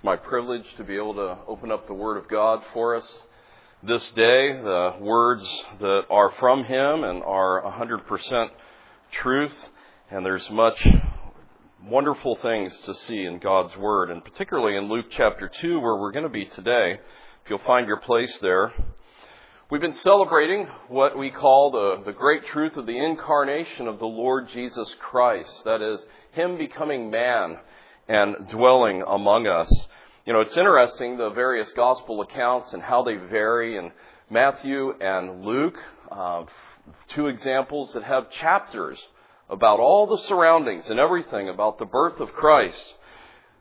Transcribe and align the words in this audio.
It's 0.00 0.04
my 0.06 0.16
privilege 0.16 0.64
to 0.78 0.82
be 0.82 0.96
able 0.96 1.12
to 1.12 1.36
open 1.46 1.70
up 1.70 1.86
the 1.86 1.92
Word 1.92 2.16
of 2.16 2.26
God 2.26 2.62
for 2.72 2.96
us 2.96 3.22
this 3.82 4.10
day, 4.12 4.52
the 4.52 4.94
words 4.98 5.46
that 5.78 6.06
are 6.08 6.30
from 6.40 6.64
Him 6.64 7.04
and 7.04 7.22
are 7.22 7.62
100% 7.62 8.48
truth. 9.10 9.52
And 10.10 10.24
there's 10.24 10.48
much 10.48 10.88
wonderful 11.86 12.36
things 12.36 12.74
to 12.86 12.94
see 12.94 13.26
in 13.26 13.40
God's 13.40 13.76
Word, 13.76 14.10
and 14.10 14.24
particularly 14.24 14.78
in 14.78 14.88
Luke 14.88 15.04
chapter 15.10 15.50
2, 15.60 15.80
where 15.80 15.96
we're 15.96 16.12
going 16.12 16.22
to 16.22 16.30
be 16.30 16.46
today. 16.46 16.98
If 17.44 17.50
you'll 17.50 17.58
find 17.58 17.86
your 17.86 18.00
place 18.00 18.34
there. 18.40 18.72
We've 19.70 19.82
been 19.82 19.92
celebrating 19.92 20.66
what 20.88 21.18
we 21.18 21.30
call 21.30 21.72
the, 21.72 22.04
the 22.06 22.16
great 22.16 22.46
truth 22.46 22.78
of 22.78 22.86
the 22.86 22.96
incarnation 22.96 23.86
of 23.86 23.98
the 23.98 24.06
Lord 24.06 24.48
Jesus 24.48 24.96
Christ. 24.98 25.52
That 25.66 25.82
is, 25.82 26.00
Him 26.32 26.56
becoming 26.56 27.10
man 27.10 27.58
and 28.10 28.48
dwelling 28.48 29.04
among 29.06 29.46
us. 29.46 29.72
You 30.26 30.32
know, 30.32 30.40
it's 30.40 30.56
interesting 30.56 31.16
the 31.16 31.30
various 31.30 31.70
gospel 31.72 32.20
accounts 32.22 32.72
and 32.72 32.82
how 32.82 33.04
they 33.04 33.14
vary 33.14 33.76
in 33.76 33.92
Matthew 34.28 34.94
and 35.00 35.44
Luke. 35.44 35.78
Uh, 36.10 36.42
two 37.08 37.28
examples 37.28 37.92
that 37.92 38.02
have 38.02 38.28
chapters 38.32 38.98
about 39.48 39.78
all 39.78 40.08
the 40.08 40.22
surroundings 40.24 40.84
and 40.88 40.98
everything 40.98 41.48
about 41.48 41.78
the 41.78 41.84
birth 41.84 42.18
of 42.18 42.32
Christ. 42.32 42.94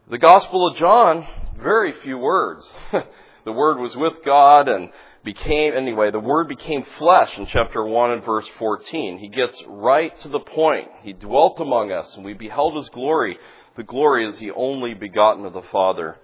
The 0.09 0.17
Gospel 0.17 0.67
of 0.67 0.77
John, 0.77 1.27
very 1.61 1.93
few 2.01 2.17
words. 2.17 2.67
the 3.45 3.51
Word 3.51 3.77
was 3.77 3.95
with 3.95 4.25
God 4.25 4.67
and 4.67 4.89
became, 5.23 5.73
anyway, 5.75 6.09
the 6.09 6.19
Word 6.19 6.47
became 6.47 6.85
flesh 6.97 7.37
in 7.37 7.45
chapter 7.45 7.85
1 7.85 8.11
and 8.11 8.25
verse 8.25 8.47
14. 8.57 9.19
He 9.19 9.27
gets 9.27 9.61
right 9.67 10.17
to 10.21 10.27
the 10.27 10.39
point. 10.39 10.87
He 11.03 11.13
dwelt 11.13 11.59
among 11.59 11.91
us 11.91 12.15
and 12.15 12.25
we 12.25 12.33
beheld 12.33 12.75
His 12.77 12.89
glory 12.89 13.37
the 13.79 13.83
glory 13.85 14.27
is 14.27 14.37
the 14.39 14.51
only 14.51 14.93
begotten 14.93 15.45
of 15.45 15.53
the 15.53 15.61
Father. 15.71 16.17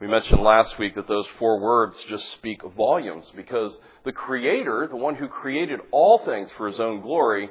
We 0.00 0.06
mentioned 0.06 0.40
last 0.40 0.78
week 0.78 0.94
that 0.94 1.06
those 1.06 1.26
four 1.38 1.60
words 1.60 2.02
just 2.08 2.32
speak 2.32 2.62
volumes 2.62 3.30
because 3.36 3.76
the 4.06 4.12
Creator, 4.12 4.88
the 4.88 4.96
one 4.96 5.14
who 5.14 5.28
created 5.28 5.80
all 5.90 6.16
things 6.24 6.50
for 6.56 6.66
His 6.66 6.80
own 6.80 7.02
glory, 7.02 7.50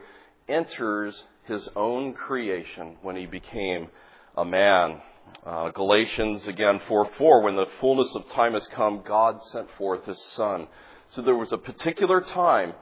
enters 0.49 1.21
His 1.43 1.69
own 1.75 2.13
creation 2.13 2.95
when 3.03 3.15
He 3.15 3.27
became 3.27 3.89
a 4.35 4.43
man. 4.43 5.03
Uh, 5.45 5.69
Galatians 5.69 6.47
again 6.47 6.81
4 6.87 7.11
4, 7.15 7.43
when 7.43 7.55
the 7.55 7.67
fullness 7.79 8.15
of 8.15 8.27
time 8.29 8.53
has 8.53 8.65
come, 8.69 9.03
God 9.05 9.39
sent 9.51 9.69
forth 9.77 10.05
His 10.05 10.19
Son. 10.31 10.67
So 11.09 11.21
there 11.21 11.35
was 11.35 11.51
a 11.51 11.59
particular 11.59 12.21
time 12.21 12.73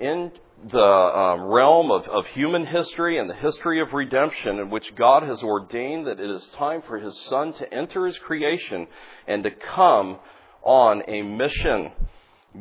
in 0.00 0.32
the 0.70 0.78
um, 0.78 1.42
realm 1.42 1.90
of, 1.90 2.06
of 2.08 2.26
human 2.28 2.66
history 2.66 3.18
and 3.18 3.28
the 3.28 3.34
history 3.34 3.80
of 3.80 3.92
redemption 3.92 4.58
in 4.58 4.70
which 4.70 4.94
God 4.94 5.22
has 5.22 5.42
ordained 5.42 6.06
that 6.06 6.20
it 6.20 6.30
is 6.30 6.46
time 6.56 6.82
for 6.82 6.98
His 6.98 7.18
Son 7.22 7.52
to 7.54 7.74
enter 7.74 8.06
His 8.06 8.18
creation 8.18 8.86
and 9.26 9.44
to 9.44 9.50
come 9.50 10.18
on 10.62 11.02
a 11.06 11.22
mission. 11.22 11.92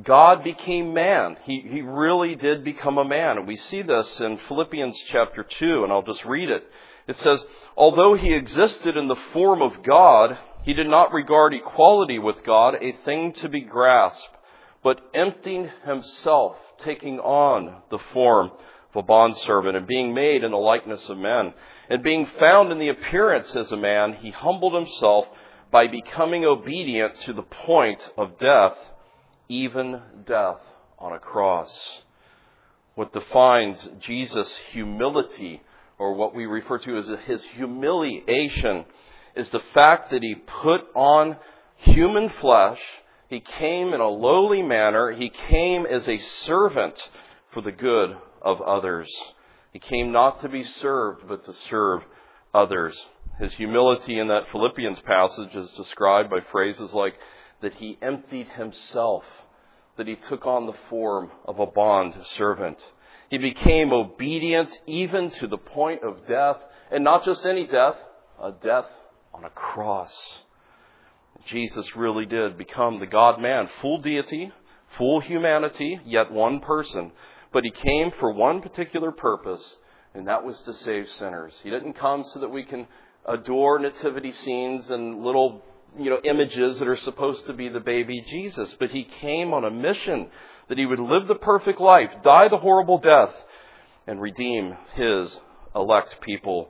God 0.03 0.43
became 0.43 0.93
man. 0.93 1.37
He, 1.43 1.61
he 1.61 1.81
really 1.81 2.35
did 2.35 2.63
become 2.63 2.97
a 2.97 3.05
man. 3.05 3.37
And 3.37 3.47
we 3.47 3.55
see 3.55 3.81
this 3.81 4.19
in 4.19 4.39
Philippians 4.47 4.97
chapter 5.09 5.43
2, 5.43 5.83
and 5.83 5.91
I'll 5.91 6.03
just 6.03 6.25
read 6.25 6.49
it. 6.49 6.63
It 7.07 7.17
says, 7.17 7.43
Although 7.77 8.15
he 8.15 8.33
existed 8.33 8.97
in 8.97 9.07
the 9.07 9.15
form 9.31 9.61
of 9.61 9.83
God, 9.83 10.37
he 10.63 10.73
did 10.73 10.87
not 10.87 11.13
regard 11.13 11.53
equality 11.53 12.19
with 12.19 12.43
God 12.43 12.75
a 12.81 12.91
thing 13.05 13.33
to 13.33 13.47
be 13.47 13.61
grasped, 13.61 14.27
but 14.83 14.99
emptied 15.13 15.71
himself 15.85 16.57
taking 16.79 17.19
on 17.19 17.81
the 17.89 17.99
form 18.13 18.51
of 18.93 18.95
a 18.95 19.03
bondservant 19.03 19.75
and 19.75 19.87
being 19.87 20.13
made 20.13 20.43
in 20.43 20.51
the 20.51 20.57
likeness 20.57 21.07
of 21.09 21.17
men. 21.17 21.53
And 21.89 22.03
being 22.03 22.27
found 22.39 22.71
in 22.71 22.79
the 22.79 22.89
appearance 22.89 23.55
as 23.55 23.71
a 23.71 23.77
man, 23.77 24.13
he 24.13 24.31
humbled 24.31 24.73
himself 24.73 25.27
by 25.71 25.87
becoming 25.87 26.45
obedient 26.45 27.19
to 27.21 27.33
the 27.33 27.43
point 27.43 28.01
of 28.17 28.37
death, 28.37 28.77
even 29.49 30.01
death 30.25 30.59
on 30.97 31.13
a 31.13 31.19
cross. 31.19 32.01
What 32.95 33.11
defines 33.11 33.89
Jesus' 33.99 34.55
humility, 34.71 35.61
or 35.99 36.13
what 36.13 36.33
we 36.33 36.45
refer 36.45 36.77
to 36.79 36.97
as 36.97 37.11
his 37.25 37.43
humiliation, 37.43 38.85
is 39.35 39.49
the 39.49 39.59
fact 39.59 40.11
that 40.11 40.23
he 40.23 40.35
put 40.35 40.81
on 40.95 41.35
human 41.75 42.29
flesh 42.29 42.79
he 43.29 43.39
came 43.39 43.93
in 43.93 44.01
a 44.01 44.07
lowly 44.07 44.61
manner. 44.61 45.11
He 45.11 45.29
came 45.29 45.85
as 45.85 46.07
a 46.07 46.17
servant 46.17 47.09
for 47.51 47.61
the 47.61 47.71
good 47.71 48.15
of 48.41 48.61
others. 48.61 49.09
He 49.73 49.79
came 49.79 50.11
not 50.11 50.41
to 50.41 50.49
be 50.49 50.63
served, 50.63 51.27
but 51.27 51.43
to 51.45 51.53
serve 51.53 52.03
others. 52.53 52.97
His 53.39 53.53
humility 53.53 54.19
in 54.19 54.27
that 54.27 54.49
Philippians 54.51 54.99
passage 55.01 55.55
is 55.55 55.71
described 55.71 56.29
by 56.29 56.39
phrases 56.51 56.93
like 56.93 57.15
that 57.61 57.73
he 57.75 57.97
emptied 58.01 58.47
himself, 58.49 59.23
that 59.97 60.07
he 60.07 60.15
took 60.15 60.45
on 60.45 60.67
the 60.67 60.77
form 60.89 61.31
of 61.45 61.59
a 61.59 61.65
bond 61.65 62.13
servant. 62.37 62.77
He 63.29 63.37
became 63.37 63.91
obedient 63.91 64.69
even 64.85 65.31
to 65.31 65.47
the 65.47 65.57
point 65.57 66.03
of 66.03 66.27
death, 66.27 66.57
and 66.91 67.03
not 67.03 67.25
just 67.25 67.45
any 67.45 67.65
death, 67.65 67.97
a 68.41 68.51
death 68.51 68.85
on 69.33 69.43
a 69.43 69.49
cross. 69.49 70.15
Jesus 71.45 71.95
really 71.95 72.25
did 72.25 72.57
become 72.57 72.99
the 72.99 73.05
God 73.05 73.39
man, 73.39 73.69
full 73.81 73.99
deity, 73.99 74.51
full 74.97 75.19
humanity, 75.19 75.99
yet 76.05 76.31
one 76.31 76.59
person. 76.59 77.11
But 77.53 77.63
he 77.63 77.71
came 77.71 78.11
for 78.19 78.33
one 78.33 78.61
particular 78.61 79.11
purpose, 79.11 79.77
and 80.13 80.27
that 80.27 80.43
was 80.43 80.59
to 80.61 80.73
save 80.73 81.07
sinners. 81.19 81.53
He 81.63 81.69
didn't 81.69 81.93
come 81.93 82.25
so 82.33 82.39
that 82.39 82.49
we 82.49 82.63
can 82.63 82.87
adore 83.25 83.79
nativity 83.79 84.31
scenes 84.31 84.89
and 84.89 85.23
little 85.23 85.63
you 85.97 86.09
know 86.09 86.19
images 86.23 86.79
that 86.79 86.87
are 86.87 86.97
supposed 86.97 87.45
to 87.47 87.53
be 87.53 87.69
the 87.69 87.79
baby 87.79 88.25
Jesus, 88.29 88.73
but 88.79 88.91
he 88.91 89.03
came 89.03 89.53
on 89.53 89.65
a 89.65 89.71
mission 89.71 90.27
that 90.67 90.77
he 90.77 90.85
would 90.85 90.99
live 90.99 91.27
the 91.27 91.35
perfect 91.35 91.79
life, 91.79 92.09
die 92.23 92.47
the 92.47 92.57
horrible 92.57 92.97
death, 92.97 93.33
and 94.07 94.19
redeem 94.19 94.75
his 94.95 95.37
elect 95.75 96.19
people. 96.21 96.69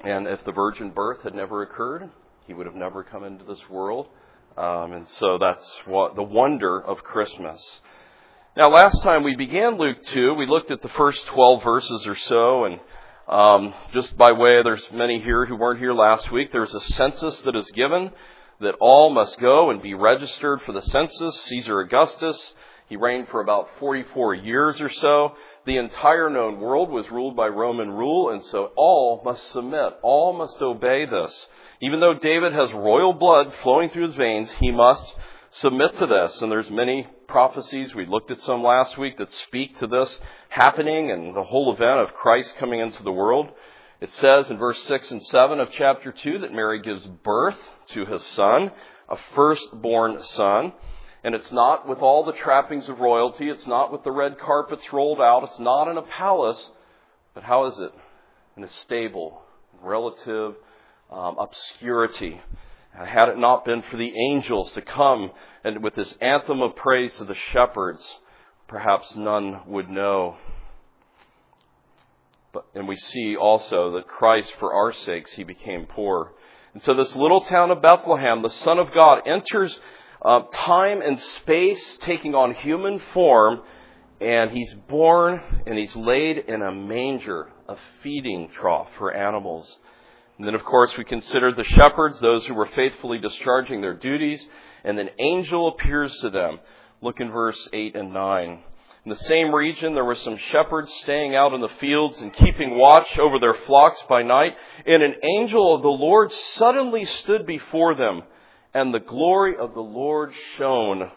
And 0.00 0.28
if 0.28 0.44
the 0.44 0.52
virgin 0.52 0.90
birth 0.90 1.22
had 1.22 1.34
never 1.34 1.62
occurred, 1.62 2.10
he 2.48 2.54
would 2.54 2.66
have 2.66 2.74
never 2.74 3.04
come 3.04 3.22
into 3.22 3.44
this 3.44 3.60
world. 3.70 4.08
Um, 4.56 4.92
and 4.92 5.06
so 5.20 5.38
that's 5.38 5.76
what 5.84 6.16
the 6.16 6.22
wonder 6.22 6.80
of 6.80 7.04
Christmas. 7.04 7.62
Now, 8.56 8.70
last 8.70 9.02
time 9.02 9.22
we 9.22 9.36
began 9.36 9.76
Luke 9.78 10.02
2, 10.02 10.34
we 10.34 10.46
looked 10.46 10.72
at 10.72 10.82
the 10.82 10.88
first 10.88 11.24
12 11.26 11.62
verses 11.62 12.06
or 12.08 12.16
so, 12.16 12.64
and 12.64 12.80
um, 13.28 13.74
just 13.92 14.16
by 14.16 14.32
way, 14.32 14.62
there's 14.64 14.90
many 14.90 15.20
here 15.20 15.44
who 15.46 15.56
weren't 15.56 15.78
here 15.78 15.92
last 15.92 16.32
week. 16.32 16.50
There's 16.50 16.74
a 16.74 16.80
census 16.80 17.40
that 17.42 17.54
is 17.54 17.70
given 17.72 18.10
that 18.60 18.74
all 18.80 19.10
must 19.10 19.38
go 19.38 19.70
and 19.70 19.82
be 19.82 19.94
registered 19.94 20.62
for 20.62 20.72
the 20.72 20.82
census. 20.82 21.38
Caesar 21.42 21.80
Augustus, 21.80 22.54
he 22.88 22.96
reigned 22.96 23.28
for 23.28 23.40
about 23.40 23.68
44 23.78 24.34
years 24.34 24.80
or 24.80 24.88
so. 24.88 25.34
The 25.66 25.76
entire 25.76 26.30
known 26.30 26.58
world 26.58 26.90
was 26.90 27.10
ruled 27.10 27.36
by 27.36 27.48
Roman 27.48 27.90
rule, 27.90 28.30
and 28.30 28.42
so 28.44 28.72
all 28.76 29.20
must 29.24 29.50
submit. 29.52 29.94
All 30.02 30.32
must 30.32 30.60
obey 30.62 31.04
this. 31.04 31.46
Even 31.82 32.00
though 32.00 32.14
David 32.14 32.54
has 32.54 32.72
royal 32.72 33.12
blood 33.12 33.52
flowing 33.62 33.90
through 33.90 34.06
his 34.06 34.14
veins, 34.14 34.50
he 34.52 34.70
must 34.70 35.06
submit 35.50 35.96
to 35.98 36.06
this. 36.06 36.40
And 36.40 36.50
there's 36.50 36.70
many 36.70 37.06
prophecies, 37.26 37.94
we 37.94 38.06
looked 38.06 38.30
at 38.30 38.40
some 38.40 38.62
last 38.62 38.96
week, 38.96 39.18
that 39.18 39.32
speak 39.32 39.76
to 39.78 39.86
this 39.86 40.18
happening 40.48 41.10
and 41.10 41.36
the 41.36 41.44
whole 41.44 41.72
event 41.72 42.00
of 42.00 42.14
Christ 42.14 42.56
coming 42.58 42.80
into 42.80 43.02
the 43.02 43.12
world. 43.12 43.50
It 44.00 44.12
says 44.14 44.48
in 44.50 44.58
verse 44.58 44.82
6 44.84 45.10
and 45.10 45.22
7 45.22 45.60
of 45.60 45.68
chapter 45.72 46.12
2 46.12 46.38
that 46.38 46.54
Mary 46.54 46.80
gives 46.80 47.04
birth 47.06 47.58
to 47.88 48.06
his 48.06 48.24
son, 48.24 48.70
a 49.08 49.16
firstborn 49.34 50.22
son. 50.22 50.72
And 51.24 51.34
it's 51.34 51.50
not 51.50 51.88
with 51.88 51.98
all 51.98 52.24
the 52.24 52.32
trappings 52.32 52.88
of 52.88 53.00
royalty. 53.00 53.48
It's 53.48 53.66
not 53.66 53.90
with 53.90 54.04
the 54.04 54.12
red 54.12 54.38
carpets 54.38 54.92
rolled 54.92 55.20
out. 55.20 55.44
It's 55.44 55.58
not 55.58 55.88
in 55.88 55.96
a 55.96 56.02
palace. 56.02 56.70
But 57.34 57.42
how 57.42 57.66
is 57.66 57.78
it? 57.78 57.92
In 58.56 58.64
a 58.64 58.70
stable, 58.70 59.42
relative 59.82 60.54
um, 61.10 61.36
obscurity. 61.38 62.40
Had 62.92 63.28
it 63.28 63.38
not 63.38 63.64
been 63.64 63.82
for 63.90 63.96
the 63.96 64.12
angels 64.30 64.72
to 64.72 64.82
come 64.82 65.30
and 65.64 65.82
with 65.82 65.94
this 65.94 66.14
anthem 66.20 66.62
of 66.62 66.74
praise 66.76 67.12
to 67.18 67.24
the 67.24 67.36
shepherds, 67.52 68.04
perhaps 68.66 69.14
none 69.14 69.60
would 69.66 69.88
know. 69.88 70.36
But, 72.52 72.66
and 72.74 72.88
we 72.88 72.96
see 72.96 73.36
also 73.36 73.92
that 73.92 74.08
Christ, 74.08 74.52
for 74.58 74.72
our 74.72 74.92
sakes, 74.92 75.32
he 75.32 75.44
became 75.44 75.86
poor. 75.86 76.32
And 76.74 76.82
so 76.82 76.94
this 76.94 77.14
little 77.14 77.40
town 77.42 77.70
of 77.70 77.82
Bethlehem, 77.82 78.42
the 78.42 78.50
Son 78.50 78.78
of 78.78 78.92
God, 78.92 79.22
enters 79.26 79.78
uh, 80.22 80.42
time 80.52 81.02
and 81.02 81.20
space, 81.20 81.98
taking 82.00 82.34
on 82.34 82.54
human 82.54 83.00
form, 83.12 83.60
and 84.20 84.50
he's 84.50 84.72
born 84.88 85.40
and 85.66 85.78
he's 85.78 85.94
laid 85.94 86.38
in 86.38 86.62
a 86.62 86.72
manger, 86.72 87.50
a 87.68 87.76
feeding 88.02 88.50
trough 88.58 88.88
for 88.98 89.14
animals. 89.14 89.78
And 90.38 90.46
then, 90.46 90.54
of 90.54 90.64
course, 90.64 90.96
we 90.96 91.04
consider 91.04 91.52
the 91.52 91.64
shepherds, 91.64 92.20
those 92.20 92.46
who 92.46 92.54
were 92.54 92.68
faithfully 92.74 93.18
discharging 93.18 93.80
their 93.80 93.94
duties, 93.94 94.44
and 94.84 94.98
an 94.98 95.10
angel 95.18 95.68
appears 95.68 96.16
to 96.20 96.30
them. 96.30 96.60
Look 97.00 97.20
in 97.20 97.30
verse 97.30 97.68
8 97.72 97.96
and 97.96 98.12
9. 98.12 98.62
In 99.04 99.10
the 99.10 99.16
same 99.16 99.54
region, 99.54 99.94
there 99.94 100.04
were 100.04 100.14
some 100.16 100.36
shepherds 100.36 100.92
staying 101.02 101.34
out 101.34 101.54
in 101.54 101.60
the 101.60 101.68
fields 101.80 102.20
and 102.20 102.32
keeping 102.32 102.76
watch 102.76 103.18
over 103.18 103.38
their 103.38 103.54
flocks 103.54 104.02
by 104.08 104.22
night. 104.22 104.54
And 104.86 105.02
an 105.02 105.14
angel 105.22 105.74
of 105.74 105.82
the 105.82 105.88
Lord 105.88 106.30
suddenly 106.30 107.04
stood 107.04 107.46
before 107.46 107.94
them, 107.94 108.22
and 108.74 108.92
the 108.92 109.00
glory 109.00 109.56
of 109.56 109.74
the 109.74 109.82
Lord 109.82 110.32
shone 110.56 111.10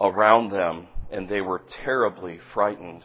around 0.00 0.50
them, 0.50 0.88
and 1.10 1.28
they 1.28 1.40
were 1.40 1.62
terribly 1.84 2.38
frightened. 2.52 3.02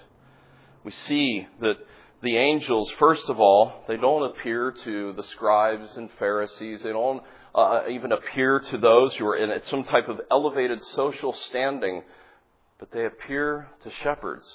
We 0.83 0.91
see 0.91 1.47
that 1.61 1.77
the 2.21 2.37
angels, 2.37 2.91
first 2.97 3.29
of 3.29 3.39
all, 3.39 3.83
they 3.87 3.97
don't 3.97 4.31
appear 4.31 4.71
to 4.83 5.13
the 5.13 5.23
scribes 5.23 5.95
and 5.97 6.09
Pharisees. 6.17 6.83
They 6.83 6.91
don't 6.91 7.21
uh, 7.53 7.83
even 7.89 8.11
appear 8.11 8.59
to 8.59 8.77
those 8.77 9.13
who 9.15 9.25
are 9.27 9.35
in 9.35 9.63
some 9.65 9.83
type 9.83 10.07
of 10.07 10.21
elevated 10.31 10.83
social 10.83 11.33
standing 11.33 12.03
but 12.79 12.91
they 12.91 13.05
appear 13.05 13.67
to 13.81 13.91
shepherds, 14.03 14.47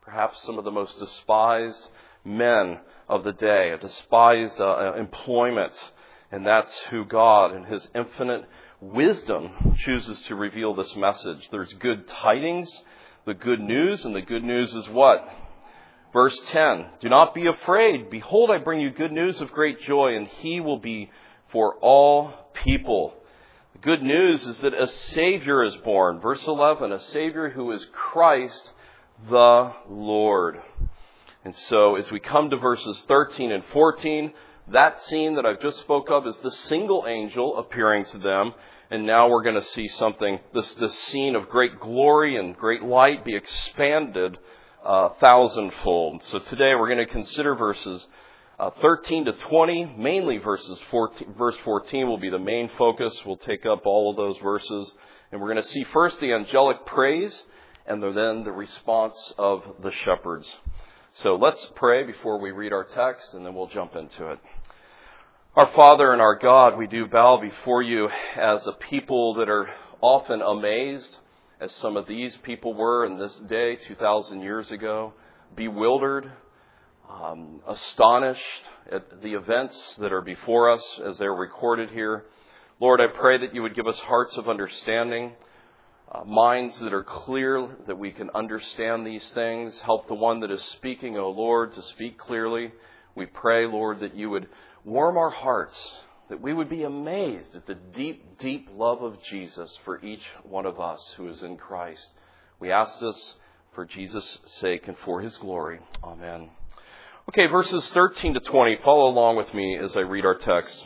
perhaps 0.00 0.42
some 0.44 0.58
of 0.58 0.64
the 0.64 0.70
most 0.70 0.98
despised 0.98 1.88
men 2.24 2.78
of 3.08 3.24
the 3.24 3.32
day, 3.32 3.70
a 3.70 3.78
despised 3.78 4.60
uh, 4.60 4.94
employment, 4.96 5.72
and 6.32 6.46
that's 6.46 6.76
who 6.90 7.04
God, 7.04 7.54
in 7.54 7.64
His 7.64 7.86
infinite 7.94 8.46
wisdom, 8.80 9.76
chooses 9.84 10.20
to 10.22 10.34
reveal 10.34 10.74
this 10.74 10.96
message. 10.96 11.46
There's 11.50 11.72
good 11.74 12.08
tidings, 12.08 12.68
the 13.26 13.34
good 13.34 13.60
news, 13.60 14.04
and 14.04 14.16
the 14.16 14.22
good 14.22 14.42
news 14.42 14.74
is 14.74 14.88
what? 14.88 15.28
Verse 16.12 16.38
10 16.48 16.86
Do 17.00 17.08
not 17.08 17.34
be 17.34 17.46
afraid. 17.46 18.10
Behold, 18.10 18.50
I 18.50 18.58
bring 18.58 18.80
you 18.80 18.90
good 18.90 19.12
news 19.12 19.40
of 19.40 19.52
great 19.52 19.82
joy, 19.82 20.16
and 20.16 20.26
He 20.26 20.60
will 20.60 20.78
be 20.78 21.10
for 21.52 21.76
all 21.76 22.32
people 22.64 23.14
The 23.74 23.78
good 23.80 24.02
news 24.02 24.46
is 24.46 24.58
that 24.58 24.74
a 24.74 24.88
Savior 24.88 25.62
is 25.64 25.76
born. 25.76 26.20
Verse 26.20 26.46
11, 26.46 26.92
a 26.92 27.00
Savior 27.00 27.50
who 27.50 27.72
is 27.72 27.86
Christ 27.92 28.70
the 29.28 29.72
Lord. 29.88 30.60
And 31.44 31.54
so 31.54 31.96
as 31.96 32.10
we 32.10 32.20
come 32.20 32.50
to 32.50 32.56
verses 32.56 33.04
13 33.08 33.52
and 33.52 33.64
14, 33.72 34.32
that 34.68 35.02
scene 35.04 35.34
that 35.34 35.46
I've 35.46 35.60
just 35.60 35.78
spoke 35.78 36.10
of 36.10 36.26
is 36.26 36.38
the 36.38 36.50
single 36.50 37.04
angel 37.06 37.58
appearing 37.58 38.04
to 38.06 38.18
them. 38.18 38.52
And 38.90 39.06
now 39.06 39.28
we're 39.28 39.42
going 39.42 39.56
to 39.56 39.64
see 39.64 39.88
something, 39.88 40.38
this, 40.52 40.74
this 40.74 40.96
scene 41.04 41.34
of 41.34 41.48
great 41.48 41.80
glory 41.80 42.36
and 42.36 42.54
great 42.54 42.82
light 42.82 43.24
be 43.24 43.34
expanded 43.34 44.36
uh, 44.84 45.10
thousandfold. 45.20 46.22
So 46.24 46.38
today 46.38 46.74
we're 46.74 46.94
going 46.94 47.06
to 47.06 47.06
consider 47.06 47.54
verses 47.54 48.06
uh, 48.58 48.70
13 48.80 49.24
to 49.24 49.32
20, 49.32 49.96
mainly 49.96 50.38
verses 50.38 50.78
14, 50.90 51.34
verse 51.36 51.56
14 51.64 52.06
will 52.06 52.18
be 52.18 52.30
the 52.30 52.38
main 52.38 52.70
focus. 52.78 53.18
We'll 53.24 53.38
take 53.38 53.66
up 53.66 53.86
all 53.86 54.10
of 54.10 54.16
those 54.16 54.36
verses. 54.42 54.92
And 55.32 55.40
we're 55.40 55.52
going 55.52 55.64
to 55.64 55.68
see 55.68 55.84
first 55.84 56.20
the 56.20 56.32
angelic 56.32 56.84
praise 56.86 57.42
and 57.86 58.02
then 58.02 58.44
the 58.44 58.52
response 58.52 59.32
of 59.38 59.62
the 59.82 59.90
shepherds. 60.04 60.48
So 61.16 61.36
let's 61.36 61.70
pray 61.74 62.04
before 62.04 62.38
we 62.38 62.52
read 62.52 62.72
our 62.72 62.84
text 62.84 63.34
and 63.34 63.44
then 63.44 63.54
we'll 63.54 63.66
jump 63.66 63.96
into 63.96 64.30
it. 64.30 64.38
Our 65.54 65.66
Father 65.74 66.10
and 66.14 66.22
our 66.22 66.38
God, 66.38 66.78
we 66.78 66.86
do 66.86 67.06
bow 67.06 67.36
before 67.36 67.82
you 67.82 68.08
as 68.34 68.66
a 68.66 68.72
people 68.72 69.34
that 69.34 69.50
are 69.50 69.68
often 70.00 70.40
amazed, 70.40 71.14
as 71.60 71.70
some 71.72 71.98
of 71.98 72.06
these 72.06 72.34
people 72.36 72.72
were 72.72 73.04
in 73.04 73.18
this 73.18 73.38
day 73.40 73.76
2,000 73.76 74.40
years 74.40 74.70
ago, 74.70 75.12
bewildered, 75.54 76.32
um, 77.10 77.60
astonished 77.68 78.40
at 78.90 79.20
the 79.20 79.34
events 79.34 79.96
that 79.96 80.14
are 80.14 80.22
before 80.22 80.70
us 80.70 81.00
as 81.04 81.18
they're 81.18 81.34
recorded 81.34 81.90
here. 81.90 82.24
Lord, 82.80 83.02
I 83.02 83.08
pray 83.08 83.36
that 83.36 83.54
you 83.54 83.60
would 83.60 83.74
give 83.74 83.86
us 83.86 83.98
hearts 83.98 84.38
of 84.38 84.48
understanding, 84.48 85.32
uh, 86.14 86.24
minds 86.24 86.78
that 86.80 86.92
are 86.92 87.04
clear, 87.04 87.68
that 87.86 87.98
we 87.98 88.10
can 88.10 88.30
understand 88.34 89.06
these 89.06 89.28
things. 89.30 89.78
Help 89.80 90.08
the 90.08 90.14
one 90.14 90.40
that 90.40 90.50
is 90.50 90.62
speaking, 90.62 91.16
O 91.16 91.30
Lord, 91.30 91.72
to 91.74 91.82
speak 91.82 92.18
clearly. 92.18 92.72
We 93.14 93.26
pray, 93.26 93.66
Lord, 93.66 94.00
that 94.00 94.14
you 94.14 94.28
would 94.30 94.48
warm 94.84 95.16
our 95.16 95.30
hearts, 95.30 95.78
that 96.28 96.40
we 96.40 96.52
would 96.52 96.68
be 96.68 96.82
amazed 96.82 97.56
at 97.56 97.66
the 97.66 97.74
deep, 97.74 98.38
deep 98.38 98.68
love 98.74 99.02
of 99.02 99.22
Jesus 99.30 99.78
for 99.84 100.02
each 100.04 100.22
one 100.42 100.66
of 100.66 100.78
us 100.78 101.14
who 101.16 101.28
is 101.28 101.42
in 101.42 101.56
Christ. 101.56 102.06
We 102.60 102.70
ask 102.70 103.00
this 103.00 103.34
for 103.74 103.86
Jesus' 103.86 104.38
sake 104.60 104.88
and 104.88 104.96
for 105.04 105.20
his 105.20 105.36
glory. 105.38 105.80
Amen. 106.04 106.50
Okay, 107.28 107.46
verses 107.46 107.88
13 107.90 108.34
to 108.34 108.40
20. 108.40 108.78
Follow 108.84 109.08
along 109.08 109.36
with 109.36 109.54
me 109.54 109.78
as 109.78 109.96
I 109.96 110.00
read 110.00 110.26
our 110.26 110.36
text. 110.36 110.84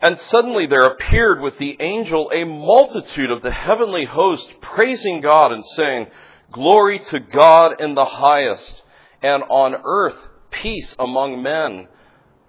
And 0.00 0.18
suddenly 0.20 0.66
there 0.66 0.86
appeared 0.86 1.40
with 1.40 1.58
the 1.58 1.76
angel 1.80 2.30
a 2.32 2.44
multitude 2.44 3.30
of 3.30 3.42
the 3.42 3.50
heavenly 3.50 4.04
host 4.04 4.48
praising 4.60 5.20
God 5.20 5.52
and 5.52 5.64
saying, 5.64 6.06
Glory 6.52 7.00
to 7.00 7.18
God 7.20 7.80
in 7.80 7.94
the 7.94 8.04
highest, 8.04 8.82
and 9.22 9.42
on 9.42 9.74
earth 9.84 10.16
peace 10.50 10.94
among 10.98 11.42
men 11.42 11.88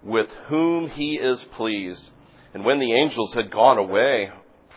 with 0.02 0.28
whom 0.48 0.88
he 0.88 1.16
is 1.16 1.42
pleased. 1.56 2.08
And 2.54 2.64
when 2.64 2.78
the 2.78 2.92
angels 2.92 3.34
had 3.34 3.50
gone 3.50 3.78
away 3.78 4.30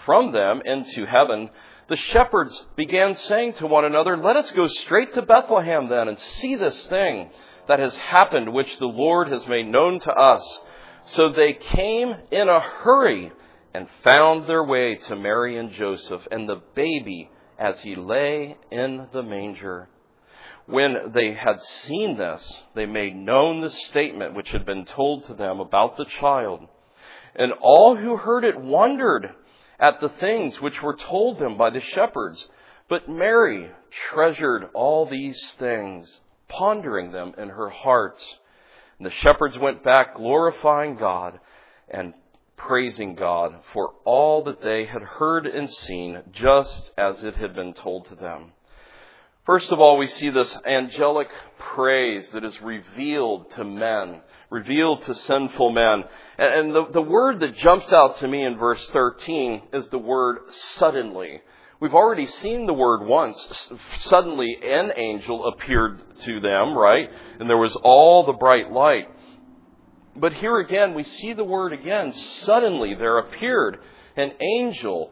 from 0.06 0.32
them 0.32 0.62
into 0.66 1.06
heaven, 1.06 1.50
the 1.88 1.96
shepherds 1.96 2.66
began 2.76 3.16
saying 3.16 3.54
to 3.54 3.68
one 3.68 3.86
another, 3.86 4.18
Let 4.18 4.36
us 4.36 4.52
go 4.52 4.68
straight 4.68 5.14
to 5.14 5.22
Bethlehem 5.22 5.90
then 5.90 6.08
and 6.08 6.18
see 6.18 6.56
this 6.56 6.86
thing 6.88 7.30
that 7.68 7.80
has 7.80 7.96
happened, 7.96 8.52
which 8.54 8.78
the 8.80 8.88
Lord 8.88 9.30
has 9.30 9.48
made 9.48 9.68
known 9.68 10.00
to 10.02 10.12
us. 10.12 10.60
So 11.06 11.30
they 11.30 11.54
came 11.54 12.16
in 12.32 12.50
a 12.50 12.60
hurry 12.60 13.32
and 13.74 13.88
found 14.04 14.48
their 14.48 14.64
way 14.64 14.96
to 14.96 15.16
Mary 15.16 15.58
and 15.58 15.72
Joseph 15.72 16.28
and 16.32 16.48
the 16.48 16.62
baby 16.76 17.30
as 17.58 17.82
he 17.82 17.96
lay 17.96 18.58
in 18.72 19.08
the 19.12 19.24
manger. 19.24 19.90
When 20.66 21.12
they 21.14 21.34
had 21.34 21.62
seen 21.62 22.18
this, 22.18 22.62
they 22.74 22.86
made 22.86 23.16
known 23.16 23.62
the 23.62 23.70
statement 23.70 24.34
which 24.34 24.50
had 24.50 24.66
been 24.66 24.86
told 24.86 25.26
to 25.26 25.34
them 25.34 25.60
about 25.60 25.98
the 25.98 26.06
child. 26.22 26.68
And 27.36 27.52
all 27.62 27.96
who 27.96 28.16
heard 28.16 28.46
it 28.46 28.60
wondered 28.60 29.34
at 29.80 30.00
the 30.00 30.10
things 30.10 30.62
which 30.62 30.82
were 30.82 30.96
told 30.96 31.40
them 31.40 31.58
by 31.58 31.70
the 31.70 31.82
shepherds. 31.82 32.48
But 32.88 33.10
Mary 33.10 33.70
treasured 34.10 34.70
all 34.74 35.06
these 35.06 35.42
things, 35.60 36.20
pondering 36.48 37.12
them 37.12 37.34
in 37.38 37.50
her 37.50 37.70
heart. 37.70 38.22
And 39.04 39.12
the 39.12 39.18
shepherds 39.18 39.60
went 39.60 39.84
back 39.84 40.16
glorifying 40.16 40.96
God 40.96 41.38
and 41.90 42.14
praising 42.56 43.16
God 43.16 43.54
for 43.74 43.96
all 44.06 44.46
that 44.46 44.62
they 44.62 44.86
had 44.86 45.02
heard 45.02 45.46
and 45.46 45.70
seen, 45.70 46.22
just 46.32 46.94
as 46.98 47.22
it 47.22 47.36
had 47.36 47.54
been 47.54 47.74
told 47.74 48.06
to 48.06 48.16
them. 48.16 48.54
First 49.46 49.74
of 49.74 49.82
all, 49.82 49.98
we 49.98 50.08
see 50.08 50.30
this 50.30 50.58
angelic 50.66 51.28
praise 51.60 52.30
that 52.30 52.46
is 52.46 52.62
revealed 52.62 53.52
to 53.52 53.66
men, 53.66 54.22
revealed 54.50 55.02
to 55.02 55.16
sinful 55.16 55.74
men. 55.74 56.06
And 56.38 56.74
the, 56.74 56.86
the 56.94 57.02
word 57.02 57.42
that 57.42 57.58
jumps 57.58 57.92
out 57.92 58.20
to 58.20 58.28
me 58.30 58.46
in 58.46 58.58
verse 58.58 58.90
13 58.94 59.64
is 59.74 59.90
the 59.90 60.00
word 60.00 60.44
suddenly. 60.76 61.42
We've 61.84 61.94
already 61.94 62.28
seen 62.28 62.66
the 62.66 62.74
word 62.74 63.06
once. 63.06 63.46
Suddenly 64.04 64.58
an 64.64 64.94
angel 64.96 65.50
appeared 65.50 66.02
to 66.24 66.40
them, 66.40 66.78
right? 66.78 67.10
And 67.42 67.50
there 67.50 67.58
was 67.58 67.76
all 67.76 68.26
the 68.26 68.32
bright 68.32 68.72
light. 68.72 69.10
But 70.16 70.32
here 70.32 70.60
again, 70.60 70.94
we 70.94 71.04
see 71.04 71.34
the 71.34 71.44
word 71.44 71.74
again. 71.74 72.14
Suddenly 72.14 72.96
there 72.96 73.18
appeared 73.18 73.80
an 74.16 74.32
angel, 74.42 75.12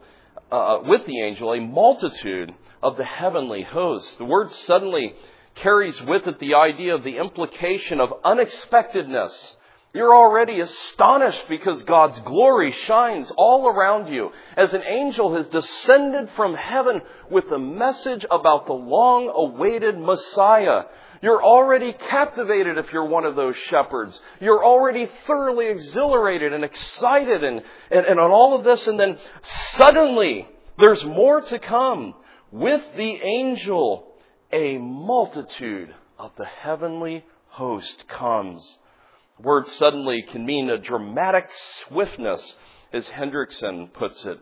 uh, 0.50 0.80
with 0.86 1.06
the 1.08 1.20
angel, 1.20 1.52
a 1.52 1.60
multitude 1.60 2.54
of 2.82 2.96
the 2.96 3.04
heavenly 3.04 3.64
hosts. 3.64 4.16
The 4.16 4.24
word 4.24 4.50
suddenly 4.50 5.14
carries 5.56 6.02
with 6.02 6.26
it 6.26 6.40
the 6.40 6.56
idea 6.56 6.96
of 6.96 7.04
the 7.04 7.18
implication 7.18 8.00
of 8.00 8.14
unexpectedness. 8.24 9.58
You're 9.94 10.16
already 10.16 10.62
astonished 10.62 11.50
because 11.50 11.84
God's 11.84 12.18
glory 12.20 12.74
shines 12.86 13.30
all 13.36 13.68
around 13.68 14.08
you 14.08 14.32
as 14.56 14.74
an 14.74 14.84
angel 14.84 15.36
has 15.36 15.48
descended 15.48 16.30
from 16.38 16.56
heaven 16.56 17.02
with 17.30 17.52
a 17.52 17.60
message 17.60 18.26
about 18.32 18.68
the 18.68 18.74
long 18.74 19.30
awaited 19.36 20.00
Messiah. 20.00 20.84
You're 21.22 21.44
already 21.44 21.92
captivated 21.92 22.78
if 22.78 22.94
you're 22.94 23.06
one 23.06 23.26
of 23.26 23.36
those 23.36 23.56
shepherds. 23.68 24.18
You're 24.40 24.64
already 24.64 25.10
thoroughly 25.28 25.68
exhilarated 25.68 26.54
and 26.54 26.64
excited 26.64 27.44
and, 27.44 27.62
and, 27.92 28.06
and 28.06 28.20
on 28.20 28.32
all 28.32 28.58
of 28.58 28.64
this, 28.64 28.88
and 28.88 28.98
then 28.98 29.18
suddenly 29.76 30.48
there's 30.80 31.04
more 31.04 31.42
to 31.42 31.60
come. 31.60 32.16
With 32.50 32.82
the 32.96 33.22
angel, 33.22 34.08
a 34.54 34.78
multitude 34.78 35.94
of 36.18 36.32
the 36.38 36.46
heavenly 36.46 37.26
host 37.50 38.08
comes. 38.08 38.78
Word 39.44 39.68
suddenly 39.68 40.24
can 40.24 40.46
mean 40.46 40.70
a 40.70 40.78
dramatic 40.78 41.50
swiftness, 41.88 42.56
as 42.94 43.08
Hendriksen 43.08 43.90
puts 43.94 44.26
it. 44.26 44.40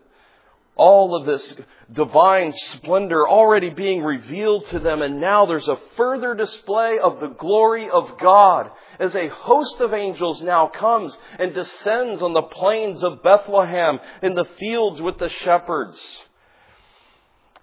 All 0.75 1.15
of 1.15 1.25
this 1.25 1.57
divine 1.91 2.53
splendor 2.53 3.27
already 3.27 3.69
being 3.69 4.01
revealed 4.01 4.65
to 4.67 4.79
them, 4.79 5.01
and 5.01 5.19
now 5.19 5.45
there's 5.45 5.67
a 5.67 5.79
further 5.97 6.35
display 6.35 6.99
of 6.99 7.19
the 7.19 7.27
glory 7.27 7.89
of 7.89 8.17
God 8.17 8.71
as 8.99 9.15
a 9.15 9.27
host 9.27 9.79
of 9.79 9.93
angels 9.93 10.41
now 10.41 10.67
comes 10.67 11.17
and 11.37 11.53
descends 11.53 12.21
on 12.21 12.33
the 12.33 12.41
plains 12.41 13.03
of 13.03 13.23
Bethlehem 13.23 13.99
in 14.21 14.35
the 14.35 14.45
fields 14.57 15.01
with 15.01 15.17
the 15.17 15.29
shepherds. 15.29 15.99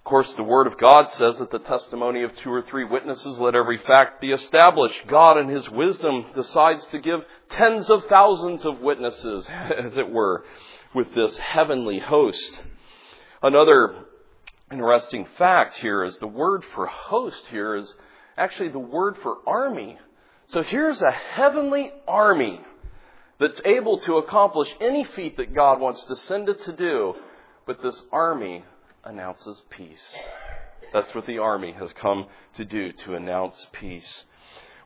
Course, 0.07 0.33
the 0.35 0.43
Word 0.43 0.67
of 0.67 0.77
God 0.77 1.11
says 1.13 1.37
that 1.37 1.51
the 1.51 1.59
testimony 1.59 2.23
of 2.23 2.35
two 2.37 2.49
or 2.49 2.61
three 2.63 2.85
witnesses, 2.85 3.39
let 3.39 3.55
every 3.55 3.77
fact 3.77 4.21
be 4.21 4.31
established. 4.31 4.95
God, 5.07 5.37
in 5.37 5.49
His 5.49 5.69
wisdom, 5.69 6.25
decides 6.33 6.85
to 6.87 6.99
give 6.99 7.19
tens 7.51 7.89
of 7.89 8.05
thousands 8.05 8.65
of 8.65 8.79
witnesses, 8.79 9.47
as 9.49 9.97
it 9.97 10.09
were, 10.09 10.45
with 10.95 11.13
this 11.13 11.37
heavenly 11.37 11.99
host. 11.99 12.59
Another 13.43 14.05
interesting 14.71 15.27
fact 15.37 15.75
here 15.75 16.03
is 16.03 16.17
the 16.19 16.27
word 16.27 16.63
for 16.73 16.87
host 16.87 17.43
here 17.49 17.75
is 17.75 17.93
actually 18.37 18.69
the 18.69 18.79
word 18.79 19.17
for 19.21 19.37
army. 19.45 19.97
So 20.47 20.63
here's 20.63 21.01
a 21.01 21.11
heavenly 21.11 21.91
army 22.07 22.61
that's 23.39 23.61
able 23.65 23.99
to 23.99 24.17
accomplish 24.17 24.69
any 24.79 25.03
feat 25.03 25.37
that 25.37 25.53
God 25.53 25.79
wants 25.79 26.03
to 26.05 26.15
send 26.15 26.49
it 26.49 26.61
to 26.63 26.73
do, 26.73 27.13
but 27.65 27.81
this 27.81 28.01
army 28.11 28.63
announces 29.07 29.61
peace. 29.69 30.15
That's 30.93 31.13
what 31.15 31.25
the 31.25 31.39
army 31.39 31.73
has 31.73 31.93
come 31.93 32.27
to 32.55 32.65
do, 32.65 32.91
to 32.91 33.15
announce 33.15 33.67
peace. 33.71 34.23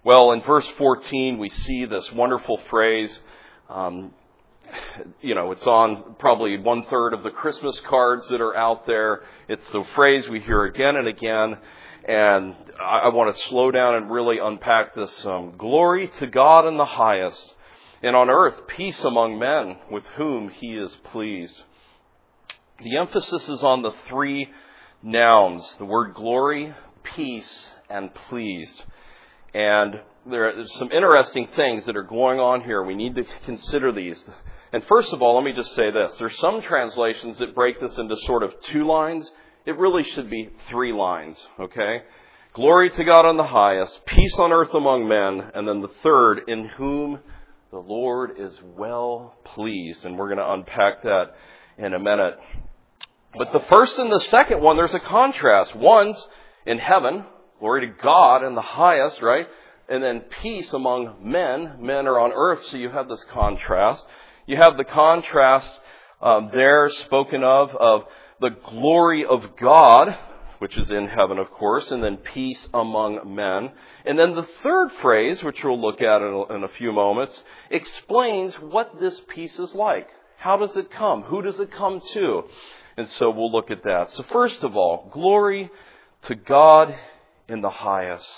Well, 0.04 0.32
in 0.32 0.42
verse 0.42 0.68
14, 0.78 1.38
we 1.38 1.50
see 1.50 1.86
this 1.86 2.12
wonderful 2.12 2.58
phrase. 2.70 3.20
Um, 3.70 4.14
you 5.22 5.36
know, 5.36 5.52
it's 5.52 5.68
on 5.68 6.16
probably 6.18 6.58
one 6.58 6.86
third 6.86 7.14
of 7.14 7.24
the 7.24 7.30
Christmas 7.30 7.80
cards 7.82 8.28
that 8.30 8.42
are 8.42 8.56
out 8.56 8.88
there. 8.88 9.22
It's 9.48 9.68
the 9.70 9.84
phrase 9.96 10.30
we 10.30 10.40
hear 10.40 10.64
again 10.64 10.96
and 10.96 11.08
again. 11.08 11.58
And 12.06 12.56
I, 12.80 13.00
I 13.00 13.08
want 13.10 13.36
to 13.36 13.42
slow 13.44 13.70
down 13.70 13.96
and 13.96 14.12
really 14.12 14.40
unpack 14.40 14.96
this. 14.96 15.26
Um, 15.26 15.54
Glory 15.58 16.08
to 16.20 16.28
God 16.28 16.68
in 16.68 16.78
the 16.78 16.86
highest, 16.86 17.54
and 18.02 18.16
on 18.16 18.30
earth 18.30 18.68
peace 18.68 19.04
among 19.04 19.38
men 19.38 19.78
with 19.92 20.06
whom 20.16 20.50
he 20.50 20.76
is 20.76 20.96
pleased. 21.12 21.62
The 22.84 22.98
emphasis 22.98 23.48
is 23.48 23.64
on 23.64 23.84
the 23.84 23.92
three 24.08 24.50
nouns 25.04 25.76
the 25.78 25.86
word 25.86 26.16
glory, 26.16 26.74
peace, 27.04 27.72
and 27.90 28.14
pleased. 28.14 28.82
And 29.54 30.02
there 30.26 30.48
are 30.48 30.66
some 30.66 30.92
interesting 30.92 31.48
things 31.56 31.86
that 31.86 31.96
are 31.96 32.04
going 32.04 32.40
on 32.40 32.62
here. 32.62 32.84
We 32.84 32.96
need 32.96 33.16
to 33.16 33.26
consider 33.46 33.92
these. 33.92 34.24
And 34.74 34.84
first 34.86 35.14
of 35.14 35.22
all, 35.22 35.36
let 35.36 35.44
me 35.44 35.54
just 35.54 35.76
say 35.76 35.92
this. 35.92 36.14
There's 36.18 36.38
some 36.40 36.62
translations 36.62 37.38
that 37.38 37.54
break 37.54 37.80
this 37.80 37.98
into 38.00 38.18
sort 38.18 38.42
of 38.42 38.54
two 38.72 38.86
lines. 38.86 39.30
It 39.66 39.78
really 39.78 40.04
should 40.04 40.30
be 40.30 40.50
three 40.70 40.92
lines, 40.92 41.44
okay? 41.60 42.02
Glory 42.54 42.90
to 42.90 43.04
God 43.04 43.28
on 43.28 43.38
the 43.38 43.44
highest, 43.44 44.06
peace 44.08 44.40
on 44.40 44.52
earth 44.52 44.74
among 44.74 45.08
men, 45.08 45.52
and 45.54 45.68
then 45.68 45.82
the 45.82 45.92
third, 46.02 46.42
in 46.48 46.66
whom 46.66 47.20
the 47.70 47.80
Lord 47.80 48.40
is 48.40 48.60
well 48.64 49.36
pleased. 49.44 50.04
And 50.04 50.18
we're 50.18 50.34
going 50.34 50.40
to 50.40 50.52
unpack 50.52 51.04
that 51.04 51.36
in 51.78 51.94
a 51.94 52.00
minute. 52.00 52.40
But 53.38 53.54
the 53.54 53.62
first 53.62 53.98
and 53.98 54.12
the 54.12 54.20
second 54.20 54.62
one, 54.62 54.76
there's 54.76 54.94
a 54.94 55.00
contrast. 55.00 55.76
One's 55.76 56.28
in 56.66 56.80
heaven, 56.80 57.26
glory 57.60 57.88
to 57.88 57.94
God 58.02 58.44
in 58.44 58.56
the 58.56 58.62
highest, 58.62 59.22
right? 59.22 59.48
And 59.88 60.04
then 60.04 60.22
peace 60.42 60.74
among 60.74 61.18
men. 61.22 61.78
Men 61.80 62.08
are 62.08 62.20
on 62.20 62.34
earth, 62.34 62.64
so 62.66 62.78
you 62.78 62.90
have 62.90 63.08
this 63.08 63.24
contrast. 63.26 64.06
You 64.46 64.58
have 64.58 64.78
the 64.78 64.84
contrast 64.84 65.80
um, 66.22 66.50
there 66.54 66.90
spoken 66.90 67.44
of, 67.44 67.76
of 67.76 68.06
the 68.42 68.50
glory 68.50 69.26
of 69.26 69.56
God, 69.56 70.16
which 70.60 70.78
is 70.78 70.92
in 70.92 71.08
heaven, 71.08 71.40
of 71.40 71.50
course, 71.52 71.90
and 71.90 72.04
then 72.04 72.18
peace 72.18 72.68
among 72.74 73.34
men. 73.34 73.72
And 74.06 74.20
then 74.20 74.36
the 74.36 74.48
third 74.62 74.92
phrase, 75.02 75.44
which 75.44 75.64
we'll 75.64 75.80
look 75.80 76.02
at 76.02 76.22
in 76.22 76.28
a, 76.28 76.54
in 76.56 76.64
a 76.64 76.70
few 76.70 76.92
moments, 76.92 77.44
explains 77.70 78.56
what 78.56 79.00
this 79.00 79.22
peace 79.30 79.58
is 79.58 79.74
like. 79.74 80.08
How 80.38 80.58
does 80.58 80.76
it 80.76 80.92
come? 80.92 81.24
Who 81.24 81.42
does 81.42 81.60
it 81.60 81.72
come 81.72 82.02
to? 82.14 82.44
And 83.02 83.10
so 83.10 83.32
we'll 83.32 83.52
look 83.52 83.72
at 83.72 83.82
that. 83.84 84.12
So 84.12 84.22
first 84.32 84.64
of 84.64 84.78
all, 84.78 85.10
glory 85.12 85.72
to 86.24 86.36
God 86.36 86.96
in 87.48 87.62
the 87.62 87.70
highest. 87.72 88.30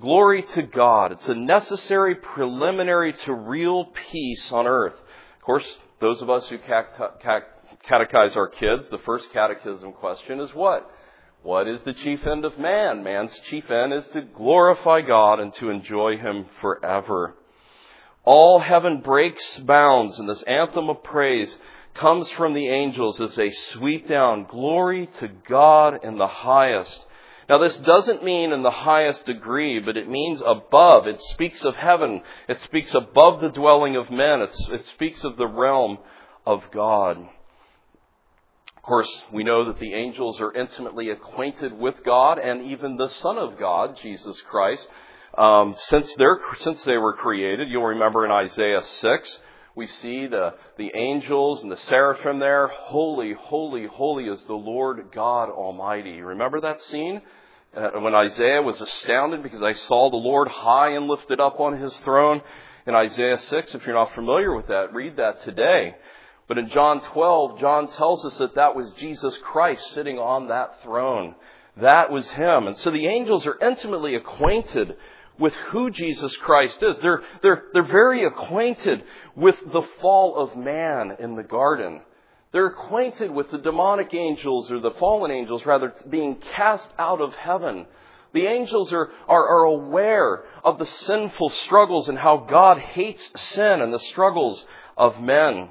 Glory 0.00 0.42
to 0.42 0.62
God. 0.62 1.12
It's 1.12 1.28
a 1.28 1.36
necessary 1.36 2.16
preliminary 2.16 3.12
to 3.12 3.32
real 3.32 3.84
peace 4.10 4.50
on 4.50 4.66
earth. 4.66 4.94
Of 4.94 5.42
course, 5.42 5.78
those 6.00 6.20
of 6.20 6.28
us 6.28 6.48
who 6.48 6.58
catechize 6.58 8.36
our 8.36 8.48
kids, 8.48 8.90
the 8.90 8.98
first 9.04 9.32
catechism 9.32 9.92
question 9.92 10.40
is 10.40 10.52
what? 10.52 10.90
What 11.44 11.68
is 11.68 11.80
the 11.84 11.92
chief 11.92 12.26
end 12.26 12.44
of 12.44 12.58
man? 12.58 13.04
Man's 13.04 13.38
chief 13.50 13.70
end 13.70 13.92
is 13.92 14.04
to 14.14 14.22
glorify 14.22 15.00
God 15.02 15.38
and 15.38 15.54
to 15.54 15.70
enjoy 15.70 16.16
Him 16.16 16.46
forever. 16.60 17.36
All 18.24 18.58
heaven 18.58 19.00
breaks 19.00 19.58
bounds 19.58 20.18
in 20.18 20.26
this 20.26 20.42
anthem 20.42 20.90
of 20.90 21.04
praise 21.04 21.56
comes 21.94 22.30
from 22.32 22.54
the 22.54 22.68
angels 22.68 23.20
as 23.20 23.34
they 23.34 23.50
sweep 23.50 24.08
down 24.08 24.46
glory 24.50 25.08
to 25.20 25.28
God 25.28 26.04
in 26.04 26.18
the 26.18 26.26
highest. 26.26 27.06
Now 27.48 27.58
this 27.58 27.76
doesn't 27.78 28.24
mean 28.24 28.52
in 28.52 28.62
the 28.62 28.70
highest 28.70 29.26
degree, 29.26 29.78
but 29.78 29.96
it 29.96 30.08
means 30.08 30.42
above. 30.44 31.06
It 31.06 31.20
speaks 31.22 31.64
of 31.64 31.76
heaven. 31.76 32.22
It 32.48 32.60
speaks 32.62 32.94
above 32.94 33.40
the 33.40 33.50
dwelling 33.50 33.96
of 33.96 34.10
men. 34.10 34.42
It's, 34.42 34.68
it 34.70 34.86
speaks 34.86 35.24
of 35.24 35.36
the 35.36 35.46
realm 35.46 35.98
of 36.46 36.64
God. 36.72 37.18
Of 38.76 38.82
course, 38.82 39.24
we 39.32 39.44
know 39.44 39.66
that 39.66 39.78
the 39.78 39.94
angels 39.94 40.40
are 40.40 40.52
intimately 40.52 41.10
acquainted 41.10 41.72
with 41.72 42.04
God 42.04 42.38
and 42.38 42.62
even 42.70 42.96
the 42.96 43.08
Son 43.08 43.38
of 43.38 43.58
God, 43.58 43.98
Jesus 44.02 44.40
Christ. 44.42 44.86
Um, 45.36 45.74
since, 45.78 46.14
since 46.58 46.84
they 46.84 46.98
were 46.98 47.14
created, 47.14 47.68
you'll 47.68 47.86
remember 47.86 48.24
in 48.24 48.30
Isaiah 48.30 48.82
6, 48.82 49.38
we 49.76 49.86
see 49.88 50.26
the, 50.26 50.54
the 50.78 50.92
angels 50.94 51.62
and 51.62 51.72
the 51.72 51.76
seraphim 51.76 52.38
there. 52.38 52.68
Holy, 52.68 53.32
holy, 53.32 53.86
holy 53.86 54.26
is 54.26 54.42
the 54.44 54.54
Lord 54.54 55.08
God 55.12 55.50
Almighty. 55.50 56.20
Remember 56.20 56.60
that 56.60 56.82
scene? 56.82 57.20
Uh, 57.76 57.90
when 57.98 58.14
Isaiah 58.14 58.62
was 58.62 58.80
astounded 58.80 59.42
because 59.42 59.62
I 59.62 59.72
saw 59.72 60.10
the 60.10 60.16
Lord 60.16 60.46
high 60.46 60.90
and 60.90 61.08
lifted 61.08 61.40
up 61.40 61.58
on 61.58 61.80
his 61.80 61.94
throne. 61.98 62.40
In 62.86 62.94
Isaiah 62.94 63.38
6, 63.38 63.74
if 63.74 63.84
you're 63.84 63.96
not 63.96 64.14
familiar 64.14 64.54
with 64.54 64.68
that, 64.68 64.94
read 64.94 65.16
that 65.16 65.42
today. 65.42 65.96
But 66.46 66.58
in 66.58 66.68
John 66.68 67.00
12, 67.00 67.58
John 67.58 67.88
tells 67.88 68.24
us 68.24 68.38
that 68.38 68.54
that 68.54 68.76
was 68.76 68.92
Jesus 68.92 69.36
Christ 69.42 69.90
sitting 69.92 70.18
on 70.18 70.48
that 70.48 70.82
throne. 70.82 71.34
That 71.78 72.12
was 72.12 72.28
him. 72.28 72.68
And 72.68 72.76
so 72.76 72.90
the 72.90 73.06
angels 73.06 73.46
are 73.46 73.58
intimately 73.60 74.14
acquainted 74.14 74.96
with 75.38 75.52
who 75.70 75.90
Jesus 75.90 76.34
Christ 76.36 76.82
is. 76.82 76.98
They're, 76.98 77.22
they're, 77.42 77.64
they're 77.72 77.82
very 77.82 78.24
acquainted 78.24 79.04
with 79.34 79.56
the 79.72 79.82
fall 80.00 80.36
of 80.36 80.56
man 80.56 81.16
in 81.18 81.34
the 81.34 81.42
garden. 81.42 82.02
They're 82.52 82.66
acquainted 82.66 83.32
with 83.32 83.50
the 83.50 83.58
demonic 83.58 84.14
angels, 84.14 84.70
or 84.70 84.78
the 84.78 84.92
fallen 84.92 85.32
angels 85.32 85.66
rather, 85.66 85.92
being 86.08 86.36
cast 86.36 86.88
out 86.98 87.20
of 87.20 87.34
heaven. 87.34 87.86
The 88.32 88.46
angels 88.46 88.92
are, 88.92 89.10
are, 89.28 89.48
are 89.48 89.64
aware 89.64 90.44
of 90.62 90.78
the 90.78 90.86
sinful 90.86 91.50
struggles 91.50 92.08
and 92.08 92.18
how 92.18 92.46
God 92.48 92.78
hates 92.78 93.28
sin 93.34 93.80
and 93.80 93.92
the 93.92 93.98
struggles 93.98 94.64
of 94.96 95.20
men. 95.20 95.68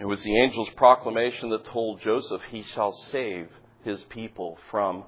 It 0.00 0.06
was 0.06 0.22
the 0.22 0.40
angel's 0.40 0.70
proclamation 0.70 1.50
that 1.50 1.64
told 1.64 2.00
Joseph, 2.00 2.42
He 2.50 2.62
shall 2.62 2.92
save 2.92 3.48
his 3.84 4.02
people 4.04 4.58
from 4.70 5.04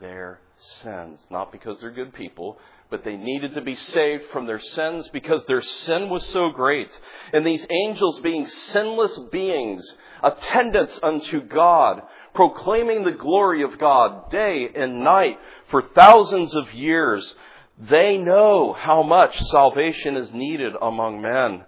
their 0.00 0.40
sins. 0.58 1.24
Not 1.30 1.52
because 1.52 1.80
they're 1.80 1.90
good 1.90 2.14
people, 2.14 2.58
but 2.90 3.04
they 3.04 3.16
needed 3.16 3.54
to 3.54 3.60
be 3.60 3.76
saved 3.76 4.24
from 4.32 4.46
their 4.46 4.60
sins 4.60 5.08
because 5.12 5.44
their 5.46 5.60
sin 5.60 6.10
was 6.10 6.26
so 6.26 6.50
great. 6.50 6.90
And 7.32 7.46
these 7.46 7.66
angels, 7.70 8.20
being 8.20 8.46
sinless 8.46 9.18
beings, 9.30 9.84
attendants 10.22 10.98
unto 11.02 11.40
God, 11.40 12.02
proclaiming 12.34 13.04
the 13.04 13.12
glory 13.12 13.62
of 13.62 13.78
God 13.78 14.30
day 14.30 14.68
and 14.74 15.04
night 15.04 15.38
for 15.70 15.82
thousands 15.82 16.54
of 16.54 16.74
years, 16.74 17.34
they 17.78 18.18
know 18.18 18.72
how 18.72 19.02
much 19.02 19.40
salvation 19.44 20.16
is 20.16 20.32
needed 20.32 20.74
among 20.80 21.22
men. 21.22 21.64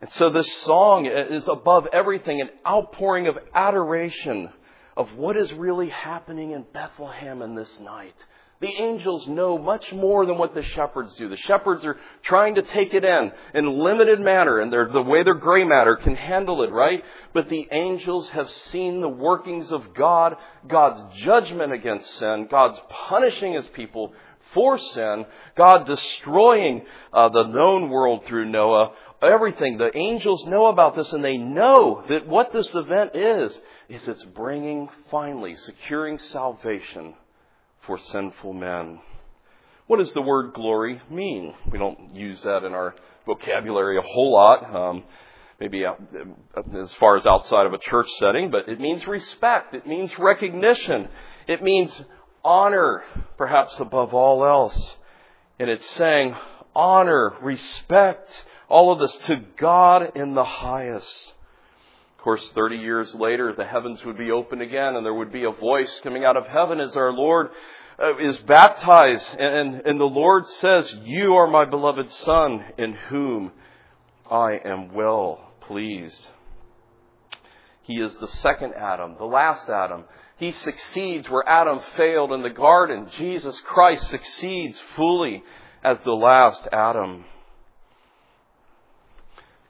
And 0.00 0.10
so 0.12 0.28
this 0.28 0.52
song 0.62 1.06
is 1.06 1.48
above 1.48 1.86
everything 1.92 2.40
an 2.40 2.50
outpouring 2.66 3.26
of 3.26 3.38
adoration 3.54 4.50
of 4.96 5.14
what 5.16 5.36
is 5.36 5.52
really 5.52 5.88
happening 5.88 6.50
in 6.50 6.66
Bethlehem 6.72 7.42
in 7.42 7.54
this 7.54 7.80
night. 7.80 8.14
The 8.64 8.82
angels 8.82 9.28
know 9.28 9.58
much 9.58 9.92
more 9.92 10.24
than 10.24 10.38
what 10.38 10.54
the 10.54 10.62
shepherds 10.62 11.14
do. 11.16 11.28
The 11.28 11.36
shepherds 11.36 11.84
are 11.84 11.98
trying 12.22 12.54
to 12.54 12.62
take 12.62 12.94
it 12.94 13.04
in 13.04 13.30
in 13.52 13.78
limited 13.78 14.20
manner, 14.20 14.58
and 14.58 14.72
the 14.72 15.02
way 15.02 15.22
their 15.22 15.34
gray 15.34 15.64
matter 15.64 15.96
can 15.96 16.14
handle 16.14 16.62
it, 16.62 16.72
right? 16.72 17.04
But 17.34 17.50
the 17.50 17.68
angels 17.70 18.30
have 18.30 18.50
seen 18.50 19.02
the 19.02 19.08
workings 19.10 19.70
of 19.70 19.92
God, 19.92 20.38
God's 20.66 21.14
judgment 21.18 21.74
against 21.74 22.10
sin, 22.16 22.48
God's 22.50 22.80
punishing 22.88 23.52
his 23.52 23.66
people 23.74 24.14
for 24.54 24.78
sin, 24.78 25.26
God 25.58 25.84
destroying 25.84 26.86
uh, 27.12 27.28
the 27.28 27.48
known 27.48 27.90
world 27.90 28.24
through 28.24 28.46
Noah, 28.46 28.92
everything. 29.20 29.76
The 29.76 29.94
angels 29.94 30.46
know 30.46 30.68
about 30.68 30.96
this, 30.96 31.12
and 31.12 31.22
they 31.22 31.36
know 31.36 32.02
that 32.08 32.26
what 32.26 32.50
this 32.50 32.74
event 32.74 33.14
is, 33.14 33.60
is 33.90 34.08
it's 34.08 34.24
bringing, 34.24 34.88
finally, 35.10 35.54
securing 35.54 36.18
salvation 36.18 37.12
for 37.86 37.98
sinful 37.98 38.52
men. 38.52 39.00
What 39.86 39.98
does 39.98 40.12
the 40.12 40.22
word 40.22 40.54
glory 40.54 41.00
mean? 41.10 41.54
We 41.70 41.78
don't 41.78 42.14
use 42.14 42.42
that 42.42 42.64
in 42.64 42.72
our 42.72 42.94
vocabulary 43.26 43.98
a 43.98 44.02
whole 44.02 44.32
lot. 44.32 44.74
Um, 44.74 45.04
maybe 45.60 45.84
as 45.84 46.92
far 46.94 47.16
as 47.16 47.26
outside 47.26 47.66
of 47.66 47.72
a 47.72 47.78
church 47.78 48.08
setting, 48.18 48.50
but 48.50 48.68
it 48.68 48.80
means 48.80 49.06
respect. 49.06 49.74
It 49.74 49.86
means 49.86 50.18
recognition. 50.18 51.08
It 51.46 51.62
means 51.62 52.02
honor, 52.44 53.04
perhaps 53.36 53.78
above 53.78 54.14
all 54.14 54.44
else. 54.44 54.94
And 55.58 55.70
it's 55.70 55.88
saying 55.90 56.34
honor, 56.74 57.34
respect, 57.42 58.28
all 58.68 58.92
of 58.92 58.98
this 58.98 59.16
to 59.26 59.36
God 59.56 60.16
in 60.16 60.34
the 60.34 60.44
highest. 60.44 61.34
Course, 62.24 62.52
30 62.52 62.76
years 62.76 63.14
later, 63.14 63.52
the 63.52 63.66
heavens 63.66 64.02
would 64.02 64.16
be 64.16 64.30
open 64.30 64.62
again 64.62 64.96
and 64.96 65.04
there 65.04 65.12
would 65.12 65.30
be 65.30 65.44
a 65.44 65.50
voice 65.50 66.00
coming 66.02 66.24
out 66.24 66.38
of 66.38 66.46
heaven 66.46 66.80
as 66.80 66.96
our 66.96 67.12
Lord 67.12 67.50
uh, 68.02 68.16
is 68.16 68.38
baptized. 68.38 69.36
And, 69.38 69.82
and 69.84 70.00
the 70.00 70.06
Lord 70.06 70.46
says, 70.46 70.90
You 71.02 71.34
are 71.34 71.46
my 71.46 71.66
beloved 71.66 72.10
Son 72.10 72.64
in 72.78 72.94
whom 73.10 73.52
I 74.30 74.52
am 74.64 74.94
well 74.94 75.52
pleased. 75.60 76.26
He 77.82 78.00
is 78.00 78.16
the 78.16 78.28
second 78.28 78.72
Adam, 78.72 79.16
the 79.18 79.26
last 79.26 79.68
Adam. 79.68 80.04
He 80.38 80.52
succeeds 80.52 81.28
where 81.28 81.46
Adam 81.46 81.80
failed 81.94 82.32
in 82.32 82.40
the 82.40 82.48
garden. 82.48 83.10
Jesus 83.18 83.60
Christ 83.60 84.08
succeeds 84.08 84.80
fully 84.96 85.44
as 85.82 85.98
the 86.04 86.12
last 86.12 86.66
Adam. 86.72 87.26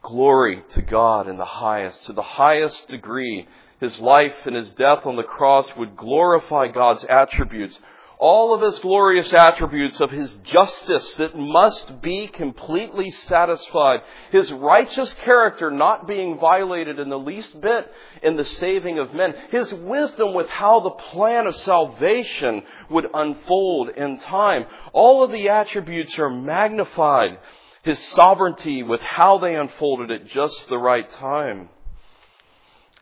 Glory 0.05 0.63
to 0.75 0.83
God 0.83 1.29
in 1.29 1.37
the 1.37 1.45
highest, 1.45 2.05
to 2.07 2.13
the 2.13 2.23
highest 2.23 2.87
degree. 2.89 3.49
His 3.81 3.99
life 3.99 4.35
and 4.45 4.55
his 4.55 4.71
death 4.71 5.05
on 5.05 5.17
the 5.17 5.25
cross 5.25 5.75
would 5.77 5.97
glorify 5.97 6.69
God's 6.69 7.05
attributes 7.05 7.79
all 8.19 8.55
of 8.55 8.63
his 8.63 8.79
glorious 8.79 9.33
attributes 9.33 10.01
of 10.01 10.11
his 10.11 10.33
justice 10.45 11.15
that 11.15 11.37
must 11.37 12.01
be 12.01 12.27
completely 12.27 13.11
satisfied, 13.11 14.01
his 14.31 14.53
righteous 14.53 15.13
character 15.25 15.71
not 15.71 16.07
being 16.07 16.39
violated 16.39 16.99
in 16.99 17.09
the 17.09 17.19
least 17.19 17.61
bit 17.61 17.91
in 18.23 18.37
the 18.37 18.45
saving 18.45 18.99
of 18.99 19.13
men, 19.13 19.35
his 19.51 19.73
wisdom 19.75 20.33
with 20.33 20.49
how 20.49 20.81
the 20.81 20.91
plan 20.91 21.47
of 21.47 21.57
salvation 21.57 22.63
would 22.89 23.07
unfold 23.13 23.91
in 23.91 24.19
time. 24.21 24.65
All 24.93 25.25
of 25.25 25.31
the 25.31 25.49
attributes 25.49 26.19
are 26.19 26.31
magnified, 26.31 27.39
his 27.85 27.99
sovereignty 28.13 28.83
with 28.83 29.01
how 29.01 29.39
they 29.39 29.55
unfolded 29.55 30.11
at 30.11 30.27
just 30.27 30.69
the 30.69 30.79
right 30.79 31.09
time. 31.11 31.69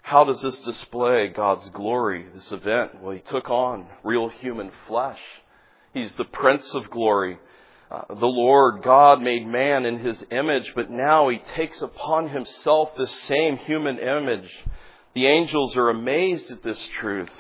How 0.03 0.25
does 0.25 0.43
this 0.43 0.59
display 0.61 1.29
God's 1.29 1.71
glory, 1.71 2.27
this 2.35 2.51
event? 2.51 3.01
Well, 3.01 3.13
he 3.13 3.21
took 3.21 3.49
on 3.49 3.87
real 4.03 4.29
human 4.29 4.73
flesh. 4.89 5.21
He's 5.95 6.13
the 6.15 6.25
Prince 6.25 6.75
of 6.75 6.91
Glory. 6.91 7.39
Uh, 7.93 8.03
the 8.09 8.27
Lord 8.27 8.83
God 8.83 9.23
made 9.23 9.47
man 9.47 9.87
in 9.87 10.01
his 10.01 10.25
image, 10.33 10.73
but 10.75 10.91
now 10.91 11.29
he 11.29 11.39
takes 11.39 11.81
upon 11.81 12.31
himself 12.31 12.91
the 12.97 13.07
same 13.07 13.59
human 13.59 13.99
image. 13.99 14.51
The 15.15 15.27
angels 15.27 15.77
are 15.77 15.91
amazed 15.91 16.51
at 16.51 16.65
this 16.65 16.85
truth. 16.99 17.31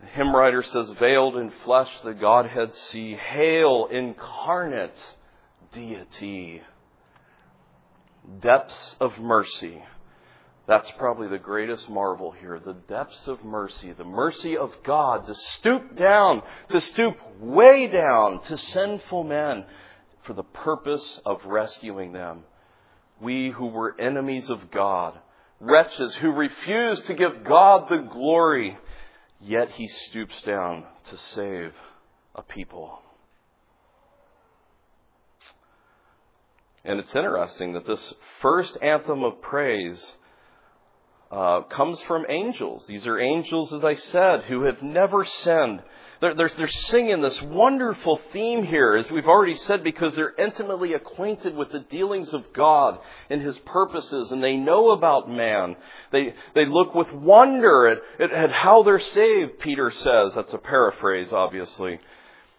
The 0.00 0.06
hymn 0.08 0.34
writer 0.34 0.64
says, 0.64 0.90
Veiled 0.98 1.36
in 1.36 1.52
flesh 1.64 1.90
the 2.02 2.14
Godhead 2.14 2.74
see. 2.74 3.14
Hail, 3.14 3.86
incarnate 3.86 4.98
deity. 5.72 6.62
Depths 8.40 8.96
of 9.00 9.18
mercy 9.18 9.82
that's 10.70 10.90
probably 10.92 11.26
the 11.26 11.36
greatest 11.36 11.90
marvel 11.90 12.30
here. 12.30 12.60
The 12.64 12.74
depths 12.74 13.26
of 13.26 13.44
mercy, 13.44 13.92
the 13.92 14.04
mercy 14.04 14.56
of 14.56 14.72
God 14.84 15.26
to 15.26 15.34
stoop 15.34 15.96
down, 15.96 16.42
to 16.68 16.80
stoop 16.80 17.16
way 17.40 17.88
down 17.88 18.40
to 18.44 18.56
sinful 18.56 19.24
men 19.24 19.64
for 20.22 20.32
the 20.32 20.44
purpose 20.44 21.20
of 21.26 21.44
rescuing 21.44 22.12
them. 22.12 22.44
We 23.20 23.50
who 23.50 23.66
were 23.66 24.00
enemies 24.00 24.48
of 24.48 24.70
God, 24.70 25.18
wretches 25.58 26.14
who 26.14 26.30
refused 26.30 27.06
to 27.06 27.14
give 27.14 27.42
God 27.42 27.88
the 27.88 28.02
glory, 28.02 28.78
yet 29.40 29.70
he 29.72 29.88
stoops 29.88 30.40
down 30.42 30.84
to 31.06 31.16
save 31.16 31.74
a 32.36 32.42
people. 32.44 33.02
And 36.84 36.98
it's 36.98 37.14
interesting 37.14 37.74
that 37.74 37.86
this 37.86 38.14
first 38.40 38.78
anthem 38.80 39.22
of 39.22 39.42
praise 39.42 40.02
uh, 41.30 41.62
comes 41.62 42.00
from 42.02 42.24
angels. 42.28 42.86
These 42.86 43.06
are 43.06 43.20
angels, 43.20 43.72
as 43.72 43.84
I 43.84 43.94
said, 43.94 44.44
who 44.44 44.62
have 44.62 44.82
never 44.82 45.24
sinned. 45.24 45.82
They're, 46.20 46.34
they're, 46.34 46.50
they're, 46.56 46.68
singing 46.68 47.20
this 47.20 47.40
wonderful 47.40 48.20
theme 48.32 48.64
here, 48.64 48.94
as 48.96 49.10
we've 49.10 49.28
already 49.28 49.54
said, 49.54 49.84
because 49.84 50.14
they're 50.14 50.34
intimately 50.34 50.92
acquainted 50.92 51.54
with 51.56 51.70
the 51.70 51.80
dealings 51.80 52.34
of 52.34 52.52
God 52.52 52.98
and 53.30 53.40
His 53.40 53.56
purposes, 53.58 54.32
and 54.32 54.42
they 54.42 54.56
know 54.56 54.90
about 54.90 55.30
man. 55.30 55.76
They, 56.10 56.34
they 56.54 56.66
look 56.66 56.94
with 56.94 57.12
wonder 57.12 57.86
at, 57.86 57.98
at, 58.18 58.32
at 58.32 58.50
how 58.50 58.82
they're 58.82 59.00
saved, 59.00 59.60
Peter 59.60 59.90
says. 59.90 60.34
That's 60.34 60.52
a 60.52 60.58
paraphrase, 60.58 61.32
obviously. 61.32 62.00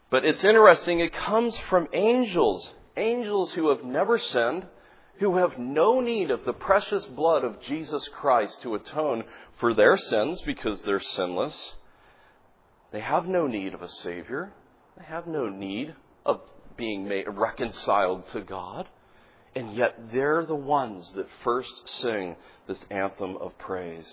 But 0.10 0.26
it's 0.26 0.44
interesting, 0.44 1.00
it 1.00 1.14
comes 1.14 1.56
from 1.70 1.88
angels. 1.94 2.68
Angels 3.02 3.52
who 3.54 3.70
have 3.70 3.84
never 3.84 4.20
sinned, 4.20 4.68
who 5.20 5.38
have 5.38 5.58
no 5.58 6.02
need 6.02 6.30
of 6.30 6.46
the 6.46 6.54
precious 6.54 7.04
blood 7.06 7.44
of 7.44 7.60
Jesus 7.62 8.08
Christ 8.10 8.62
to 8.62 8.76
atone 8.76 9.24
for 9.60 9.74
their 9.74 9.98
sins 9.98 10.42
because 10.46 10.82
they're 10.82 11.00
sinless. 11.00 11.74
They 12.92 13.00
have 13.00 13.28
no 13.28 13.48
need 13.48 13.74
of 13.74 13.82
a 13.82 13.90
Savior. 13.90 14.54
They 14.98 15.06
have 15.06 15.26
no 15.26 15.50
need 15.50 15.96
of 16.26 16.42
being 16.78 17.08
made, 17.08 17.26
reconciled 17.28 18.28
to 18.34 18.42
God. 18.42 18.88
And 19.56 19.76
yet 19.76 19.96
they're 20.14 20.46
the 20.46 20.56
ones 20.56 21.12
that 21.16 21.28
first 21.44 21.90
sing 21.90 22.36
this 22.68 22.86
anthem 22.92 23.36
of 23.38 23.58
praise. 23.58 24.06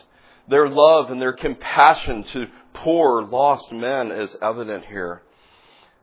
Their 0.48 0.68
love 0.68 1.10
and 1.10 1.20
their 1.20 1.34
compassion 1.34 2.24
to 2.32 2.46
poor, 2.72 3.22
lost 3.22 3.70
men 3.70 4.10
is 4.10 4.34
evident 4.40 4.86
here. 4.86 5.22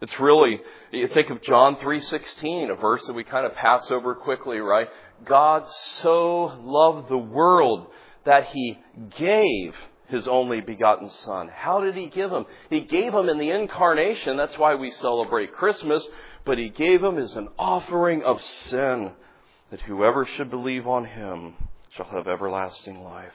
It's 0.02 0.20
really, 0.20 0.60
you 0.92 1.08
think 1.08 1.30
of 1.30 1.42
John 1.42 1.78
3.16, 1.78 2.72
a 2.72 2.76
verse 2.76 3.06
that 3.08 3.14
we 3.14 3.24
kind 3.24 3.46
of 3.46 3.56
pass 3.56 3.90
over 3.90 4.14
quickly, 4.14 4.60
right? 4.60 4.88
God 5.24 5.66
so 6.02 6.60
loved 6.62 7.10
the 7.10 7.18
world 7.18 7.88
that 8.26 8.48
he 8.48 8.78
gave 9.18 9.74
his 10.08 10.28
only 10.28 10.62
begotten 10.62 11.10
son. 11.10 11.50
How 11.54 11.80
did 11.82 11.96
he 11.96 12.08
give 12.08 12.32
him? 12.32 12.46
He 12.70 12.82
gave 12.82 13.14
him 13.14 13.30
in 13.30 13.38
the 13.38 13.52
incarnation. 13.52 14.38
That's 14.38 14.58
why 14.58 14.76
we 14.76 14.92
celebrate 14.92 15.54
Christmas. 15.54 16.06
But 16.44 16.58
he 16.58 16.70
gave 16.70 17.04
him 17.04 17.18
as 17.18 17.34
an 17.36 17.48
offering 17.58 18.22
of 18.24 18.42
sin 18.42 19.14
that 19.72 19.82
whoever 19.82 20.26
should 20.26 20.52
believe 20.52 20.86
on 20.86 21.06
him 21.06 21.56
shall 21.96 22.06
have 22.06 22.28
everlasting 22.28 23.02
life. 23.02 23.34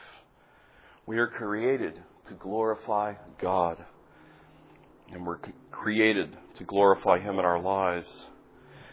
We 1.07 1.19
are 1.19 1.27
created 1.27 2.01
to 2.29 2.35
glorify 2.35 3.15
God. 3.41 3.85
And 5.13 5.27
we're 5.27 5.39
created 5.71 6.37
to 6.57 6.65
glorify 6.65 7.19
Him 7.19 7.39
in 7.39 7.45
our 7.45 7.59
lives. 7.59 8.09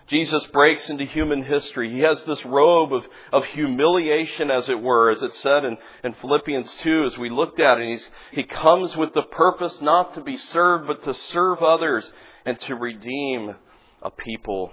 Jesus 0.07 0.45
breaks 0.47 0.89
into 0.89 1.03
human 1.03 1.43
history. 1.43 1.91
He 1.91 1.99
has 1.99 2.23
this 2.23 2.43
robe 2.45 2.93
of, 2.93 3.05
of 3.33 3.43
humiliation, 3.45 4.49
as 4.49 4.69
it 4.69 4.81
were, 4.81 5.09
as 5.09 5.21
it 5.21 5.33
said 5.35 5.65
in, 5.65 5.77
in 6.03 6.13
Philippians 6.13 6.73
2, 6.75 7.03
as 7.03 7.17
we 7.17 7.29
looked 7.29 7.59
at 7.59 7.79
it. 7.79 8.09
He 8.31 8.43
comes 8.43 8.95
with 8.95 9.13
the 9.13 9.23
purpose 9.23 9.81
not 9.81 10.13
to 10.13 10.21
be 10.21 10.37
served, 10.37 10.87
but 10.87 11.03
to 11.03 11.13
serve 11.13 11.61
others 11.61 12.09
and 12.45 12.57
to 12.61 12.75
redeem 12.75 13.55
a 14.01 14.09
people. 14.09 14.71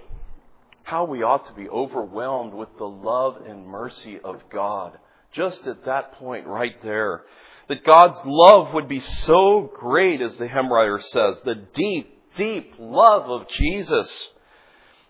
How 0.83 1.03
we 1.03 1.21
ought 1.21 1.47
to 1.47 1.53
be 1.53 1.67
overwhelmed 1.67 2.53
with 2.53 2.69
the 2.77 2.87
love 2.87 3.41
and 3.45 3.67
mercy 3.67 4.19
of 4.23 4.41
God. 4.49 4.97
Just 5.33 5.67
at 5.67 5.83
that 5.83 6.13
point 6.13 6.47
right 6.47 6.81
there 6.81 7.23
that 7.67 7.83
God's 7.83 8.19
love 8.25 8.73
would 8.73 8.87
be 8.87 8.99
so 8.99 9.71
great, 9.73 10.21
as 10.21 10.37
the 10.37 10.47
hymn 10.47 10.71
writer 10.71 11.01
says, 11.01 11.39
the 11.43 11.55
deep, 11.73 12.35
deep 12.35 12.73
love 12.79 13.29
of 13.29 13.47
Jesus, 13.47 14.29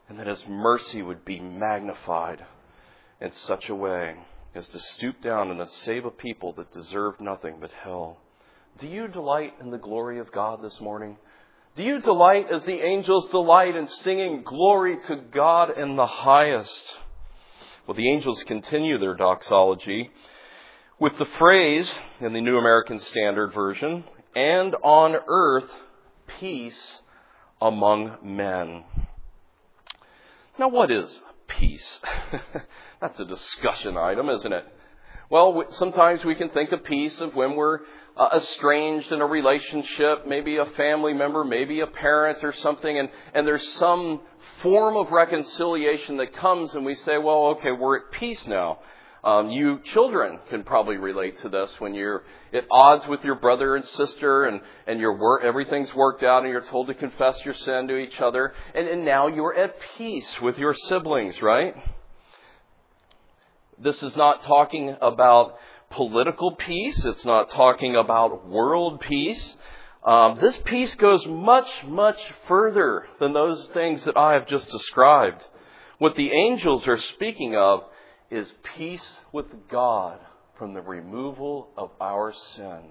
and 0.08 0.20
that 0.20 0.28
His 0.28 0.44
mercy 0.48 1.02
would 1.02 1.26
be 1.26 1.40
magnified 1.40 2.46
in 3.20 3.32
such 3.34 3.70
a 3.70 3.76
way 3.76 4.16
as 4.54 4.68
to 4.70 4.80
stoop 4.80 5.22
down 5.22 5.52
and 5.52 5.60
to 5.60 5.68
save 5.68 6.06
a 6.06 6.12
people 6.12 6.54
that 6.54 6.72
deserved 6.72 7.20
nothing 7.20 7.58
but 7.60 7.72
hell. 7.84 8.18
Do 8.80 8.88
you 8.88 9.08
delight 9.08 9.56
in 9.62 9.72
the 9.72 9.78
glory 9.78 10.20
of 10.20 10.32
God 10.32 10.62
this 10.62 10.80
morning? 10.80 11.18
Do 11.76 11.84
you 11.84 12.00
delight 12.00 12.48
as 12.50 12.64
the 12.64 12.86
angels 12.86 13.28
delight 13.30 13.76
in 13.76 13.90
singing 13.90 14.44
glory 14.44 14.98
to 15.08 15.18
God 15.18 15.78
in 15.78 15.98
the 15.98 16.06
highest? 16.06 16.96
Well, 17.86 17.98
the 17.98 18.10
angels 18.10 18.44
continue 18.44 18.98
their 18.98 19.16
doxology 19.16 20.10
with 21.00 21.18
the 21.18 21.26
phrase 21.38 21.90
in 22.22 22.34
the 22.34 22.42
New 22.42 22.58
American 22.58 23.00
Standard 23.00 23.54
Version, 23.54 24.04
and 24.36 24.76
on 24.82 25.18
earth 25.28 25.70
peace 26.40 27.02
among 27.62 28.18
men. 28.24 28.84
Now, 30.58 30.70
what 30.70 30.92
is 30.92 31.22
peace? 31.48 32.00
That's 33.02 33.20
a 33.20 33.26
discussion 33.26 33.98
item, 33.98 34.30
isn't 34.30 34.54
it? 34.54 34.66
Well, 35.30 35.66
sometimes 35.72 36.24
we 36.24 36.36
can 36.36 36.50
think 36.50 36.72
of 36.72 36.84
peace 36.84 37.20
of 37.20 37.36
when 37.36 37.56
we're 37.56 37.80
uh, 38.16 38.30
estranged 38.36 39.12
in 39.12 39.22
a 39.22 39.26
relationship, 39.26 40.28
maybe 40.28 40.58
a 40.58 40.66
family 40.66 41.14
member, 41.14 41.44
maybe 41.44 41.82
a 41.82 41.88
parent 41.88 42.44
or 42.44 42.54
something, 42.54 42.98
and, 42.98 43.10
and 43.34 43.46
there's 43.46 43.68
some 43.74 44.22
form 44.62 44.96
of 44.96 45.12
reconciliation 45.12 46.18
that 46.18 46.34
comes 46.34 46.74
and 46.76 46.86
we 46.86 46.96
say, 46.96 47.18
well, 47.18 47.48
okay, 47.48 47.72
we're 47.72 47.98
at 47.98 48.12
peace 48.12 48.48
now. 48.48 48.80
Um, 49.26 49.50
you 49.50 49.80
children 49.96 50.38
can 50.52 50.64
probably 50.64 50.98
relate 50.98 51.40
to 51.42 51.50
this 51.50 51.80
when 51.80 51.96
you're 51.96 52.24
at 52.54 52.66
odds 52.70 53.08
with 53.08 53.24
your 53.24 53.34
brother 53.34 53.76
and 53.76 53.84
sister 53.84 54.46
and, 54.46 54.62
and 54.86 55.00
your 55.00 55.42
everything's 55.42 55.92
worked 55.96 56.22
out 56.22 56.44
and 56.44 56.52
you're 56.52 56.62
told 56.62 56.86
to 56.88 56.94
confess 56.94 57.44
your 57.44 57.56
sin 57.56 57.88
to 57.88 57.98
each 57.98 58.22
other. 58.22 58.54
And, 58.76 58.88
and 58.88 59.04
now 59.04 59.26
you're 59.26 59.56
at 59.56 59.78
peace 59.98 60.32
with 60.44 60.60
your 60.60 60.76
siblings, 60.76 61.42
right? 61.42 61.74
This 63.80 64.04
is 64.04 64.16
not 64.16 64.44
talking 64.44 64.96
about 65.02 65.56
political 65.90 66.56
peace. 66.56 67.04
It's 67.04 67.26
not 67.26 67.50
talking 67.50 67.96
about 67.96 68.48
world 68.48 69.02
peace. 69.02 69.58
Um, 70.04 70.38
this 70.40 70.56
peace 70.66 70.94
goes 70.98 71.26
much, 71.26 71.68
much 71.88 72.20
further 72.48 73.08
than 73.20 73.34
those 73.34 73.68
things 73.74 74.06
that 74.06 74.16
I 74.16 74.34
have 74.34 74.48
just 74.48 74.70
described. 74.70 75.44
What 75.98 76.16
the 76.16 76.32
angels 76.32 76.88
are 76.88 77.00
speaking 77.00 77.56
of 77.56 77.86
is 78.30 78.52
peace 78.76 79.20
with 79.32 79.68
God 79.70 80.20
from 80.58 80.74
the 80.74 80.82
removal 80.82 81.70
of 81.78 81.92
our 82.00 82.34
sin. 82.56 82.82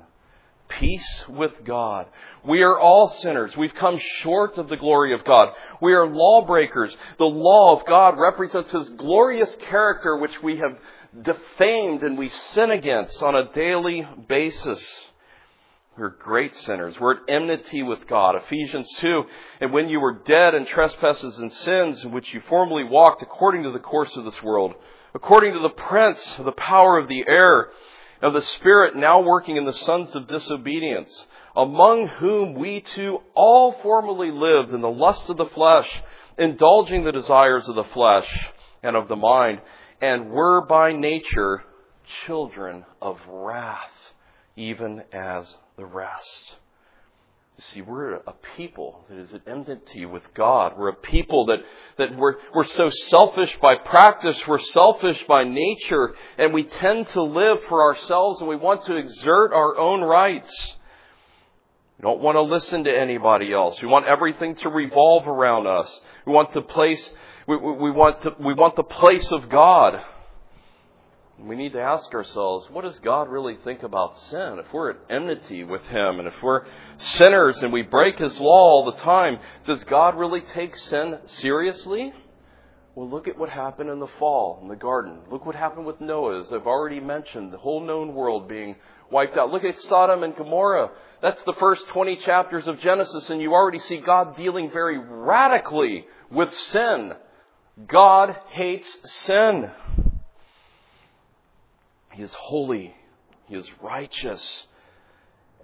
Peace 0.69 1.25
with 1.29 1.65
God. 1.65 2.07
We 2.45 2.63
are 2.63 2.79
all 2.79 3.09
sinners. 3.09 3.57
We've 3.57 3.75
come 3.75 4.01
short 4.23 4.57
of 4.59 4.69
the 4.69 4.77
glory 4.77 5.13
of 5.13 5.25
God. 5.25 5.51
We 5.81 5.93
are 5.93 6.07
lawbreakers. 6.07 6.97
The 7.19 7.27
law 7.27 7.77
of 7.77 7.87
God 7.87 8.19
represents 8.19 8.73
His 8.73 8.89
glorious 8.91 9.55
character, 9.69 10.17
which 10.17 10.43
we 10.43 10.57
have 10.57 10.79
defamed 11.23 12.03
and 12.03 12.19
we 12.19 12.29
sin 12.29 12.71
against 12.71 13.23
on 13.23 13.35
a 13.35 13.53
daily 13.53 14.07
basis. 14.27 14.85
We're 15.97 16.09
great 16.09 16.57
sinners. 16.57 16.99
We're 16.99 17.15
at 17.15 17.23
enmity 17.29 17.85
with 17.85 18.09
God. 18.09 18.35
Ephesians 18.35 18.89
2. 18.99 19.23
And 19.61 19.73
when 19.73 19.89
you 19.89 20.01
were 20.01 20.23
dead 20.25 20.55
in 20.55 20.67
trespasses 20.67 21.39
and 21.39 21.53
sins 21.53 22.05
in 22.05 22.11
which 22.11 22.35
you 22.35 22.41
formerly 22.49 22.83
walked 22.83 23.23
according 23.23 23.63
to 23.63 23.71
the 23.71 23.79
course 23.79 24.17
of 24.17 24.25
this 24.25 24.43
world, 24.43 24.75
according 25.15 25.53
to 25.53 25.61
the 25.61 25.71
prince 25.71 26.39
of 26.39 26.45
the 26.45 26.53
power 26.53 26.99
of 26.99 27.09
the 27.09 27.25
air, 27.27 27.69
of 28.21 28.33
the 28.33 28.43
Spirit 28.43 28.97
now 28.97 29.21
working 29.21 29.57
in 29.57 29.65
the 29.65 29.73
sons 29.73 30.15
of 30.15 30.27
disobedience, 30.27 31.27
among 31.57 32.09
whom 32.09 32.55
we 32.55 32.81
too 32.81 33.21
all 33.35 33.73
formerly 33.83 34.31
lived 34.31 34.73
in 34.73 34.81
the 34.81 34.91
lust 34.91 35.31
of 35.31 35.37
the 35.37 35.47
flesh, 35.47 35.89
indulging 36.39 37.05
the 37.05 37.13
desires 37.13 37.69
of 37.69 37.77
the 37.77 37.85
flesh 37.85 38.27
and 38.83 38.97
of 38.97 39.09
the 39.09 39.17
mind, 39.17 39.61
and 40.01 40.31
were 40.31 40.67
by 40.67 40.93
nature 40.93 41.63
children 42.27 42.85
of 43.01 43.19
wrath, 43.29 43.91
even 44.57 45.03
as 45.13 45.57
the 45.77 45.87
rest. 45.87 46.57
See, 47.57 47.83
we're 47.83 48.15
a 48.15 48.35
people 48.57 49.05
that 49.09 49.17
is 49.17 49.33
at 49.33 49.43
enmity 49.47 50.07
with 50.07 50.25
God. 50.35 50.77
We're 50.77 50.89
a 50.89 50.95
people 50.95 51.47
that, 51.47 51.61
that 51.99 52.17
we're, 52.17 52.35
we're 52.53 52.65
so 52.65 52.91
selfish 52.91 53.57
by 53.63 53.77
practice, 53.77 54.41
we're 54.49 54.59
selfish 54.59 55.25
by 55.29 55.45
nature, 55.45 56.15
and 56.37 56.53
we 56.53 56.65
tend 56.65 57.07
to 57.11 57.23
live 57.23 57.61
for 57.69 57.83
ourselves 57.83 58.41
and 58.41 58.49
we 58.49 58.57
want 58.57 58.83
to 58.85 58.97
exert 58.97 59.53
our 59.53 59.79
own 59.79 60.03
rights. 60.03 60.53
We 61.99 62.03
don't 62.03 62.21
want 62.21 62.35
to 62.35 62.43
listen 62.43 62.85
to 62.85 62.99
anybody 62.99 63.53
else. 63.53 63.81
We 63.81 63.87
want 63.87 64.07
everything 64.07 64.57
to 64.57 64.69
revolve 64.69 65.29
around 65.29 65.69
us. 65.69 66.01
We 66.27 66.33
want 66.33 66.53
the 66.55 66.63
place, 66.63 67.09
we, 67.47 67.57
we, 67.57 67.73
we 67.73 67.91
want, 67.93 68.21
the, 68.23 68.35
we 68.41 68.55
want 68.55 68.75
the 68.75 68.83
place 68.83 69.31
of 69.31 69.49
God. 69.49 70.03
We 71.39 71.57
need 71.57 71.73
to 71.73 71.81
ask 71.81 72.15
ourselves, 72.15 72.69
what 72.71 72.83
does 72.85 72.99
God 73.01 73.29
really 73.29 73.57
think 73.65 73.83
about 73.83 74.21
sin? 74.21 74.59
If 74.61 74.73
we're 74.73 74.91
at 74.91 74.97
enmity 75.11 75.65
with 75.65 75.83
Him 75.83 76.21
and 76.21 76.29
if 76.29 76.35
we're 76.43 76.65
sinners 76.97 77.61
and 77.61 77.73
we 77.73 77.83
break 77.83 78.19
His 78.19 78.39
law 78.39 78.69
all 78.71 78.85
the 78.85 78.99
time, 78.99 79.39
does 79.67 79.83
God 79.85 80.17
really 80.17 80.43
take 80.55 80.77
sin 80.77 81.19
seriously? 81.25 82.13
Well, 82.95 83.11
look 83.11 83.27
at 83.27 83.37
what 83.37 83.51
happened 83.51 83.91
in 83.91 83.99
the 83.99 84.09
fall 84.21 84.61
in 84.63 84.69
the 84.69 84.77
garden. 84.77 85.19
Look 85.29 85.45
what 85.45 85.57
happened 85.57 85.85
with 85.85 86.01
Noah, 86.01 86.41
as 86.41 86.53
I've 86.53 86.69
already 86.69 87.01
mentioned, 87.01 87.53
the 87.53 87.59
whole 87.59 87.85
known 87.85 88.15
world 88.15 88.49
being 88.49 88.77
wiped 89.11 89.37
out. 89.37 89.51
Look 89.51 89.65
at 89.65 89.81
Sodom 89.81 90.23
and 90.23 90.37
Gomorrah. 90.37 90.91
That's 91.21 91.43
the 91.43 91.55
first 91.55 91.89
20 91.89 92.17
chapters 92.19 92.69
of 92.69 92.79
Genesis, 92.79 93.29
and 93.31 93.43
you 93.43 93.53
already 93.53 93.81
see 93.81 93.97
God 93.97 94.37
dealing 94.37 94.71
very 94.71 94.99
radically 94.99 96.07
with 96.31 96.55
sin. 96.55 97.15
God 97.89 98.37
hates 98.51 98.97
sin. 99.25 99.71
He 102.15 102.23
is 102.23 102.33
holy. 102.35 102.95
He 103.49 103.57
is 103.57 103.69
righteous. 103.83 104.67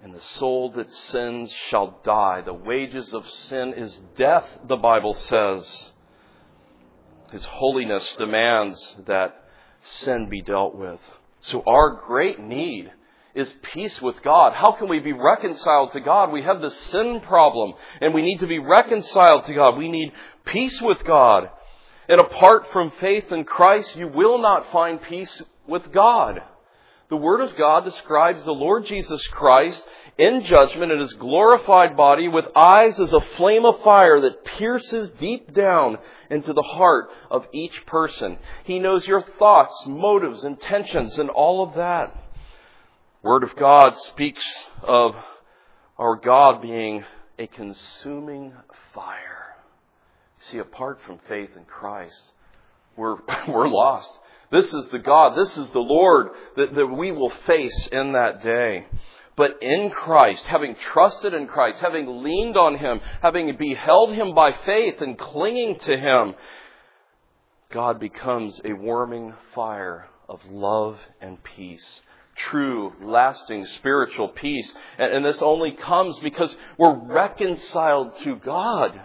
And 0.03 0.13
the 0.13 0.21
soul 0.21 0.71
that 0.71 0.89
sins 0.89 1.53
shall 1.69 1.99
die. 2.03 2.41
The 2.41 2.53
wages 2.53 3.13
of 3.13 3.29
sin 3.29 3.73
is 3.73 3.99
death, 4.15 4.45
the 4.67 4.77
Bible 4.77 5.13
says. 5.13 5.91
His 7.31 7.45
holiness 7.45 8.15
demands 8.17 8.95
that 9.05 9.45
sin 9.81 10.27
be 10.29 10.41
dealt 10.41 10.75
with. 10.75 10.99
So 11.39 11.63
our 11.65 12.01
great 12.05 12.39
need 12.39 12.91
is 13.33 13.53
peace 13.61 14.01
with 14.01 14.21
God. 14.21 14.53
How 14.53 14.73
can 14.73 14.89
we 14.89 14.99
be 14.99 15.13
reconciled 15.13 15.93
to 15.93 16.01
God? 16.01 16.31
We 16.31 16.43
have 16.43 16.61
the 16.61 16.71
sin 16.71 17.21
problem 17.21 17.73
and 18.01 18.13
we 18.13 18.21
need 18.21 18.39
to 18.39 18.47
be 18.47 18.59
reconciled 18.59 19.45
to 19.45 19.53
God. 19.53 19.77
We 19.77 19.89
need 19.89 20.11
peace 20.45 20.81
with 20.81 21.03
God. 21.05 21.49
And 22.09 22.19
apart 22.19 22.67
from 22.71 22.91
faith 22.91 23.31
in 23.31 23.45
Christ, 23.45 23.95
you 23.95 24.09
will 24.09 24.39
not 24.39 24.71
find 24.71 25.01
peace 25.01 25.41
with 25.67 25.91
God. 25.91 26.41
The 27.09 27.17
Word 27.17 27.41
of 27.41 27.57
God 27.57 27.83
describes 27.83 28.43
the 28.43 28.53
Lord 28.53 28.85
Jesus 28.85 29.25
Christ 29.27 29.85
in 30.17 30.45
judgment 30.45 30.93
in 30.93 30.99
his 30.99 31.11
glorified 31.13 31.97
body 31.97 32.29
with 32.29 32.45
eyes 32.55 32.97
as 32.99 33.11
a 33.11 33.19
flame 33.35 33.65
of 33.65 33.81
fire 33.83 34.21
that 34.21 34.45
pierces 34.45 35.09
deep 35.19 35.53
down 35.53 35.97
into 36.29 36.53
the 36.53 36.61
heart 36.61 37.09
of 37.29 37.47
each 37.51 37.85
person. 37.85 38.37
He 38.63 38.79
knows 38.79 39.05
your 39.05 39.21
thoughts, 39.37 39.75
motives, 39.85 40.45
intentions, 40.45 41.17
and 41.17 41.29
all 41.29 41.63
of 41.63 41.75
that. 41.75 42.15
Word 43.21 43.43
of 43.43 43.55
God 43.57 43.99
speaks 43.99 44.43
of 44.81 45.13
our 45.97 46.15
God 46.15 46.61
being 46.61 47.03
a 47.37 47.47
consuming 47.47 48.53
fire. 48.93 49.55
See, 50.39 50.59
apart 50.59 50.99
from 51.05 51.19
faith 51.27 51.49
in 51.55 51.65
Christ, 51.65 52.31
we're, 52.95 53.17
we're 53.47 53.67
lost. 53.67 54.11
This 54.51 54.73
is 54.73 54.87
the 54.89 54.99
God, 54.99 55.37
this 55.37 55.57
is 55.57 55.69
the 55.71 55.79
Lord 55.79 56.29
that, 56.57 56.75
that 56.75 56.87
we 56.87 57.11
will 57.11 57.31
face 57.45 57.87
in 57.91 58.13
that 58.13 58.43
day. 58.43 58.85
But 59.37 59.63
in 59.63 59.89
Christ, 59.89 60.43
having 60.45 60.75
trusted 60.75 61.33
in 61.33 61.47
Christ, 61.47 61.79
having 61.79 62.21
leaned 62.21 62.57
on 62.57 62.77
Him, 62.77 62.99
having 63.21 63.55
beheld 63.55 64.13
Him 64.13 64.35
by 64.35 64.51
faith 64.65 64.99
and 64.99 65.17
clinging 65.17 65.79
to 65.79 65.97
Him, 65.97 66.35
God 67.71 67.99
becomes 67.99 68.59
a 68.65 68.73
warming 68.73 69.33
fire 69.55 70.09
of 70.27 70.41
love 70.45 70.99
and 71.21 71.41
peace. 71.41 72.01
True, 72.35 72.93
lasting 73.01 73.65
spiritual 73.65 74.29
peace. 74.29 74.73
And, 74.97 75.13
and 75.13 75.25
this 75.25 75.41
only 75.41 75.71
comes 75.71 76.19
because 76.19 76.53
we're 76.77 76.97
reconciled 76.97 78.17
to 78.23 78.35
God. 78.35 78.99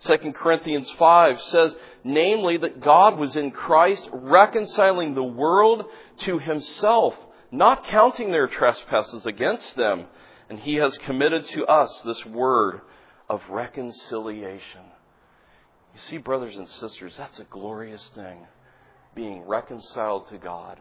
2 0.00 0.32
Corinthians 0.32 0.90
5 0.92 1.42
says, 1.42 1.74
namely 2.04 2.56
that 2.58 2.80
God 2.80 3.18
was 3.18 3.34
in 3.36 3.50
Christ 3.50 4.08
reconciling 4.12 5.14
the 5.14 5.22
world 5.22 5.84
to 6.18 6.38
himself, 6.38 7.14
not 7.50 7.84
counting 7.84 8.30
their 8.30 8.46
trespasses 8.46 9.26
against 9.26 9.76
them. 9.76 10.06
And 10.48 10.58
he 10.58 10.76
has 10.76 10.96
committed 10.98 11.46
to 11.48 11.66
us 11.66 12.00
this 12.04 12.24
word 12.24 12.80
of 13.28 13.42
reconciliation. 13.50 14.82
You 15.94 16.00
see, 16.00 16.18
brothers 16.18 16.56
and 16.56 16.68
sisters, 16.68 17.14
that's 17.18 17.40
a 17.40 17.44
glorious 17.44 18.08
thing, 18.14 18.46
being 19.14 19.42
reconciled 19.42 20.28
to 20.28 20.38
God. 20.38 20.78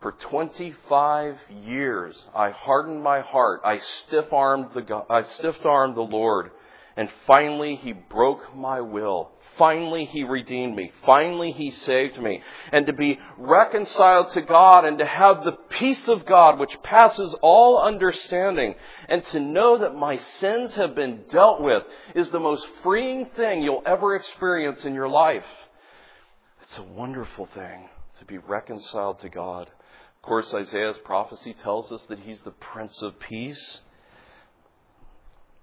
For 0.00 0.12
25 0.12 1.38
years, 1.64 2.16
I 2.34 2.50
hardened 2.50 3.02
my 3.02 3.20
heart. 3.20 3.62
I 3.64 3.78
stiff-armed 3.78 4.70
the, 4.74 5.04
I 5.08 5.22
stiff-armed 5.22 5.96
the 5.96 6.02
Lord. 6.02 6.50
And 6.98 7.08
finally, 7.28 7.76
He 7.76 7.92
broke 7.92 8.56
my 8.56 8.80
will. 8.80 9.30
Finally, 9.56 10.06
He 10.06 10.24
redeemed 10.24 10.74
me. 10.74 10.90
Finally, 11.06 11.52
He 11.52 11.70
saved 11.70 12.20
me. 12.20 12.42
And 12.72 12.86
to 12.86 12.92
be 12.92 13.20
reconciled 13.36 14.30
to 14.30 14.42
God 14.42 14.84
and 14.84 14.98
to 14.98 15.06
have 15.06 15.44
the 15.44 15.52
peace 15.52 16.08
of 16.08 16.26
God 16.26 16.58
which 16.58 16.82
passes 16.82 17.36
all 17.40 17.78
understanding 17.78 18.74
and 19.08 19.24
to 19.26 19.38
know 19.38 19.78
that 19.78 19.94
my 19.94 20.16
sins 20.16 20.74
have 20.74 20.96
been 20.96 21.22
dealt 21.30 21.60
with 21.60 21.84
is 22.16 22.30
the 22.30 22.40
most 22.40 22.66
freeing 22.82 23.26
thing 23.26 23.62
you'll 23.62 23.84
ever 23.86 24.16
experience 24.16 24.84
in 24.84 24.92
your 24.92 25.08
life. 25.08 25.46
It's 26.64 26.78
a 26.78 26.82
wonderful 26.82 27.46
thing 27.46 27.88
to 28.18 28.24
be 28.24 28.38
reconciled 28.38 29.20
to 29.20 29.28
God. 29.28 29.68
Of 29.68 30.22
course, 30.22 30.52
Isaiah's 30.52 30.98
prophecy 31.04 31.54
tells 31.62 31.92
us 31.92 32.02
that 32.08 32.18
He's 32.18 32.40
the 32.40 32.50
Prince 32.50 33.02
of 33.02 33.20
Peace. 33.20 33.82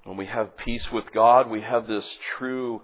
When 0.05 0.17
we 0.17 0.27
have 0.27 0.55
peace 0.55 0.91
with 0.91 1.11
God, 1.11 1.49
we 1.49 1.61
have 1.61 1.87
this 1.87 2.07
true 2.37 2.83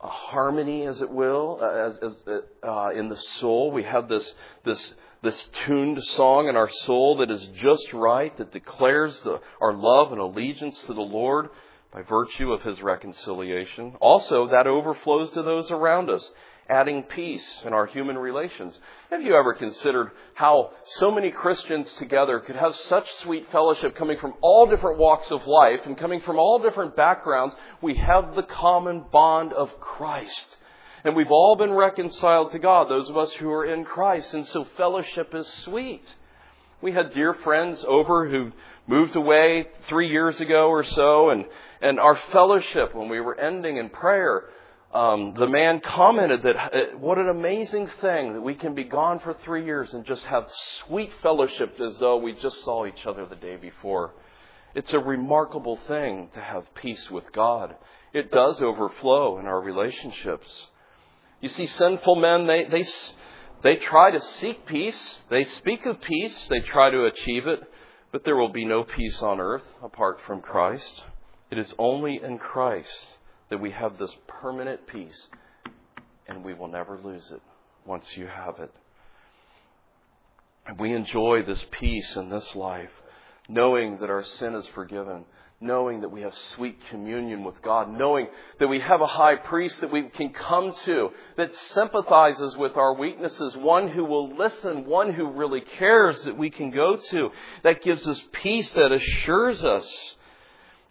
uh, 0.00 0.08
harmony, 0.08 0.84
as 0.84 1.00
it 1.00 1.08
will, 1.08 1.60
uh, 1.62 1.88
as, 1.88 1.98
as, 1.98 2.40
uh, 2.66 2.90
in 2.90 3.08
the 3.08 3.20
soul. 3.38 3.70
We 3.70 3.84
have 3.84 4.08
this, 4.08 4.34
this, 4.64 4.92
this 5.22 5.48
tuned 5.64 6.02
song 6.02 6.48
in 6.48 6.56
our 6.56 6.68
soul 6.68 7.18
that 7.18 7.30
is 7.30 7.46
just 7.62 7.92
right, 7.92 8.36
that 8.36 8.50
declares 8.50 9.20
the, 9.20 9.40
our 9.60 9.72
love 9.72 10.10
and 10.10 10.20
allegiance 10.20 10.82
to 10.86 10.92
the 10.92 11.00
Lord 11.00 11.50
by 11.92 12.02
virtue 12.02 12.52
of 12.52 12.62
His 12.62 12.82
reconciliation. 12.82 13.94
Also, 14.00 14.48
that 14.48 14.66
overflows 14.66 15.30
to 15.30 15.42
those 15.42 15.70
around 15.70 16.10
us. 16.10 16.28
Adding 16.70 17.02
peace 17.02 17.46
in 17.64 17.72
our 17.72 17.86
human 17.86 18.16
relations. 18.16 18.78
Have 19.10 19.22
you 19.22 19.34
ever 19.34 19.54
considered 19.54 20.12
how 20.34 20.70
so 20.86 21.10
many 21.10 21.30
Christians 21.30 21.92
together 21.94 22.38
could 22.40 22.56
have 22.56 22.74
such 22.88 23.12
sweet 23.16 23.50
fellowship 23.50 23.96
coming 23.96 24.18
from 24.18 24.34
all 24.40 24.66
different 24.66 24.98
walks 24.98 25.30
of 25.30 25.46
life 25.46 25.80
and 25.84 25.98
coming 25.98 26.20
from 26.20 26.38
all 26.38 26.60
different 26.60 26.94
backgrounds? 26.94 27.54
We 27.82 27.96
have 27.96 28.36
the 28.36 28.44
common 28.44 29.04
bond 29.12 29.52
of 29.52 29.68
Christ. 29.80 30.56
And 31.02 31.16
we've 31.16 31.30
all 31.30 31.56
been 31.56 31.72
reconciled 31.72 32.52
to 32.52 32.58
God, 32.58 32.88
those 32.88 33.08
of 33.08 33.16
us 33.16 33.32
who 33.34 33.50
are 33.50 33.64
in 33.64 33.84
Christ. 33.84 34.34
And 34.34 34.46
so 34.46 34.66
fellowship 34.76 35.34
is 35.34 35.48
sweet. 35.64 36.04
We 36.82 36.92
had 36.92 37.12
dear 37.12 37.34
friends 37.34 37.84
over 37.86 38.28
who 38.28 38.52
moved 38.86 39.16
away 39.16 39.68
three 39.88 40.08
years 40.08 40.40
ago 40.40 40.68
or 40.68 40.84
so, 40.84 41.30
and, 41.30 41.44
and 41.82 42.00
our 42.00 42.18
fellowship, 42.32 42.94
when 42.94 43.08
we 43.08 43.20
were 43.20 43.38
ending 43.38 43.76
in 43.76 43.88
prayer, 43.90 44.44
um, 44.92 45.34
the 45.34 45.46
man 45.46 45.80
commented 45.80 46.42
that 46.42 46.56
uh, 46.56 46.98
what 46.98 47.18
an 47.18 47.28
amazing 47.28 47.88
thing 48.00 48.32
that 48.32 48.40
we 48.40 48.54
can 48.54 48.74
be 48.74 48.82
gone 48.82 49.20
for 49.20 49.36
three 49.44 49.64
years 49.64 49.92
and 49.94 50.04
just 50.04 50.24
have 50.24 50.48
sweet 50.86 51.12
fellowship 51.22 51.78
as 51.80 51.96
though 52.00 52.16
we 52.16 52.32
just 52.32 52.64
saw 52.64 52.86
each 52.86 53.06
other 53.06 53.24
the 53.24 53.36
day 53.36 53.56
before. 53.56 54.14
It's 54.74 54.92
a 54.92 54.98
remarkable 54.98 55.78
thing 55.86 56.30
to 56.34 56.40
have 56.40 56.74
peace 56.74 57.08
with 57.08 57.30
God. 57.32 57.76
It 58.12 58.32
does 58.32 58.60
overflow 58.60 59.38
in 59.38 59.46
our 59.46 59.60
relationships. 59.60 60.50
You 61.40 61.48
see, 61.48 61.66
sinful 61.66 62.16
men, 62.16 62.48
they, 62.48 62.64
they, 62.64 62.84
they 63.62 63.76
try 63.76 64.10
to 64.10 64.20
seek 64.20 64.66
peace. 64.66 65.22
They 65.28 65.44
speak 65.44 65.86
of 65.86 66.00
peace. 66.00 66.48
They 66.48 66.60
try 66.60 66.90
to 66.90 67.04
achieve 67.04 67.46
it. 67.46 67.60
But 68.10 68.24
there 68.24 68.36
will 68.36 68.52
be 68.52 68.64
no 68.64 68.82
peace 68.82 69.22
on 69.22 69.40
earth 69.40 69.62
apart 69.84 70.18
from 70.26 70.40
Christ. 70.40 71.04
It 71.48 71.58
is 71.58 71.72
only 71.78 72.20
in 72.22 72.38
Christ 72.38 73.06
that 73.50 73.60
we 73.60 73.70
have 73.72 73.98
this 73.98 74.14
permanent 74.26 74.86
peace, 74.86 75.28
and 76.26 76.44
we 76.44 76.54
will 76.54 76.68
never 76.68 76.98
lose 76.98 77.30
it 77.30 77.42
once 77.84 78.16
you 78.16 78.26
have 78.26 78.58
it. 78.58 78.72
And 80.66 80.78
we 80.78 80.92
enjoy 80.92 81.42
this 81.42 81.64
peace 81.70 82.16
in 82.16 82.28
this 82.30 82.54
life, 82.54 82.90
knowing 83.48 83.98
that 83.98 84.10
our 84.10 84.22
sin 84.22 84.54
is 84.54 84.66
forgiven, 84.68 85.24
knowing 85.60 86.00
that 86.00 86.08
we 86.08 86.22
have 86.22 86.34
sweet 86.34 86.78
communion 86.88 87.44
with 87.44 87.60
God, 87.60 87.92
knowing 87.92 88.28
that 88.58 88.68
we 88.68 88.78
have 88.78 89.02
a 89.02 89.06
high 89.06 89.36
priest 89.36 89.80
that 89.80 89.92
we 89.92 90.04
can 90.04 90.32
come 90.32 90.72
to 90.84 91.10
that 91.36 91.54
sympathizes 91.72 92.56
with 92.56 92.76
our 92.76 92.94
weaknesses, 92.94 93.56
one 93.56 93.88
who 93.88 94.04
will 94.04 94.34
listen, 94.34 94.86
one 94.86 95.12
who 95.12 95.30
really 95.30 95.60
cares 95.60 96.22
that 96.22 96.38
we 96.38 96.48
can 96.48 96.70
go 96.70 96.96
to, 96.96 97.30
that 97.62 97.82
gives 97.82 98.06
us 98.06 98.22
peace, 98.32 98.70
that 98.70 98.92
assures 98.92 99.62
us. 99.64 100.16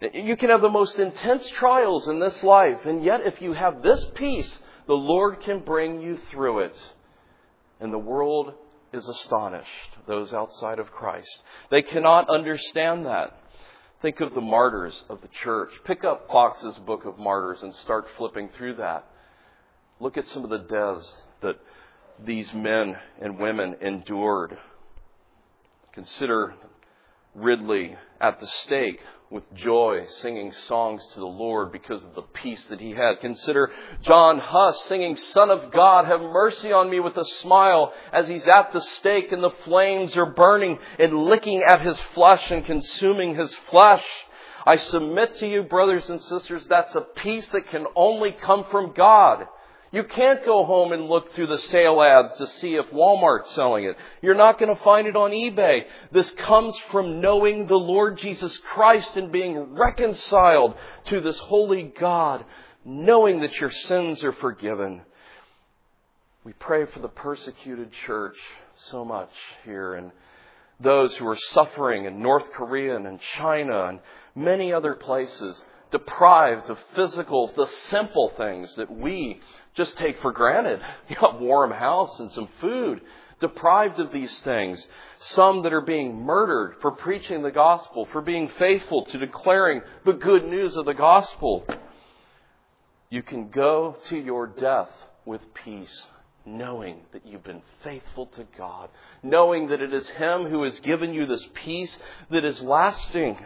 You 0.00 0.36
can 0.36 0.48
have 0.48 0.62
the 0.62 0.70
most 0.70 0.98
intense 0.98 1.46
trials 1.50 2.08
in 2.08 2.20
this 2.20 2.42
life, 2.42 2.86
and 2.86 3.04
yet 3.04 3.20
if 3.26 3.42
you 3.42 3.52
have 3.52 3.82
this 3.82 4.04
peace, 4.14 4.58
the 4.86 4.96
Lord 4.96 5.40
can 5.40 5.60
bring 5.60 6.00
you 6.00 6.18
through 6.30 6.60
it. 6.60 6.76
And 7.80 7.92
the 7.92 7.98
world 7.98 8.54
is 8.92 9.06
astonished, 9.06 9.96
those 10.06 10.32
outside 10.32 10.78
of 10.78 10.90
Christ. 10.90 11.42
They 11.70 11.82
cannot 11.82 12.30
understand 12.30 13.04
that. 13.06 13.36
Think 14.00 14.20
of 14.20 14.32
the 14.32 14.40
martyrs 14.40 15.04
of 15.10 15.20
the 15.20 15.28
church. 15.28 15.70
Pick 15.84 16.02
up 16.02 16.28
Foxe's 16.28 16.78
Book 16.78 17.04
of 17.04 17.18
Martyrs 17.18 17.62
and 17.62 17.74
start 17.74 18.06
flipping 18.16 18.48
through 18.56 18.76
that. 18.76 19.04
Look 20.00 20.16
at 20.16 20.26
some 20.28 20.44
of 20.44 20.50
the 20.50 20.58
deaths 20.58 21.12
that 21.42 21.56
these 22.24 22.54
men 22.54 22.96
and 23.20 23.38
women 23.38 23.76
endured. 23.82 24.56
Consider 25.92 26.54
Ridley 27.34 27.96
at 28.18 28.40
the 28.40 28.46
stake 28.46 29.00
with 29.30 29.44
joy, 29.54 30.04
singing 30.08 30.52
songs 30.66 31.06
to 31.14 31.20
the 31.20 31.26
Lord 31.26 31.70
because 31.70 32.02
of 32.02 32.16
the 32.16 32.22
peace 32.22 32.64
that 32.64 32.80
he 32.80 32.90
had. 32.90 33.20
Consider 33.20 33.70
John 34.02 34.40
Huss 34.40 34.86
singing, 34.86 35.14
Son 35.14 35.50
of 35.50 35.70
God, 35.70 36.06
have 36.06 36.20
mercy 36.20 36.72
on 36.72 36.90
me 36.90 36.98
with 36.98 37.16
a 37.16 37.24
smile 37.24 37.92
as 38.12 38.26
he's 38.26 38.48
at 38.48 38.72
the 38.72 38.80
stake 38.80 39.30
and 39.30 39.42
the 39.42 39.50
flames 39.64 40.16
are 40.16 40.26
burning 40.26 40.80
and 40.98 41.16
licking 41.16 41.62
at 41.62 41.80
his 41.80 42.00
flesh 42.12 42.50
and 42.50 42.66
consuming 42.66 43.36
his 43.36 43.54
flesh. 43.70 44.04
I 44.66 44.76
submit 44.76 45.36
to 45.36 45.48
you, 45.48 45.62
brothers 45.62 46.10
and 46.10 46.20
sisters, 46.20 46.66
that's 46.66 46.96
a 46.96 47.00
peace 47.00 47.46
that 47.48 47.68
can 47.68 47.86
only 47.94 48.32
come 48.32 48.64
from 48.64 48.92
God. 48.94 49.46
You 49.92 50.04
can't 50.04 50.44
go 50.44 50.64
home 50.64 50.92
and 50.92 51.08
look 51.08 51.32
through 51.32 51.48
the 51.48 51.58
sale 51.58 52.00
ads 52.00 52.36
to 52.36 52.46
see 52.46 52.76
if 52.76 52.86
Walmart's 52.92 53.50
selling 53.52 53.84
it. 53.84 53.96
You're 54.22 54.36
not 54.36 54.58
going 54.58 54.74
to 54.74 54.82
find 54.84 55.08
it 55.08 55.16
on 55.16 55.32
eBay. 55.32 55.84
This 56.12 56.30
comes 56.46 56.78
from 56.92 57.20
knowing 57.20 57.66
the 57.66 57.78
Lord 57.78 58.18
Jesus 58.18 58.56
Christ 58.72 59.16
and 59.16 59.32
being 59.32 59.74
reconciled 59.74 60.76
to 61.06 61.20
this 61.20 61.38
holy 61.38 61.92
God, 61.98 62.44
knowing 62.84 63.40
that 63.40 63.58
your 63.58 63.70
sins 63.70 64.22
are 64.22 64.32
forgiven. 64.32 65.02
We 66.44 66.52
pray 66.52 66.86
for 66.86 67.00
the 67.00 67.08
persecuted 67.08 67.90
church 68.06 68.36
so 68.76 69.04
much 69.04 69.30
here 69.64 69.94
and 69.94 70.12
those 70.78 71.14
who 71.16 71.26
are 71.26 71.38
suffering 71.50 72.06
in 72.06 72.22
North 72.22 72.50
Korea 72.52 72.96
and 72.96 73.06
in 73.06 73.18
China 73.36 73.86
and 73.86 74.00
many 74.34 74.72
other 74.72 74.94
places, 74.94 75.62
deprived 75.90 76.70
of 76.70 76.78
physicals, 76.96 77.54
the 77.54 77.66
simple 77.88 78.32
things 78.36 78.74
that 78.76 78.90
we 78.90 79.40
just 79.74 79.96
take 79.96 80.20
for 80.20 80.32
granted. 80.32 80.80
You 81.08 81.16
a 81.20 81.36
warm 81.36 81.70
house 81.70 82.20
and 82.20 82.30
some 82.30 82.48
food. 82.60 83.00
Deprived 83.40 83.98
of 83.98 84.12
these 84.12 84.38
things. 84.40 84.86
Some 85.20 85.62
that 85.62 85.72
are 85.72 85.80
being 85.80 86.22
murdered 86.22 86.76
for 86.80 86.92
preaching 86.92 87.42
the 87.42 87.50
gospel, 87.50 88.06
for 88.12 88.20
being 88.20 88.50
faithful 88.58 89.04
to 89.06 89.18
declaring 89.18 89.80
the 90.04 90.12
good 90.12 90.44
news 90.44 90.76
of 90.76 90.84
the 90.84 90.94
gospel. 90.94 91.66
You 93.08 93.22
can 93.22 93.48
go 93.48 93.96
to 94.08 94.16
your 94.16 94.46
death 94.46 94.90
with 95.24 95.40
peace, 95.54 96.06
knowing 96.44 97.00
that 97.12 97.26
you've 97.26 97.42
been 97.44 97.62
faithful 97.82 98.26
to 98.26 98.46
God, 98.56 98.88
knowing 99.22 99.68
that 99.68 99.80
it 99.80 99.92
is 99.92 100.08
Him 100.10 100.46
who 100.46 100.62
has 100.62 100.78
given 100.80 101.12
you 101.14 101.26
this 101.26 101.46
peace 101.54 101.98
that 102.30 102.44
is 102.44 102.62
lasting. 102.62 103.38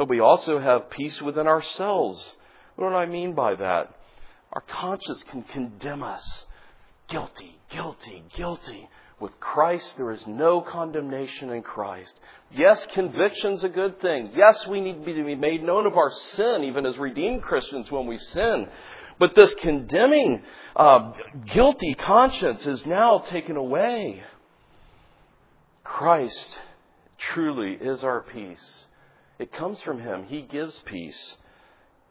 But 0.00 0.08
we 0.08 0.18
also 0.18 0.58
have 0.58 0.88
peace 0.88 1.20
within 1.20 1.46
ourselves. 1.46 2.32
What 2.76 2.88
do 2.88 2.94
I 2.94 3.04
mean 3.04 3.34
by 3.34 3.54
that? 3.56 3.94
Our 4.50 4.62
conscience 4.62 5.22
can 5.24 5.42
condemn 5.42 6.02
us. 6.02 6.46
Guilty, 7.08 7.58
guilty, 7.68 8.24
guilty. 8.34 8.88
With 9.20 9.38
Christ, 9.40 9.98
there 9.98 10.12
is 10.12 10.26
no 10.26 10.62
condemnation 10.62 11.50
in 11.50 11.60
Christ. 11.60 12.18
Yes, 12.50 12.86
conviction's 12.94 13.62
a 13.62 13.68
good 13.68 14.00
thing. 14.00 14.30
Yes, 14.34 14.66
we 14.66 14.80
need 14.80 15.04
to 15.04 15.22
be 15.22 15.34
made 15.34 15.62
known 15.62 15.84
of 15.84 15.98
our 15.98 16.10
sin, 16.32 16.64
even 16.64 16.86
as 16.86 16.96
redeemed 16.96 17.42
Christians 17.42 17.90
when 17.90 18.06
we 18.06 18.16
sin. 18.16 18.68
But 19.18 19.34
this 19.34 19.52
condemning, 19.56 20.42
uh, 20.76 21.12
guilty 21.44 21.92
conscience 21.92 22.64
is 22.64 22.86
now 22.86 23.18
taken 23.18 23.58
away. 23.58 24.22
Christ 25.84 26.56
truly 27.18 27.74
is 27.74 28.02
our 28.02 28.22
peace. 28.22 28.86
It 29.40 29.54
comes 29.54 29.80
from 29.80 30.00
Him. 30.00 30.24
He 30.24 30.42
gives 30.42 30.78
peace 30.84 31.36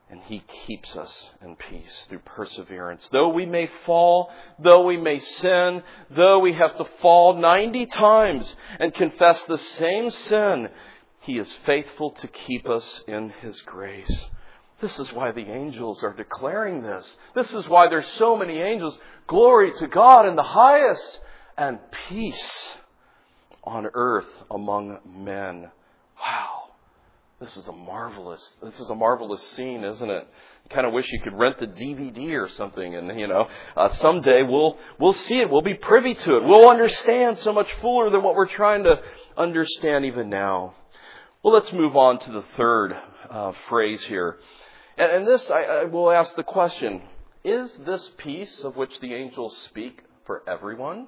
and 0.10 0.20
He 0.24 0.44
keeps 0.65 0.96
us 0.96 1.30
in 1.44 1.56
peace 1.56 2.06
through 2.10 2.20
perseverance. 2.26 3.08
Though 3.12 3.30
we 3.30 3.46
may 3.46 3.70
fall, 3.86 4.32
though 4.58 4.84
we 4.84 4.98
may 4.98 5.20
sin, 5.20 5.84
though 6.10 6.39
we 6.39 6.54
have 6.54 6.76
to 6.78 6.86
fall 7.02 7.36
90 7.36 7.86
times 7.86 8.56
and 8.80 8.92
confess 8.96 9.44
the 9.44 9.60
same 9.60 10.10
sin, 10.10 10.70
He 11.20 11.38
is 11.38 11.54
faithful 11.68 12.12
to 12.13 12.28
keep 12.28 12.68
us 12.68 13.02
in 13.08 13.30
His 13.42 13.62
grace. 13.62 14.26
This 14.82 14.98
is 14.98 15.13
why 15.13 15.32
the 15.32 15.52
angels 15.52 16.04
are 16.04 16.13
declaring 16.13 16.82
this. 16.82 17.15
This 17.36 17.54
is 17.54 17.68
why 17.68 17.89
there's 17.89 18.08
so 18.13 18.36
many 18.36 18.58
angels. 18.58 18.98
Glory 19.28 19.72
to 19.74 19.88
God 19.88 20.28
in 20.28 20.36
the 20.36 20.42
highest 20.42 21.20
and 21.56 21.78
peace 22.08 22.78
on 23.63 23.88
earth 23.94 24.26
among 24.50 24.98
men. 25.06 25.70
This 27.39 27.56
is 27.56 27.69
a 27.69 27.71
marvelous, 27.71 28.49
this 28.62 28.78
is 28.82 28.89
a 28.89 28.95
marvelous 28.95 29.41
scene, 29.52 29.86
isn't 29.86 30.10
it? 30.10 30.28
You 30.65 30.75
kind 30.75 30.86
of 30.86 30.91
wish 30.91 31.10
you 31.10 31.21
could 31.21 31.34
rent 31.34 31.58
the 31.58 31.67
DVD 31.67 32.34
or 32.34 32.49
something, 32.49 32.95
and 32.95 33.17
you 33.17 33.28
know, 33.28 33.47
uh, 33.78 33.88
someday 33.93 34.43
we'll 34.43 34.78
we'll 34.99 35.13
see 35.13 35.39
it, 35.39 35.49
we'll 35.49 35.62
be 35.62 35.73
privy 35.73 36.15
to 36.15 36.36
it, 36.36 36.43
we'll 36.43 36.69
understand 36.69 37.39
so 37.39 37.54
much 37.54 37.71
fuller 37.75 38.10
than 38.10 38.23
what 38.23 38.36
we're 38.36 38.45
trying 38.45 38.84
to 38.84 38.95
understand 39.38 40.04
even 40.04 40.30
now. 40.30 40.75
Well, 41.41 41.54
let's 41.54 41.71
move 41.71 41.95
on 41.95 42.19
to 42.19 42.32
the 42.34 42.43
third 42.58 42.93
uh, 43.30 43.54
phrase 43.69 44.04
here, 44.04 44.39
and, 44.97 45.10
and 45.10 45.28
this 45.28 45.49
I, 45.49 45.62
I 45.63 45.84
will 45.86 46.12
ask 46.12 46.36
the 46.36 46.43
question: 46.43 47.02
Is 47.45 47.71
this 47.86 48.12
peace 48.17 48.65
of 48.65 48.75
which 48.75 48.99
the 48.99 49.13
angels 49.13 49.56
speak 49.63 50.04
for 50.25 50.43
everyone? 50.45 51.08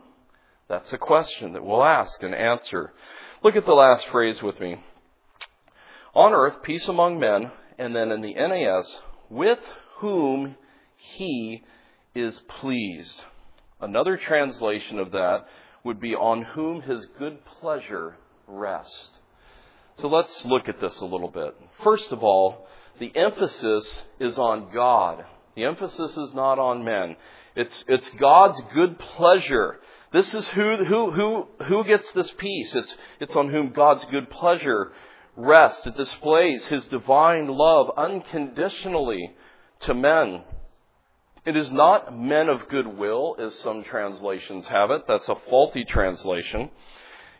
That's 0.69 0.93
a 0.93 0.97
question 0.97 1.51
that 1.53 1.65
we'll 1.65 1.83
ask 1.83 2.23
and 2.23 2.33
answer. 2.33 2.93
Look 3.43 3.57
at 3.57 3.65
the 3.65 3.73
last 3.73 4.07
phrase 4.07 4.41
with 4.41 4.61
me. 4.61 4.77
On 6.13 6.33
earth, 6.33 6.61
peace 6.61 6.87
among 6.87 7.19
men, 7.19 7.51
and 7.77 7.95
then 7.95 8.11
in 8.11 8.21
the 8.21 8.33
NAS, 8.33 8.99
with 9.29 9.59
whom 9.97 10.55
he 10.97 11.63
is 12.13 12.37
pleased. 12.59 13.21
Another 13.79 14.17
translation 14.17 14.99
of 14.99 15.11
that 15.11 15.47
would 15.83 15.99
be 15.99 16.13
on 16.13 16.43
whom 16.43 16.81
his 16.81 17.05
good 17.17 17.43
pleasure 17.45 18.17
rests. 18.47 19.09
So 19.95 20.07
let's 20.07 20.45
look 20.45 20.67
at 20.67 20.79
this 20.81 20.99
a 20.99 21.05
little 21.05 21.29
bit. 21.29 21.55
First 21.83 22.11
of 22.11 22.23
all, 22.23 22.67
the 22.99 23.15
emphasis 23.15 24.03
is 24.19 24.37
on 24.37 24.69
God. 24.73 25.25
The 25.55 25.63
emphasis 25.63 26.15
is 26.17 26.33
not 26.33 26.59
on 26.59 26.83
men. 26.83 27.15
It's, 27.55 27.83
it's 27.87 28.09
God's 28.11 28.61
good 28.73 28.99
pleasure. 28.99 29.79
This 30.11 30.33
is 30.33 30.47
who, 30.49 30.83
who, 30.83 31.11
who, 31.11 31.47
who 31.65 31.83
gets 31.83 32.11
this 32.11 32.31
peace. 32.37 32.75
It's, 32.75 32.95
it's 33.19 33.35
on 33.35 33.49
whom 33.49 33.69
God's 33.69 34.05
good 34.05 34.29
pleasure 34.29 34.91
rests. 35.35 35.85
It 35.87 35.95
displays 35.95 36.65
His 36.65 36.85
divine 36.85 37.47
love 37.47 37.91
unconditionally 37.97 39.31
to 39.81 39.93
men. 39.93 40.43
It 41.43 41.55
is 41.55 41.71
not 41.71 42.15
men 42.15 42.49
of 42.49 42.67
goodwill, 42.67 43.35
as 43.39 43.57
some 43.59 43.83
translations 43.83 44.67
have 44.67 44.91
it. 44.91 45.07
That's 45.07 45.27
a 45.27 45.37
faulty 45.49 45.83
translation. 45.85 46.69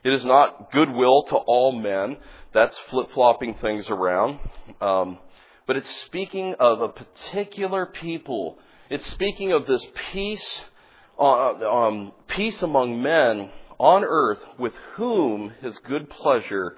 It 0.03 0.11
is 0.11 0.25
not 0.25 0.71
goodwill 0.71 1.23
to 1.23 1.35
all 1.35 1.71
men. 1.71 2.17
That's 2.53 2.77
flip 2.89 3.11
flopping 3.11 3.55
things 3.55 3.87
around. 3.89 4.39
Um, 4.81 5.19
but 5.67 5.77
it's 5.77 5.95
speaking 6.01 6.55
of 6.59 6.81
a 6.81 6.89
particular 6.89 7.85
people. 7.85 8.57
It's 8.89 9.05
speaking 9.05 9.51
of 9.51 9.67
this 9.67 9.85
peace, 10.11 10.61
uh, 11.19 11.51
um, 11.51 12.13
peace 12.27 12.63
among 12.63 13.01
men 13.03 13.51
on 13.77 14.03
earth 14.03 14.39
with 14.57 14.73
whom 14.95 15.53
his 15.61 15.77
good 15.79 16.09
pleasure 16.09 16.75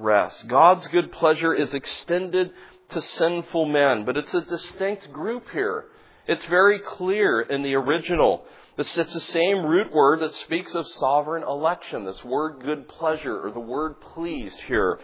rests. 0.00 0.42
God's 0.44 0.86
good 0.88 1.12
pleasure 1.12 1.54
is 1.54 1.74
extended 1.74 2.50
to 2.90 3.00
sinful 3.00 3.66
men, 3.66 4.04
but 4.04 4.16
it's 4.16 4.34
a 4.34 4.40
distinct 4.40 5.12
group 5.12 5.44
here. 5.52 5.86
It's 6.26 6.44
very 6.46 6.80
clear 6.80 7.40
in 7.40 7.62
the 7.62 7.74
original. 7.74 8.44
It's 8.76 8.94
the 8.94 9.04
same 9.04 9.64
root 9.64 9.92
word 9.92 10.20
that 10.20 10.34
speaks 10.34 10.74
of 10.74 10.86
sovereign 10.86 11.42
election. 11.42 12.04
This 12.04 12.24
word 12.24 12.62
good 12.64 12.88
pleasure 12.88 13.46
or 13.46 13.50
the 13.50 13.60
word 13.60 14.00
pleased 14.00 14.58
here 14.66 14.98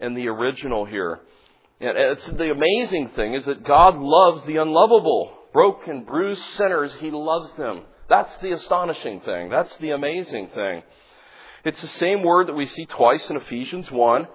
in 0.00 0.14
the 0.14 0.28
original 0.28 0.84
here. 0.84 1.20
And 1.80 1.96
it's 1.96 2.26
the 2.26 2.50
amazing 2.50 3.10
thing 3.10 3.34
is 3.34 3.44
that 3.44 3.64
God 3.64 3.96
loves 3.96 4.44
the 4.44 4.56
unlovable. 4.56 5.34
Broken, 5.52 6.04
bruised 6.04 6.44
sinners, 6.54 6.94
He 6.94 7.10
loves 7.10 7.52
them. 7.54 7.82
That's 8.08 8.34
the 8.38 8.52
astonishing 8.52 9.20
thing. 9.20 9.48
That's 9.48 9.76
the 9.76 9.90
amazing 9.90 10.48
thing. 10.48 10.82
It's 11.64 11.80
the 11.80 11.88
same 11.88 12.22
word 12.22 12.48
that 12.48 12.54
we 12.54 12.66
see 12.66 12.86
twice 12.86 13.28
in 13.30 13.36
Ephesians 13.36 13.90
1 13.90 14.28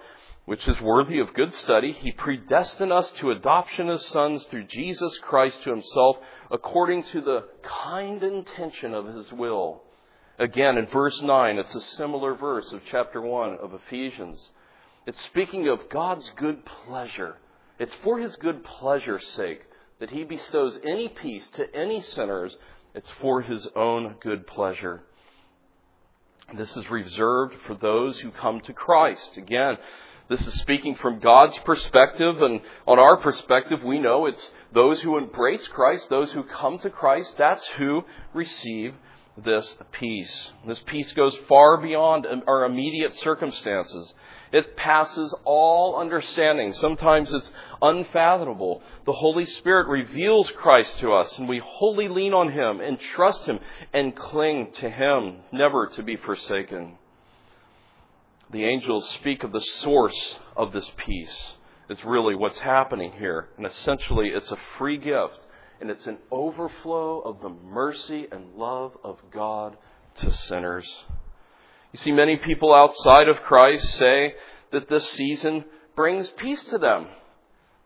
which 0.44 0.68
is 0.68 0.78
worthy 0.80 1.20
of 1.20 1.32
good 1.32 1.52
study, 1.52 1.92
he 1.92 2.12
predestined 2.12 2.92
us 2.92 3.10
to 3.12 3.30
adoption 3.30 3.88
as 3.88 4.04
sons 4.06 4.44
through 4.44 4.64
Jesus 4.64 5.16
Christ 5.18 5.62
to 5.62 5.70
himself, 5.70 6.18
according 6.50 7.04
to 7.04 7.22
the 7.22 7.44
kind 7.62 8.22
intention 8.22 8.92
of 8.92 9.06
his 9.06 9.32
will. 9.32 9.82
Again, 10.38 10.76
in 10.76 10.86
verse 10.86 11.22
9, 11.22 11.58
it's 11.58 11.74
a 11.74 11.80
similar 11.80 12.34
verse 12.34 12.72
of 12.72 12.82
chapter 12.90 13.22
1 13.22 13.56
of 13.58 13.72
Ephesians. 13.72 14.50
It's 15.06 15.22
speaking 15.22 15.68
of 15.68 15.88
God's 15.88 16.30
good 16.36 16.64
pleasure. 16.66 17.36
It's 17.78 17.94
for 18.02 18.18
his 18.18 18.36
good 18.36 18.64
pleasure's 18.64 19.26
sake 19.28 19.62
that 19.98 20.10
he 20.10 20.24
bestows 20.24 20.78
any 20.84 21.08
peace 21.08 21.48
to 21.50 21.74
any 21.74 22.02
sinners. 22.02 22.54
It's 22.94 23.10
for 23.20 23.40
his 23.40 23.66
own 23.74 24.16
good 24.20 24.46
pleasure. 24.46 25.04
This 26.52 26.76
is 26.76 26.90
reserved 26.90 27.54
for 27.66 27.74
those 27.74 28.18
who 28.18 28.30
come 28.30 28.60
to 28.62 28.72
Christ. 28.72 29.36
Again, 29.36 29.78
this 30.28 30.46
is 30.46 30.54
speaking 30.60 30.94
from 30.94 31.18
God's 31.18 31.56
perspective, 31.58 32.40
and 32.42 32.60
on 32.86 32.98
our 32.98 33.16
perspective, 33.16 33.82
we 33.82 33.98
know 33.98 34.26
it's 34.26 34.50
those 34.72 35.00
who 35.00 35.16
embrace 35.16 35.66
Christ, 35.68 36.08
those 36.10 36.32
who 36.32 36.42
come 36.44 36.78
to 36.80 36.90
Christ, 36.90 37.34
that's 37.38 37.66
who 37.78 38.04
receive 38.32 38.94
this 39.36 39.74
peace. 39.92 40.50
This 40.66 40.80
peace 40.86 41.12
goes 41.12 41.36
far 41.48 41.80
beyond 41.80 42.26
our 42.46 42.64
immediate 42.64 43.16
circumstances. 43.16 44.14
It 44.52 44.76
passes 44.76 45.34
all 45.44 45.98
understanding. 45.98 46.72
Sometimes 46.74 47.32
it's 47.32 47.50
unfathomable. 47.82 48.82
The 49.04 49.12
Holy 49.12 49.46
Spirit 49.46 49.88
reveals 49.88 50.50
Christ 50.52 50.98
to 51.00 51.12
us, 51.12 51.36
and 51.38 51.48
we 51.48 51.60
wholly 51.64 52.08
lean 52.08 52.32
on 52.32 52.52
Him 52.52 52.80
and 52.80 52.98
trust 53.14 53.44
Him 53.44 53.58
and 53.92 54.14
cling 54.14 54.72
to 54.74 54.88
Him, 54.88 55.38
never 55.52 55.88
to 55.88 56.02
be 56.02 56.16
forsaken 56.16 56.98
the 58.54 58.64
angels 58.64 59.10
speak 59.10 59.42
of 59.42 59.52
the 59.52 59.60
source 59.60 60.38
of 60.56 60.72
this 60.72 60.90
peace. 60.96 61.54
It's 61.88 62.04
really 62.04 62.34
what's 62.34 62.58
happening 62.58 63.12
here. 63.18 63.48
And 63.56 63.66
essentially, 63.66 64.28
it's 64.28 64.52
a 64.52 64.58
free 64.78 64.96
gift. 64.96 65.43
And 65.84 65.90
it's 65.90 66.06
an 66.06 66.16
overflow 66.30 67.20
of 67.20 67.42
the 67.42 67.50
mercy 67.50 68.26
and 68.32 68.54
love 68.54 68.96
of 69.04 69.18
God 69.30 69.76
to 70.20 70.30
sinners. 70.30 70.90
You 71.92 71.98
see, 71.98 72.10
many 72.10 72.38
people 72.38 72.72
outside 72.72 73.28
of 73.28 73.42
Christ 73.42 73.90
say 73.96 74.34
that 74.72 74.88
this 74.88 75.06
season 75.10 75.66
brings 75.94 76.26
peace 76.38 76.64
to 76.70 76.78
them. 76.78 77.08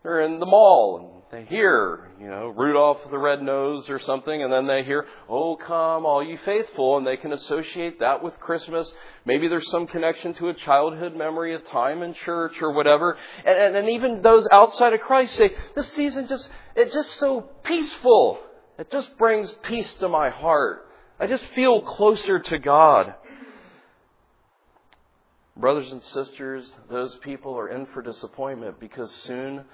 They're 0.04 0.20
in 0.20 0.38
the 0.38 0.46
mall 0.46 1.17
they 1.30 1.44
hear, 1.44 2.08
you 2.18 2.26
know, 2.26 2.48
Rudolph 2.48 2.98
the 3.10 3.18
Red 3.18 3.42
Nose 3.42 3.90
or 3.90 3.98
something, 3.98 4.42
and 4.42 4.50
then 4.50 4.66
they 4.66 4.82
hear, 4.82 5.06
Oh, 5.28 5.56
come, 5.56 6.06
all 6.06 6.22
you 6.22 6.38
faithful, 6.44 6.96
and 6.96 7.06
they 7.06 7.18
can 7.18 7.32
associate 7.32 8.00
that 8.00 8.22
with 8.22 8.38
Christmas. 8.40 8.90
Maybe 9.26 9.46
there's 9.46 9.70
some 9.70 9.86
connection 9.86 10.32
to 10.34 10.48
a 10.48 10.54
childhood 10.54 11.14
memory, 11.14 11.54
a 11.54 11.58
time 11.58 12.02
in 12.02 12.14
church 12.14 12.54
or 12.62 12.72
whatever. 12.72 13.18
And, 13.44 13.58
and, 13.58 13.76
and 13.76 13.90
even 13.90 14.22
those 14.22 14.48
outside 14.50 14.94
of 14.94 15.00
Christ 15.00 15.36
say, 15.36 15.50
This 15.74 15.92
season 15.92 16.28
just, 16.28 16.48
it's 16.74 16.94
just 16.94 17.10
so 17.16 17.42
peaceful. 17.62 18.38
It 18.78 18.90
just 18.90 19.16
brings 19.18 19.50
peace 19.64 19.92
to 19.94 20.08
my 20.08 20.30
heart. 20.30 20.86
I 21.20 21.26
just 21.26 21.44
feel 21.46 21.82
closer 21.82 22.38
to 22.38 22.58
God. 22.58 23.14
Brothers 25.58 25.92
and 25.92 26.02
sisters, 26.02 26.72
those 26.88 27.16
people 27.16 27.58
are 27.58 27.68
in 27.68 27.86
for 27.86 28.00
disappointment 28.00 28.80
because 28.80 29.12
soon 29.24 29.64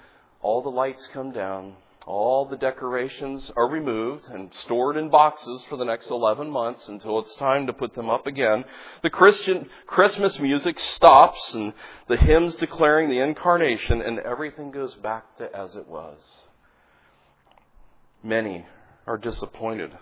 all 0.45 0.61
the 0.61 0.69
lights 0.69 1.09
come 1.11 1.31
down, 1.31 1.73
all 2.05 2.45
the 2.45 2.55
decorations 2.55 3.51
are 3.57 3.67
removed 3.67 4.27
and 4.27 4.53
stored 4.53 4.95
in 4.95 5.09
boxes 5.09 5.63
for 5.67 5.75
the 5.75 5.83
next 5.83 6.11
11 6.11 6.51
months 6.51 6.87
until 6.87 7.17
it's 7.17 7.35
time 7.37 7.65
to 7.65 7.73
put 7.73 7.95
them 7.95 8.11
up 8.11 8.27
again. 8.27 8.63
The 9.01 9.09
Christian 9.09 9.67
Christmas 9.87 10.39
music 10.39 10.79
stops 10.79 11.55
and 11.55 11.73
the 12.07 12.15
hymns 12.15 12.53
declaring 12.57 13.09
the 13.09 13.21
incarnation 13.21 14.03
and 14.03 14.19
everything 14.19 14.69
goes 14.69 14.93
back 14.93 15.35
to 15.37 15.49
as 15.51 15.75
it 15.75 15.87
was. 15.87 16.19
Many 18.21 18.67
are 19.07 19.17
disappointed 19.17 19.97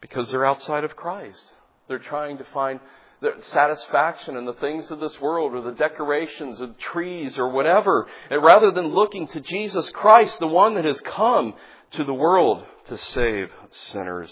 because 0.00 0.30
they're 0.30 0.46
outside 0.46 0.84
of 0.84 0.94
Christ. 0.94 1.50
They're 1.88 1.98
trying 1.98 2.38
to 2.38 2.44
find 2.54 2.78
the 3.24 3.42
satisfaction 3.42 4.36
in 4.36 4.44
the 4.44 4.52
things 4.54 4.90
of 4.90 5.00
this 5.00 5.18
world 5.20 5.54
or 5.54 5.62
the 5.62 5.76
decorations 5.76 6.60
of 6.60 6.76
trees 6.78 7.38
or 7.38 7.48
whatever. 7.48 8.06
And 8.30 8.42
rather 8.42 8.70
than 8.70 8.88
looking 8.88 9.26
to 9.28 9.40
Jesus 9.40 9.88
Christ, 9.90 10.38
the 10.38 10.46
one 10.46 10.74
that 10.74 10.84
has 10.84 11.00
come 11.00 11.54
to 11.92 12.04
the 12.04 12.14
world 12.14 12.64
to 12.86 12.98
save 12.98 13.48
sinners. 13.70 14.30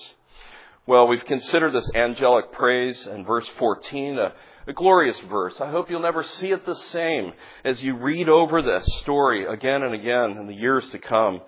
Well, 0.86 1.06
we've 1.06 1.24
considered 1.24 1.74
this 1.74 1.90
angelic 1.94 2.52
praise 2.52 3.06
in 3.06 3.24
verse 3.24 3.48
14, 3.58 4.18
a, 4.18 4.32
a 4.66 4.72
glorious 4.72 5.18
verse. 5.30 5.60
I 5.60 5.70
hope 5.70 5.88
you'll 5.88 6.00
never 6.00 6.24
see 6.24 6.50
it 6.50 6.66
the 6.66 6.74
same 6.74 7.32
as 7.64 7.82
you 7.82 7.96
read 7.96 8.28
over 8.28 8.60
this 8.60 8.84
story 8.98 9.46
again 9.46 9.82
and 9.82 9.94
again 9.94 10.36
in 10.38 10.46
the 10.48 10.54
years 10.54 10.88
to 10.90 10.98
come. 10.98 11.40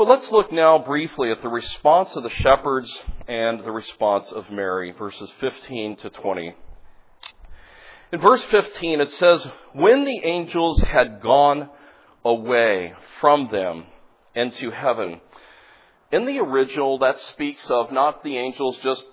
But 0.00 0.08
let's 0.08 0.32
look 0.32 0.50
now 0.50 0.78
briefly 0.78 1.30
at 1.30 1.42
the 1.42 1.50
response 1.50 2.16
of 2.16 2.22
the 2.22 2.30
shepherds 2.30 2.90
and 3.28 3.60
the 3.60 3.70
response 3.70 4.32
of 4.32 4.50
Mary, 4.50 4.92
verses 4.92 5.30
15 5.40 5.96
to 5.96 6.08
20. 6.08 6.54
In 8.14 8.18
verse 8.18 8.42
15, 8.44 9.02
it 9.02 9.10
says, 9.10 9.46
When 9.74 10.06
the 10.06 10.24
angels 10.24 10.80
had 10.80 11.20
gone 11.20 11.68
away 12.24 12.94
from 13.20 13.50
them 13.52 13.84
into 14.34 14.70
heaven. 14.70 15.20
In 16.10 16.24
the 16.24 16.38
original, 16.38 17.00
that 17.00 17.20
speaks 17.20 17.70
of 17.70 17.92
not 17.92 18.24
the 18.24 18.38
angels 18.38 18.78
just 18.82 19.04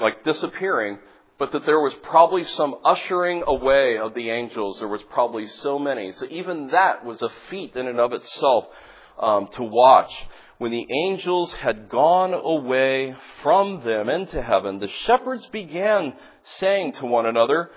like 0.00 0.22
disappearing, 0.22 1.00
but 1.40 1.50
that 1.50 1.66
there 1.66 1.80
was 1.80 1.94
probably 2.04 2.44
some 2.44 2.76
ushering 2.84 3.42
away 3.44 3.98
of 3.98 4.14
the 4.14 4.30
angels. 4.30 4.78
There 4.78 4.86
was 4.86 5.02
probably 5.10 5.48
so 5.48 5.76
many. 5.76 6.12
So 6.12 6.26
even 6.30 6.68
that 6.68 7.04
was 7.04 7.20
a 7.20 7.32
feat 7.50 7.74
in 7.74 7.88
and 7.88 7.98
of 7.98 8.12
itself 8.12 8.68
um, 9.18 9.48
to 9.56 9.62
watch. 9.62 10.10
When 10.58 10.72
the 10.72 10.86
angels 11.04 11.52
had 11.54 11.88
gone 11.88 12.34
away 12.34 13.16
from 13.42 13.82
them 13.82 14.10
into 14.10 14.42
heaven, 14.42 14.78
the 14.78 14.90
shepherds 15.06 15.46
began 15.46 16.12
saying 16.42 16.92
to 16.94 17.06
one 17.06 17.26
another, 17.26 17.70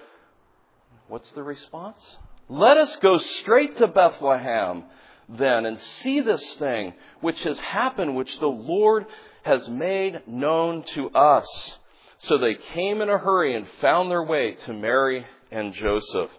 What's 1.07 1.31
the 1.31 1.43
response? 1.43 2.17
Let 2.49 2.77
us 2.77 2.95
go 2.97 3.17
straight 3.19 3.77
to 3.77 3.87
Bethlehem 3.87 4.83
then 5.29 5.65
and 5.65 5.79
see 5.79 6.19
this 6.19 6.55
thing 6.55 6.93
which 7.21 7.41
has 7.43 7.59
happened, 7.59 8.15
which 8.15 8.37
the 8.39 8.47
Lord 8.47 9.05
has 9.43 9.67
made 9.69 10.21
known 10.27 10.83
to 10.95 11.09
us. 11.11 11.47
So 12.17 12.37
they 12.37 12.55
came 12.55 13.01
in 13.01 13.09
a 13.09 13.17
hurry 13.17 13.55
and 13.55 13.67
found 13.81 14.09
their 14.09 14.23
way 14.23 14.53
to 14.65 14.73
Mary 14.73 15.25
and 15.51 15.73
Joseph. 15.73 16.31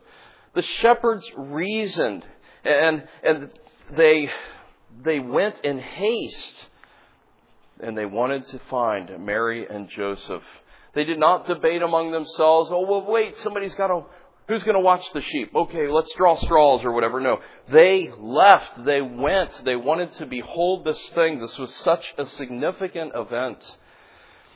The 0.55 0.62
shepherds 0.62 1.27
reasoned 1.37 2.25
and, 2.64 3.07
and 3.23 3.51
they 3.97 4.31
they 5.03 5.21
went 5.21 5.57
in 5.65 5.79
haste 5.79 6.67
and 7.81 7.97
they 7.97 8.07
wanted 8.07 8.47
to 8.49 8.59
find 8.71 9.25
Mary 9.25 9.67
and 9.69 9.89
Joseph. 9.89 10.43
They 10.95 11.05
did 11.05 11.19
not 11.19 11.49
debate 11.49 11.83
among 11.83 12.13
themselves, 12.13 12.71
oh, 12.73 12.87
well, 12.87 13.05
wait, 13.05 13.39
somebody's 13.39 13.75
got 13.75 13.89
to 13.89 14.05
Who's 14.47 14.63
going 14.63 14.77
to 14.77 14.83
watch 14.83 15.05
the 15.15 15.23
sheep? 15.23 15.53
Okay, 15.55 15.89
let's 15.89 16.13
draw 16.17 16.37
straws 16.37 16.85
or 16.85 16.93
whatever. 16.93 17.19
No. 17.19 17.39
They 17.71 18.11
left. 18.19 18.85
They 18.85 19.01
went. 19.01 19.65
They 19.65 19.77
wanted 19.77 20.13
to 20.17 20.27
behold 20.27 20.85
this 20.85 21.01
thing. 21.15 21.41
This 21.41 21.57
was 21.57 21.75
such 21.77 22.15
a 22.19 22.27
significant 22.27 23.13
event. 23.15 23.79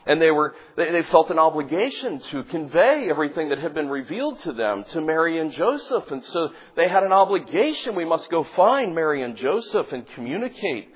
And 0.09 0.23
they 0.23 0.31
were, 0.31 0.55
they, 0.75 0.91
they 0.91 1.03
felt 1.03 1.31
an 1.31 1.39
obligation 1.39 2.19
to 2.31 2.43
convey 2.45 3.09
everything 3.11 3.51
that 3.51 3.59
had 3.59 3.75
been 3.75 3.91
revealed 3.91 4.41
to 4.41 4.55
them 4.55 4.85
to 4.85 5.03
Mary 5.03 5.39
and 5.39 5.53
Joseph. 5.53 6.11
And 6.11 6.25
so 6.25 6.51
they 6.77 6.89
had 6.89 7.03
an 7.03 7.13
obligation. 7.13 7.95
We 7.95 8.07
must 8.07 8.31
go 8.31 8.43
find 8.57 8.95
Mary 8.95 9.23
and 9.23 9.37
Joseph 9.37 9.93
and 9.93 10.07
communicate 10.15 10.89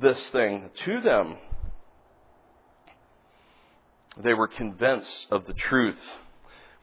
this 0.00 0.18
thing 0.30 0.70
to 0.86 1.00
them. 1.02 1.36
They 4.22 4.32
were 4.32 4.48
convinced 4.48 5.26
of 5.30 5.46
the 5.46 5.54
truth. 5.54 6.00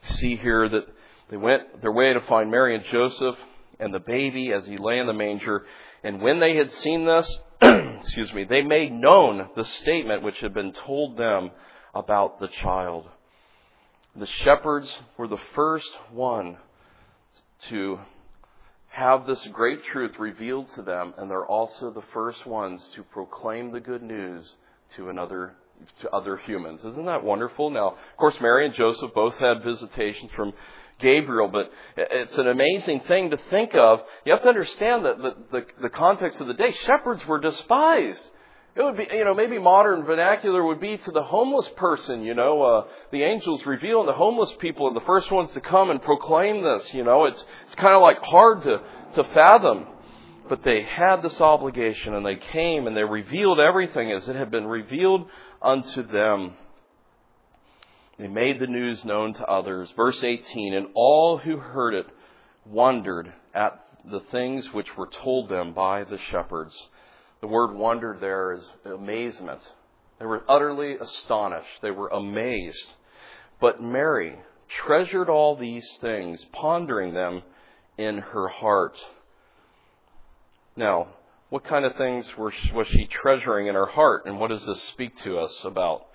see 0.04 0.36
here 0.36 0.68
that 0.68 0.86
they 1.30 1.36
went 1.36 1.82
their 1.82 1.92
way 1.92 2.12
to 2.12 2.20
find 2.22 2.48
Mary 2.48 2.76
and 2.76 2.84
Joseph 2.92 3.36
and 3.82 3.92
the 3.92 4.00
baby 4.00 4.52
as 4.52 4.64
he 4.66 4.76
lay 4.76 4.98
in 4.98 5.06
the 5.06 5.12
manger. 5.12 5.66
And 6.02 6.20
when 6.20 6.38
they 6.38 6.56
had 6.56 6.72
seen 6.74 7.04
this, 7.04 7.40
excuse 7.62 8.32
me, 8.32 8.44
they 8.44 8.62
made 8.62 8.92
known 8.92 9.48
the 9.56 9.64
statement 9.64 10.22
which 10.22 10.38
had 10.40 10.54
been 10.54 10.72
told 10.72 11.16
them 11.16 11.50
about 11.94 12.40
the 12.40 12.48
child. 12.48 13.08
The 14.14 14.26
shepherds 14.26 14.94
were 15.16 15.28
the 15.28 15.40
first 15.54 15.90
one 16.10 16.58
to 17.68 17.98
have 18.88 19.26
this 19.26 19.44
great 19.52 19.84
truth 19.84 20.18
revealed 20.18 20.68
to 20.74 20.82
them, 20.82 21.14
and 21.16 21.30
they're 21.30 21.46
also 21.46 21.90
the 21.90 22.02
first 22.12 22.44
ones 22.46 22.86
to 22.94 23.02
proclaim 23.02 23.72
the 23.72 23.80
good 23.80 24.02
news 24.02 24.54
to 24.96 25.08
another 25.08 25.54
to 26.00 26.10
other 26.10 26.36
humans. 26.36 26.84
Isn't 26.84 27.06
that 27.06 27.24
wonderful? 27.24 27.70
Now, 27.70 27.88
of 27.88 28.16
course, 28.16 28.36
Mary 28.40 28.66
and 28.66 28.74
Joseph 28.74 29.12
both 29.14 29.36
had 29.38 29.64
visitations 29.64 30.30
from 30.36 30.52
Gabriel, 31.02 31.48
but 31.48 31.70
it's 31.96 32.38
an 32.38 32.48
amazing 32.48 33.00
thing 33.00 33.30
to 33.30 33.36
think 33.50 33.74
of. 33.74 34.00
You 34.24 34.32
have 34.32 34.42
to 34.42 34.48
understand 34.48 35.04
that 35.04 35.18
the, 35.18 35.36
the, 35.50 35.66
the 35.82 35.90
context 35.90 36.40
of 36.40 36.46
the 36.46 36.54
day. 36.54 36.72
Shepherds 36.72 37.26
were 37.26 37.40
despised. 37.40 38.26
It 38.74 38.82
would 38.82 38.96
be, 38.96 39.06
you 39.12 39.24
know, 39.24 39.34
maybe 39.34 39.58
modern 39.58 40.04
vernacular 40.04 40.64
would 40.64 40.80
be 40.80 40.96
to 40.96 41.10
the 41.10 41.22
homeless 41.22 41.68
person, 41.76 42.22
you 42.22 42.32
know, 42.32 42.62
uh, 42.62 42.84
the 43.10 43.22
angels 43.22 43.66
reveal 43.66 44.00
and 44.00 44.08
the 44.08 44.14
homeless 44.14 44.50
people 44.60 44.86
are 44.86 44.94
the 44.94 45.02
first 45.02 45.30
ones 45.30 45.50
to 45.52 45.60
come 45.60 45.90
and 45.90 46.00
proclaim 46.00 46.62
this, 46.62 46.94
you 46.94 47.04
know, 47.04 47.26
it's, 47.26 47.44
it's 47.66 47.74
kind 47.74 47.94
of 47.94 48.00
like 48.00 48.16
hard 48.22 48.62
to, 48.62 48.80
to 49.16 49.24
fathom. 49.34 49.86
But 50.48 50.62
they 50.62 50.82
had 50.82 51.20
this 51.20 51.38
obligation 51.40 52.14
and 52.14 52.24
they 52.24 52.36
came 52.36 52.86
and 52.86 52.96
they 52.96 53.04
revealed 53.04 53.60
everything 53.60 54.10
as 54.10 54.26
it 54.26 54.36
had 54.36 54.50
been 54.50 54.66
revealed 54.66 55.28
unto 55.60 56.06
them. 56.06 56.54
They 58.22 58.28
made 58.28 58.60
the 58.60 58.68
news 58.68 59.04
known 59.04 59.34
to 59.34 59.46
others. 59.46 59.90
Verse 59.96 60.22
18, 60.22 60.74
and 60.74 60.86
all 60.94 61.38
who 61.38 61.56
heard 61.56 61.92
it 61.92 62.06
wondered 62.64 63.32
at 63.52 63.84
the 64.04 64.20
things 64.20 64.72
which 64.72 64.96
were 64.96 65.08
told 65.08 65.48
them 65.48 65.72
by 65.72 66.04
the 66.04 66.18
shepherds. 66.30 66.72
The 67.40 67.48
word 67.48 67.74
wondered 67.74 68.20
there 68.20 68.52
is 68.52 68.64
amazement. 68.84 69.58
They 70.20 70.26
were 70.26 70.44
utterly 70.48 70.94
astonished. 70.94 71.82
They 71.82 71.90
were 71.90 72.10
amazed. 72.10 72.92
But 73.60 73.82
Mary 73.82 74.36
treasured 74.68 75.28
all 75.28 75.56
these 75.56 75.88
things, 76.00 76.46
pondering 76.52 77.14
them 77.14 77.42
in 77.98 78.18
her 78.18 78.46
heart. 78.46 78.96
Now, 80.76 81.08
what 81.50 81.64
kind 81.64 81.84
of 81.84 81.96
things 81.96 82.30
was 82.38 82.86
she 82.86 83.06
treasuring 83.06 83.66
in 83.66 83.74
her 83.74 83.86
heart, 83.86 84.26
and 84.26 84.38
what 84.38 84.50
does 84.50 84.64
this 84.64 84.80
speak 84.84 85.16
to 85.24 85.40
us 85.40 85.60
about? 85.64 86.06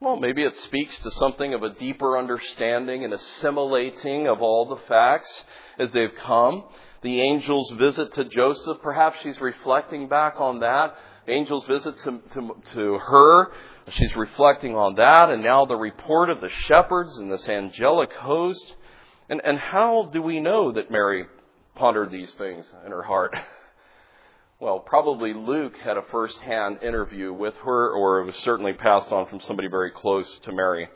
Well, 0.00 0.16
maybe 0.16 0.44
it 0.44 0.56
speaks 0.56 0.96
to 1.00 1.10
something 1.10 1.54
of 1.54 1.64
a 1.64 1.74
deeper 1.74 2.16
understanding 2.16 3.04
and 3.04 3.12
assimilating 3.12 4.28
of 4.28 4.40
all 4.40 4.66
the 4.66 4.76
facts 4.86 5.44
as 5.76 5.92
they've 5.92 6.14
come. 6.24 6.64
The 7.02 7.22
angel's 7.22 7.72
visit 7.72 8.12
to 8.12 8.24
Joseph, 8.24 8.78
perhaps 8.80 9.18
she's 9.22 9.40
reflecting 9.40 10.08
back 10.08 10.34
on 10.38 10.60
that. 10.60 10.94
Angel's 11.26 11.66
visit 11.66 11.98
to, 12.04 12.20
to, 12.34 12.56
to 12.74 12.98
her, 12.98 13.50
she's 13.90 14.14
reflecting 14.14 14.76
on 14.76 14.94
that, 14.94 15.30
and 15.30 15.42
now 15.42 15.64
the 15.66 15.76
report 15.76 16.30
of 16.30 16.40
the 16.40 16.50
shepherds 16.66 17.18
and 17.18 17.30
this 17.30 17.48
angelic 17.48 18.12
host. 18.12 18.74
And, 19.28 19.40
and 19.44 19.58
how 19.58 20.10
do 20.12 20.22
we 20.22 20.38
know 20.38 20.72
that 20.72 20.92
Mary 20.92 21.26
pondered 21.74 22.12
these 22.12 22.32
things 22.34 22.70
in 22.86 22.92
her 22.92 23.02
heart? 23.02 23.34
well, 24.60 24.80
probably 24.80 25.32
Luke 25.32 25.76
had 25.78 25.96
a 25.96 26.02
first-hand 26.10 26.82
interview 26.82 27.32
with 27.32 27.54
her, 27.64 27.90
or 27.92 28.20
it 28.20 28.26
was 28.26 28.34
certainly 28.36 28.72
passed 28.72 29.12
on 29.12 29.26
from 29.26 29.40
somebody 29.40 29.68
very 29.68 29.92
close 29.92 30.38
to 30.40 30.52
Mary. 30.52 30.88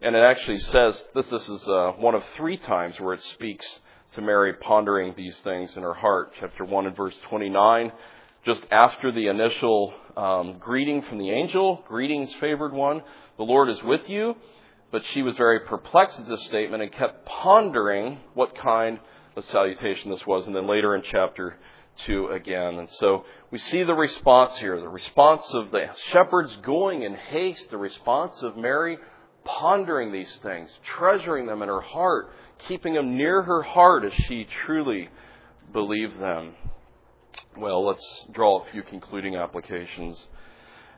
And 0.00 0.16
it 0.16 0.22
actually 0.22 0.58
says 0.58 1.00
this. 1.14 1.26
This 1.26 1.48
is 1.48 1.68
uh, 1.68 1.92
one 1.98 2.16
of 2.16 2.24
three 2.36 2.56
times 2.56 2.98
where 2.98 3.14
it 3.14 3.22
speaks 3.22 3.64
to 4.14 4.20
Mary 4.20 4.54
pondering 4.54 5.14
these 5.16 5.36
things 5.38 5.76
in 5.76 5.82
her 5.82 5.94
heart. 5.94 6.32
Chapter 6.40 6.64
one 6.64 6.86
and 6.86 6.96
verse 6.96 7.16
twenty-nine, 7.28 7.92
just 8.44 8.66
after 8.70 9.12
the 9.12 9.28
initial 9.28 9.94
um, 10.16 10.56
greeting 10.58 11.02
from 11.02 11.18
the 11.18 11.30
angel, 11.30 11.84
"Greetings, 11.86 12.32
favored 12.40 12.72
one, 12.72 13.02
the 13.36 13.44
Lord 13.44 13.68
is 13.70 13.82
with 13.84 14.10
you." 14.10 14.36
But 14.90 15.02
she 15.12 15.22
was 15.22 15.36
very 15.36 15.60
perplexed 15.60 16.18
at 16.18 16.28
this 16.28 16.44
statement 16.46 16.82
and 16.82 16.92
kept 16.92 17.24
pondering 17.26 18.18
what 18.34 18.56
kind 18.58 18.98
of 19.36 19.44
salutation 19.44 20.10
this 20.10 20.26
was. 20.26 20.46
And 20.46 20.54
then 20.54 20.68
later 20.68 20.94
in 20.94 21.02
chapter 21.02 21.56
to 22.06 22.28
again. 22.28 22.78
And 22.78 22.88
so 22.90 23.24
we 23.50 23.58
see 23.58 23.82
the 23.82 23.94
response 23.94 24.56
here 24.58 24.80
the 24.80 24.88
response 24.88 25.48
of 25.52 25.70
the 25.70 25.88
shepherds 26.12 26.54
going 26.62 27.02
in 27.02 27.14
haste, 27.14 27.70
the 27.70 27.78
response 27.78 28.42
of 28.42 28.56
Mary 28.56 28.98
pondering 29.44 30.12
these 30.12 30.34
things, 30.42 30.70
treasuring 30.84 31.46
them 31.46 31.62
in 31.62 31.68
her 31.68 31.80
heart, 31.80 32.30
keeping 32.68 32.94
them 32.94 33.16
near 33.16 33.42
her 33.42 33.62
heart 33.62 34.04
as 34.04 34.12
she 34.26 34.46
truly 34.64 35.08
believed 35.72 36.20
them. 36.20 36.54
Well, 37.56 37.86
let's 37.86 38.26
draw 38.32 38.60
a 38.60 38.70
few 38.70 38.82
concluding 38.82 39.36
applications. 39.36 40.18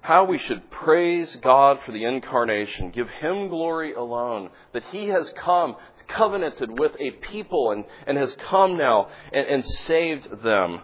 How 0.01 0.25
we 0.25 0.39
should 0.39 0.71
praise 0.71 1.37
God 1.37 1.81
for 1.85 1.93
the 1.93 2.05
incarnation, 2.05 2.91
give 2.91 3.09
Him 3.09 3.49
glory 3.49 3.93
alone, 3.95 4.51
that 4.73 4.85
He 4.85 5.09
has 5.09 5.33
come, 5.37 5.77
covenanted 6.09 6.79
with 6.79 6.93
a 6.99 7.11
people, 7.11 7.71
and, 7.71 7.85
and 8.07 8.19
has 8.19 8.35
come 8.37 8.77
now 8.77 9.09
and, 9.33 9.47
and 9.47 9.65
saved 9.67 10.43
them 10.43 10.81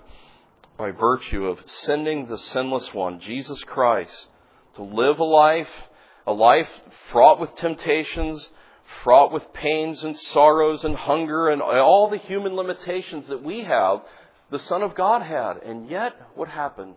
by 0.77 0.91
virtue 0.91 1.47
of 1.47 1.59
sending 1.67 2.27
the 2.27 2.39
sinless 2.39 2.93
one, 2.93 3.21
Jesus 3.21 3.63
Christ, 3.65 4.29
to 4.75 4.83
live 4.83 5.19
a 5.19 5.25
life, 5.25 5.69
a 6.27 6.33
life 6.33 6.69
fraught 7.11 7.41
with 7.41 7.55
temptations, 7.57 8.49
fraught 9.03 9.33
with 9.33 9.53
pains 9.53 10.03
and 10.05 10.19
sorrows 10.19 10.85
and 10.85 10.97
hunger 10.97 11.49
and 11.49 11.63
all 11.63 12.09
the 12.09 12.19
human 12.19 12.55
limitations 12.55 13.29
that 13.29 13.43
we 13.43 13.61
have, 13.61 14.03
the 14.51 14.59
Son 14.59 14.83
of 14.83 14.95
God 14.95 15.23
had. 15.23 15.59
And 15.59 15.89
yet, 15.89 16.15
what 16.35 16.49
happened? 16.49 16.97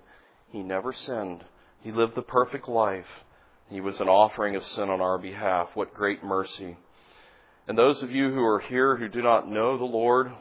He 0.49 0.63
never 0.63 0.93
sinned. 0.93 1.43
He 1.81 1.91
lived 1.91 2.15
the 2.15 2.21
perfect 2.21 2.67
life. 2.67 3.07
He 3.69 3.81
was 3.81 3.99
an 3.99 4.07
offering 4.07 4.55
of 4.55 4.65
sin 4.65 4.89
on 4.89 5.01
our 5.01 5.17
behalf. 5.17 5.69
What 5.73 5.93
great 5.93 6.23
mercy. 6.23 6.77
And 7.67 7.77
those 7.77 8.01
of 8.01 8.11
you 8.11 8.31
who 8.31 8.43
are 8.43 8.59
here 8.59 8.95
who 8.95 9.09
do 9.09 9.21
not 9.21 9.49
know 9.49 9.77
the 9.77 9.83
Lord, 9.83 10.31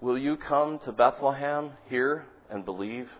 will 0.00 0.16
you 0.16 0.36
come 0.36 0.78
to 0.80 0.92
Bethlehem 0.92 1.72
here 1.88 2.24
and 2.50 2.64
believe? 2.64 3.10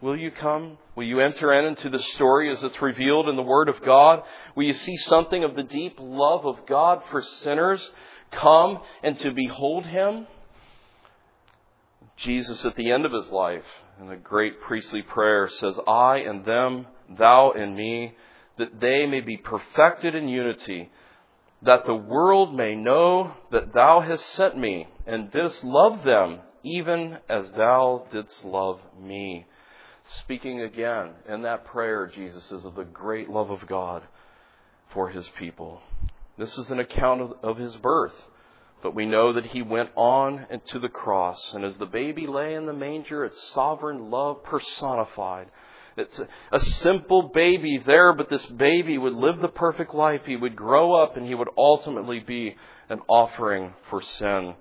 Will 0.00 0.16
you 0.16 0.30
come? 0.30 0.78
Will 0.94 1.04
you 1.04 1.20
enter 1.20 1.52
in 1.52 1.66
into 1.66 1.90
the 1.90 1.98
story 1.98 2.50
as 2.50 2.62
it's 2.62 2.80
revealed 2.80 3.28
in 3.28 3.36
the 3.36 3.42
Word 3.42 3.68
of 3.68 3.82
God? 3.82 4.22
Will 4.54 4.64
you 4.64 4.72
see 4.72 4.96
something 4.96 5.44
of 5.44 5.56
the 5.56 5.64
deep 5.64 5.96
love 5.98 6.46
of 6.46 6.64
God 6.66 7.02
for 7.10 7.20
sinners 7.20 7.90
come 8.30 8.78
and 9.02 9.18
to 9.18 9.32
behold 9.32 9.84
Him? 9.84 10.26
Jesus, 12.16 12.64
at 12.64 12.76
the 12.76 12.92
end 12.92 13.06
of 13.06 13.12
his 13.12 13.30
life, 13.30 13.64
in 13.98 14.08
the 14.08 14.16
great 14.16 14.60
priestly 14.60 15.00
prayer, 15.02 15.48
says, 15.48 15.78
I 15.86 16.18
and 16.18 16.44
them, 16.44 16.86
thou 17.18 17.52
and 17.52 17.74
me, 17.74 18.14
that 18.58 18.78
they 18.78 19.06
may 19.06 19.20
be 19.20 19.38
perfected 19.38 20.14
in 20.14 20.28
unity, 20.28 20.90
that 21.62 21.84
the 21.86 21.94
world 21.94 22.54
may 22.54 22.74
know 22.74 23.34
that 23.50 23.72
thou 23.72 24.00
hast 24.00 24.24
sent 24.34 24.56
me 24.56 24.88
and 25.06 25.30
didst 25.30 25.62
love 25.64 26.04
them 26.04 26.40
even 26.62 27.18
as 27.28 27.50
thou 27.52 28.06
didst 28.10 28.44
love 28.44 28.80
me. 28.98 29.46
Speaking 30.04 30.62
again 30.62 31.10
in 31.28 31.42
that 31.42 31.66
prayer, 31.66 32.06
Jesus 32.06 32.50
is 32.50 32.64
of 32.64 32.74
the 32.74 32.84
great 32.84 33.28
love 33.28 33.50
of 33.50 33.66
God 33.66 34.02
for 34.92 35.08
his 35.08 35.28
people. 35.38 35.80
This 36.38 36.56
is 36.56 36.70
an 36.70 36.80
account 36.80 37.20
of, 37.20 37.32
of 37.42 37.56
his 37.58 37.76
birth, 37.76 38.14
but 38.82 38.94
we 38.94 39.06
know 39.06 39.34
that 39.34 39.46
he 39.46 39.62
went 39.62 39.90
on 39.94 40.46
to 40.66 40.78
the 40.78 40.88
cross, 40.88 41.52
and 41.52 41.64
as 41.64 41.76
the 41.76 41.86
baby 41.86 42.26
lay 42.26 42.54
in 42.54 42.66
the 42.66 42.72
manger, 42.72 43.24
it's 43.24 43.52
sovereign 43.52 44.10
love 44.10 44.42
personified. 44.42 45.48
It's 45.96 46.20
a 46.52 46.60
simple 46.60 47.30
baby 47.34 47.82
there, 47.84 48.12
but 48.12 48.30
this 48.30 48.46
baby 48.46 48.98
would 48.98 49.14
live 49.14 49.40
the 49.40 49.48
perfect 49.48 49.94
life. 49.94 50.22
He 50.24 50.36
would 50.36 50.56
grow 50.56 50.94
up 50.94 51.16
and 51.16 51.26
he 51.26 51.34
would 51.34 51.50
ultimately 51.56 52.20
be 52.20 52.56
an 52.88 53.00
offering 53.08 53.74
for 53.88 54.02
sin. 54.02 54.54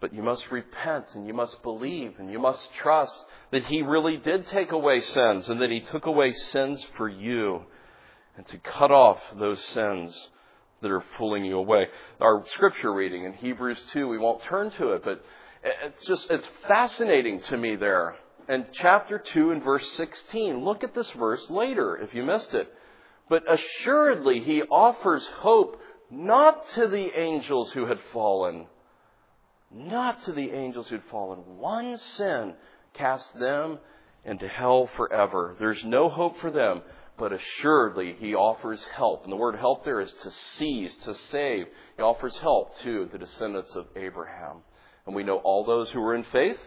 But 0.00 0.14
you 0.14 0.22
must 0.22 0.50
repent 0.50 1.06
and 1.14 1.26
you 1.26 1.34
must 1.34 1.62
believe 1.62 2.14
and 2.18 2.30
you 2.30 2.38
must 2.38 2.66
trust 2.80 3.22
that 3.50 3.64
He 3.66 3.82
really 3.82 4.16
did 4.16 4.46
take 4.46 4.72
away 4.72 5.00
sins 5.00 5.48
and 5.48 5.60
that 5.60 5.70
He 5.70 5.80
took 5.80 6.06
away 6.06 6.32
sins 6.32 6.84
for 6.96 7.08
you 7.08 7.64
and 8.36 8.46
to 8.48 8.58
cut 8.58 8.90
off 8.90 9.18
those 9.38 9.62
sins 9.66 10.28
that 10.80 10.90
are 10.90 11.04
fooling 11.18 11.44
you 11.44 11.58
away. 11.58 11.88
Our 12.20 12.44
scripture 12.54 12.92
reading 12.92 13.24
in 13.24 13.34
Hebrews 13.34 13.84
2, 13.92 14.08
we 14.08 14.16
won't 14.16 14.42
turn 14.44 14.70
to 14.72 14.92
it, 14.92 15.04
but 15.04 15.22
it's 15.62 16.06
just, 16.06 16.30
it's 16.30 16.48
fascinating 16.66 17.40
to 17.42 17.58
me 17.58 17.76
there. 17.76 18.16
In 18.50 18.66
chapter 18.72 19.16
2 19.20 19.52
and 19.52 19.62
verse 19.62 19.88
16, 19.92 20.64
look 20.64 20.82
at 20.82 20.92
this 20.92 21.08
verse 21.12 21.48
later 21.50 21.96
if 21.96 22.12
you 22.16 22.24
missed 22.24 22.52
it. 22.52 22.68
But 23.28 23.44
assuredly 23.48 24.40
he 24.40 24.62
offers 24.62 25.24
hope 25.38 25.80
not 26.10 26.68
to 26.70 26.88
the 26.88 27.16
angels 27.16 27.70
who 27.70 27.86
had 27.86 28.00
fallen, 28.12 28.66
not 29.70 30.24
to 30.24 30.32
the 30.32 30.50
angels 30.50 30.88
who 30.88 30.96
had 30.96 31.04
fallen. 31.12 31.38
One 31.58 31.96
sin 31.96 32.54
cast 32.94 33.38
them 33.38 33.78
into 34.24 34.48
hell 34.48 34.90
forever. 34.96 35.54
There's 35.60 35.84
no 35.84 36.08
hope 36.08 36.40
for 36.40 36.50
them, 36.50 36.82
but 37.16 37.32
assuredly 37.32 38.16
he 38.18 38.34
offers 38.34 38.84
help. 38.96 39.22
And 39.22 39.32
the 39.32 39.36
word 39.36 39.54
help 39.54 39.84
there 39.84 40.00
is 40.00 40.12
to 40.24 40.30
seize, 40.32 40.96
to 41.04 41.14
save. 41.14 41.66
He 41.96 42.02
offers 42.02 42.36
help 42.38 42.76
to 42.80 43.08
the 43.12 43.18
descendants 43.18 43.76
of 43.76 43.86
Abraham. 43.94 44.62
And 45.06 45.14
we 45.14 45.22
know 45.22 45.36
all 45.36 45.64
those 45.64 45.88
who 45.90 46.00
were 46.00 46.16
in 46.16 46.24
faith 46.24 46.58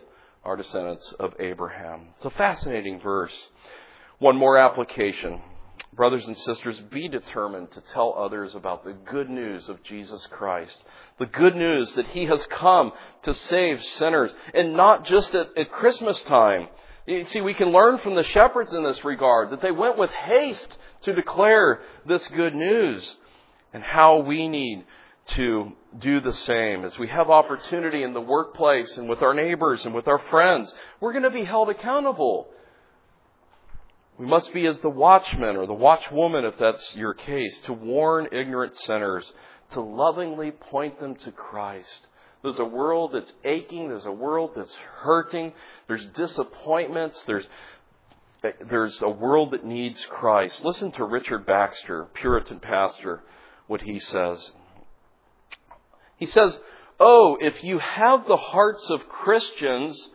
are 0.43 0.57
descendants 0.57 1.13
of 1.19 1.33
Abraham. 1.39 2.07
It's 2.15 2.25
a 2.25 2.29
fascinating 2.31 2.99
verse. 2.99 3.33
One 4.19 4.35
more 4.37 4.57
application. 4.57 5.41
Brothers 5.93 6.27
and 6.27 6.37
sisters, 6.37 6.79
be 6.91 7.07
determined 7.07 7.71
to 7.71 7.81
tell 7.93 8.15
others 8.17 8.55
about 8.55 8.83
the 8.83 8.93
good 8.93 9.29
news 9.29 9.69
of 9.69 9.83
Jesus 9.83 10.25
Christ. 10.31 10.81
The 11.19 11.25
good 11.25 11.55
news 11.55 11.93
that 11.93 12.07
He 12.07 12.25
has 12.25 12.45
come 12.47 12.91
to 13.23 13.33
save 13.33 13.83
sinners. 13.83 14.31
And 14.53 14.73
not 14.73 15.05
just 15.05 15.33
at, 15.35 15.47
at 15.57 15.71
Christmas 15.71 16.21
time. 16.23 16.67
You 17.05 17.25
see, 17.25 17.41
we 17.41 17.53
can 17.53 17.69
learn 17.69 17.99
from 17.99 18.15
the 18.15 18.23
shepherds 18.23 18.73
in 18.73 18.83
this 18.83 19.03
regard 19.03 19.49
that 19.51 19.61
they 19.61 19.71
went 19.71 19.97
with 19.97 20.09
haste 20.09 20.77
to 21.03 21.13
declare 21.13 21.81
this 22.05 22.25
good 22.29 22.55
news 22.55 23.15
and 23.73 23.83
how 23.83 24.19
we 24.19 24.47
need 24.47 24.85
to 25.25 25.71
do 25.99 26.19
the 26.19 26.33
same. 26.33 26.83
As 26.83 26.97
we 26.97 27.07
have 27.07 27.29
opportunity 27.29 28.03
in 28.03 28.13
the 28.13 28.21
workplace 28.21 28.97
and 28.97 29.07
with 29.07 29.21
our 29.21 29.33
neighbors 29.33 29.85
and 29.85 29.95
with 29.95 30.07
our 30.07 30.19
friends, 30.29 30.73
we're 30.99 31.13
going 31.13 31.23
to 31.23 31.29
be 31.29 31.45
held 31.45 31.69
accountable. 31.69 32.49
We 34.17 34.25
must 34.25 34.53
be 34.53 34.65
as 34.67 34.79
the 34.81 34.89
watchman 34.89 35.55
or 35.55 35.65
the 35.65 35.73
watchwoman, 35.73 36.47
if 36.47 36.57
that's 36.57 36.95
your 36.95 37.13
case, 37.13 37.57
to 37.65 37.73
warn 37.73 38.27
ignorant 38.31 38.75
sinners, 38.75 39.31
to 39.71 39.81
lovingly 39.81 40.51
point 40.51 40.99
them 40.99 41.15
to 41.15 41.31
Christ. 41.31 42.07
There's 42.43 42.59
a 42.59 42.65
world 42.65 43.11
that's 43.13 43.33
aching. 43.45 43.87
There's 43.87 44.05
a 44.05 44.11
world 44.11 44.51
that's 44.55 44.75
hurting. 45.01 45.53
There's 45.87 46.05
disappointments. 46.07 47.23
There's, 47.25 47.47
there's 48.69 49.01
a 49.01 49.09
world 49.09 49.51
that 49.51 49.65
needs 49.65 50.05
Christ. 50.09 50.63
Listen 50.63 50.91
to 50.91 51.05
Richard 51.05 51.45
Baxter, 51.45 52.05
Puritan 52.13 52.59
pastor, 52.59 53.23
what 53.67 53.81
he 53.81 53.97
says. 53.97 54.51
He 56.23 56.27
says, 56.27 56.57
Oh, 57.01 57.37
if 57.41 57.65
you 57.65 57.79
have 57.79 58.29
the 58.29 58.37
hearts 58.37 58.89
of 58.89 59.09
Christians 59.09 60.09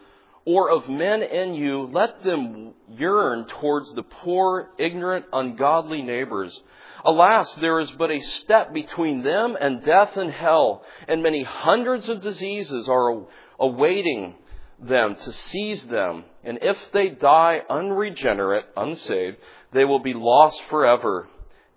or 0.46 0.70
of 0.70 0.88
men 0.88 1.22
in 1.22 1.52
you, 1.52 1.82
let 1.82 2.24
them 2.24 2.72
yearn 2.88 3.44
towards 3.44 3.92
the 3.92 4.04
poor, 4.04 4.70
ignorant, 4.78 5.26
ungodly 5.34 6.00
neighbors. 6.00 6.58
Alas, 7.04 7.54
there 7.56 7.78
is 7.78 7.90
but 7.90 8.10
a 8.10 8.22
step 8.22 8.72
between 8.72 9.22
them 9.22 9.54
and 9.60 9.84
death 9.84 10.16
and 10.16 10.32
hell, 10.32 10.82
and 11.06 11.22
many 11.22 11.42
hundreds 11.42 12.08
of 12.08 12.22
diseases 12.22 12.88
are 12.88 13.26
awaiting 13.60 14.34
them 14.78 15.14
to 15.14 15.30
seize 15.30 15.86
them. 15.88 16.24
And 16.42 16.58
if 16.62 16.78
they 16.94 17.10
die 17.10 17.60
unregenerate, 17.68 18.64
unsaved, 18.78 19.36
they 19.74 19.84
will 19.84 19.98
be 19.98 20.14
lost 20.14 20.58
forever. 20.70 21.28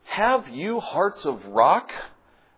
Have 0.05 0.47
you 0.47 0.79
hearts 0.79 1.25
of 1.25 1.45
rock 1.47 1.91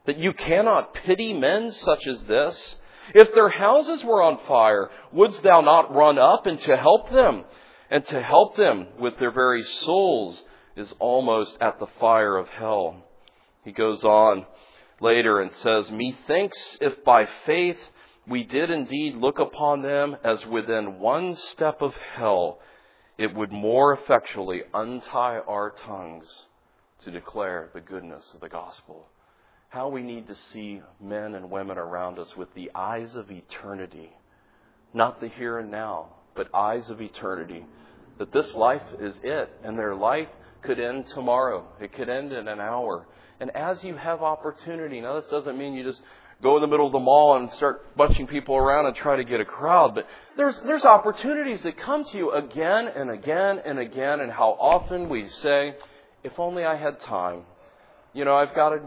that 0.05 0.17
you 0.17 0.33
cannot 0.33 0.93
pity 0.93 1.33
men 1.33 1.71
such 1.71 2.05
as 2.07 2.21
this? 2.23 2.77
If 3.13 3.33
their 3.33 3.49
houses 3.49 4.03
were 4.03 4.21
on 4.21 4.39
fire, 4.47 4.89
wouldst 5.11 5.43
thou 5.43 5.61
not 5.61 5.93
run 5.93 6.17
up 6.17 6.45
and 6.45 6.59
to 6.61 6.77
help 6.77 7.09
them? 7.09 7.45
And 7.89 8.05
to 8.07 8.21
help 8.21 8.55
them 8.55 8.87
with 8.99 9.17
their 9.19 9.31
very 9.31 9.63
souls 9.63 10.41
is 10.75 10.93
almost 10.99 11.57
at 11.61 11.79
the 11.79 11.87
fire 11.99 12.37
of 12.37 12.47
hell. 12.49 13.03
He 13.63 13.71
goes 13.71 14.03
on 14.03 14.45
later 14.99 15.41
and 15.41 15.51
says, 15.51 15.91
Methinks 15.91 16.77
if 16.81 17.03
by 17.03 17.27
faith 17.45 17.77
we 18.27 18.43
did 18.43 18.71
indeed 18.71 19.15
look 19.15 19.39
upon 19.39 19.81
them 19.81 20.17
as 20.23 20.45
within 20.45 20.99
one 20.99 21.35
step 21.35 21.81
of 21.81 21.93
hell, 22.15 22.59
it 23.17 23.35
would 23.35 23.51
more 23.51 23.93
effectually 23.93 24.63
untie 24.73 25.39
our 25.39 25.71
tongues 25.85 26.45
to 27.03 27.11
declare 27.11 27.69
the 27.73 27.81
goodness 27.81 28.31
of 28.33 28.39
the 28.39 28.49
gospel 28.49 29.07
how 29.73 29.87
we 29.87 30.03
need 30.03 30.27
to 30.27 30.35
see 30.35 30.79
men 31.01 31.33
and 31.33 31.49
women 31.49 31.79
around 31.79 32.19
us 32.19 32.37
with 32.37 32.53
the 32.53 32.69
eyes 32.75 33.15
of 33.15 33.31
eternity. 33.31 34.11
Not 34.93 35.19
the 35.19 35.29
here 35.29 35.57
and 35.57 35.71
now, 35.71 36.09
but 36.35 36.47
eyes 36.53 36.91
of 36.91 37.01
eternity. 37.01 37.65
That 38.19 38.31
this 38.31 38.53
life 38.53 38.83
is 38.99 39.19
it, 39.23 39.49
and 39.63 39.75
their 39.75 39.95
life 39.95 40.27
could 40.61 40.79
end 40.79 41.07
tomorrow. 41.07 41.65
It 41.81 41.91
could 41.91 42.07
end 42.07 42.31
in 42.33 42.47
an 42.47 42.59
hour. 42.59 43.07
And 43.39 43.49
as 43.55 43.83
you 43.83 43.95
have 43.95 44.21
opportunity, 44.21 45.01
now 45.01 45.19
this 45.19 45.31
doesn't 45.31 45.57
mean 45.57 45.73
you 45.73 45.83
just 45.83 46.01
go 46.43 46.55
in 46.55 46.61
the 46.61 46.67
middle 46.67 46.85
of 46.85 46.91
the 46.91 46.99
mall 46.99 47.37
and 47.37 47.49
start 47.53 47.97
bunching 47.97 48.27
people 48.27 48.55
around 48.55 48.85
and 48.85 48.95
try 48.95 49.15
to 49.15 49.23
get 49.23 49.41
a 49.41 49.45
crowd, 49.45 49.95
but 49.95 50.05
there's, 50.37 50.59
there's 50.67 50.85
opportunities 50.85 51.63
that 51.63 51.77
come 51.77 52.05
to 52.05 52.15
you 52.15 52.31
again 52.31 52.89
and 52.89 53.09
again 53.09 53.59
and 53.65 53.79
again, 53.79 54.19
and 54.19 54.31
how 54.31 54.49
often 54.49 55.09
we 55.09 55.27
say, 55.29 55.73
if 56.23 56.37
only 56.37 56.63
I 56.63 56.75
had 56.75 56.99
time. 56.99 57.41
You 58.13 58.23
know, 58.23 58.35
I've 58.35 58.53
got 58.53 58.69
to 58.69 58.81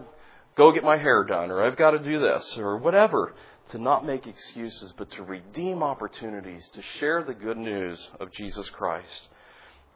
go 0.56 0.72
get 0.72 0.84
my 0.84 0.96
hair 0.96 1.24
done, 1.24 1.50
or 1.50 1.64
I've 1.64 1.76
got 1.76 1.92
to 1.92 1.98
do 1.98 2.20
this, 2.20 2.56
or 2.58 2.78
whatever. 2.78 3.34
To 3.70 3.78
not 3.78 4.06
make 4.06 4.28
excuses, 4.28 4.94
but 4.96 5.10
to 5.12 5.24
redeem 5.24 5.82
opportunities 5.82 6.62
to 6.74 6.82
share 7.00 7.24
the 7.24 7.34
good 7.34 7.56
news 7.56 7.98
of 8.20 8.30
Jesus 8.30 8.70
Christ. 8.70 9.28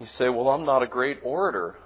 You 0.00 0.06
say, 0.06 0.28
Well, 0.28 0.48
I'm 0.48 0.64
not 0.64 0.82
a 0.82 0.88
great 0.88 1.18
orator. 1.22 1.76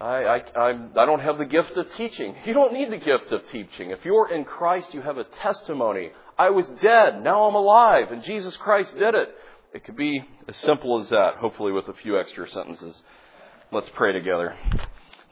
I, 0.00 0.24
I, 0.24 0.58
I'm, 0.58 0.92
I 0.96 1.04
don't 1.04 1.20
have 1.20 1.36
the 1.36 1.44
gift 1.44 1.76
of 1.76 1.92
teaching. 1.94 2.34
You 2.46 2.54
don't 2.54 2.72
need 2.72 2.90
the 2.90 2.98
gift 2.98 3.32
of 3.32 3.46
teaching. 3.48 3.90
If 3.90 4.04
you're 4.04 4.30
in 4.32 4.44
Christ, 4.44 4.94
you 4.94 5.02
have 5.02 5.18
a 5.18 5.24
testimony. 5.24 6.10
I 6.38 6.50
was 6.50 6.66
dead, 6.80 7.22
now 7.22 7.42
I'm 7.42 7.54
alive, 7.54 8.10
and 8.10 8.24
Jesus 8.24 8.56
Christ 8.56 8.96
did 8.96 9.14
it. 9.14 9.28
It 9.74 9.84
could 9.84 9.96
be 9.96 10.24
as 10.48 10.56
simple 10.56 11.00
as 11.00 11.10
that, 11.10 11.34
hopefully 11.36 11.72
with 11.72 11.86
a 11.88 11.92
few 11.94 12.18
extra 12.18 12.48
sentences. 12.48 13.00
Let's 13.70 13.90
pray 13.90 14.12
together. 14.12 14.56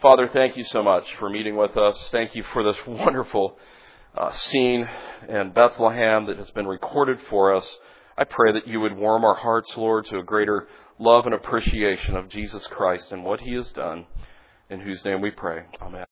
Father, 0.01 0.28
thank 0.32 0.57
you 0.57 0.62
so 0.62 0.80
much 0.80 1.05
for 1.18 1.28
meeting 1.28 1.57
with 1.57 1.76
us. 1.76 2.09
Thank 2.11 2.36
you 2.36 2.44
for 2.53 2.62
this 2.62 2.76
wonderful 2.86 3.59
uh, 4.16 4.30
scene 4.30 4.88
in 5.28 5.51
Bethlehem 5.51 6.26
that 6.26 6.36
has 6.36 6.49
been 6.53 6.68
recorded 6.68 7.18
for 7.28 7.53
us. 7.53 7.68
I 8.16 8.22
pray 8.22 8.53
that 8.53 8.68
you 8.68 8.78
would 8.78 8.96
warm 8.96 9.24
our 9.24 9.34
hearts, 9.34 9.76
Lord, 9.76 10.07
to 10.07 10.18
a 10.18 10.22
greater 10.22 10.68
love 11.01 11.26
and 11.26 11.34
appreciation 11.34 12.16
of 12.16 12.28
Jesus 12.28 12.64
Christ 12.68 13.11
and 13.11 13.24
what 13.24 13.40
he 13.40 13.55
has 13.55 13.72
done, 13.72 14.07
in 14.70 14.78
whose 14.80 15.05
name 15.05 15.20
we 15.20 15.32
pray. 15.32 15.62
Amen. 15.82 16.05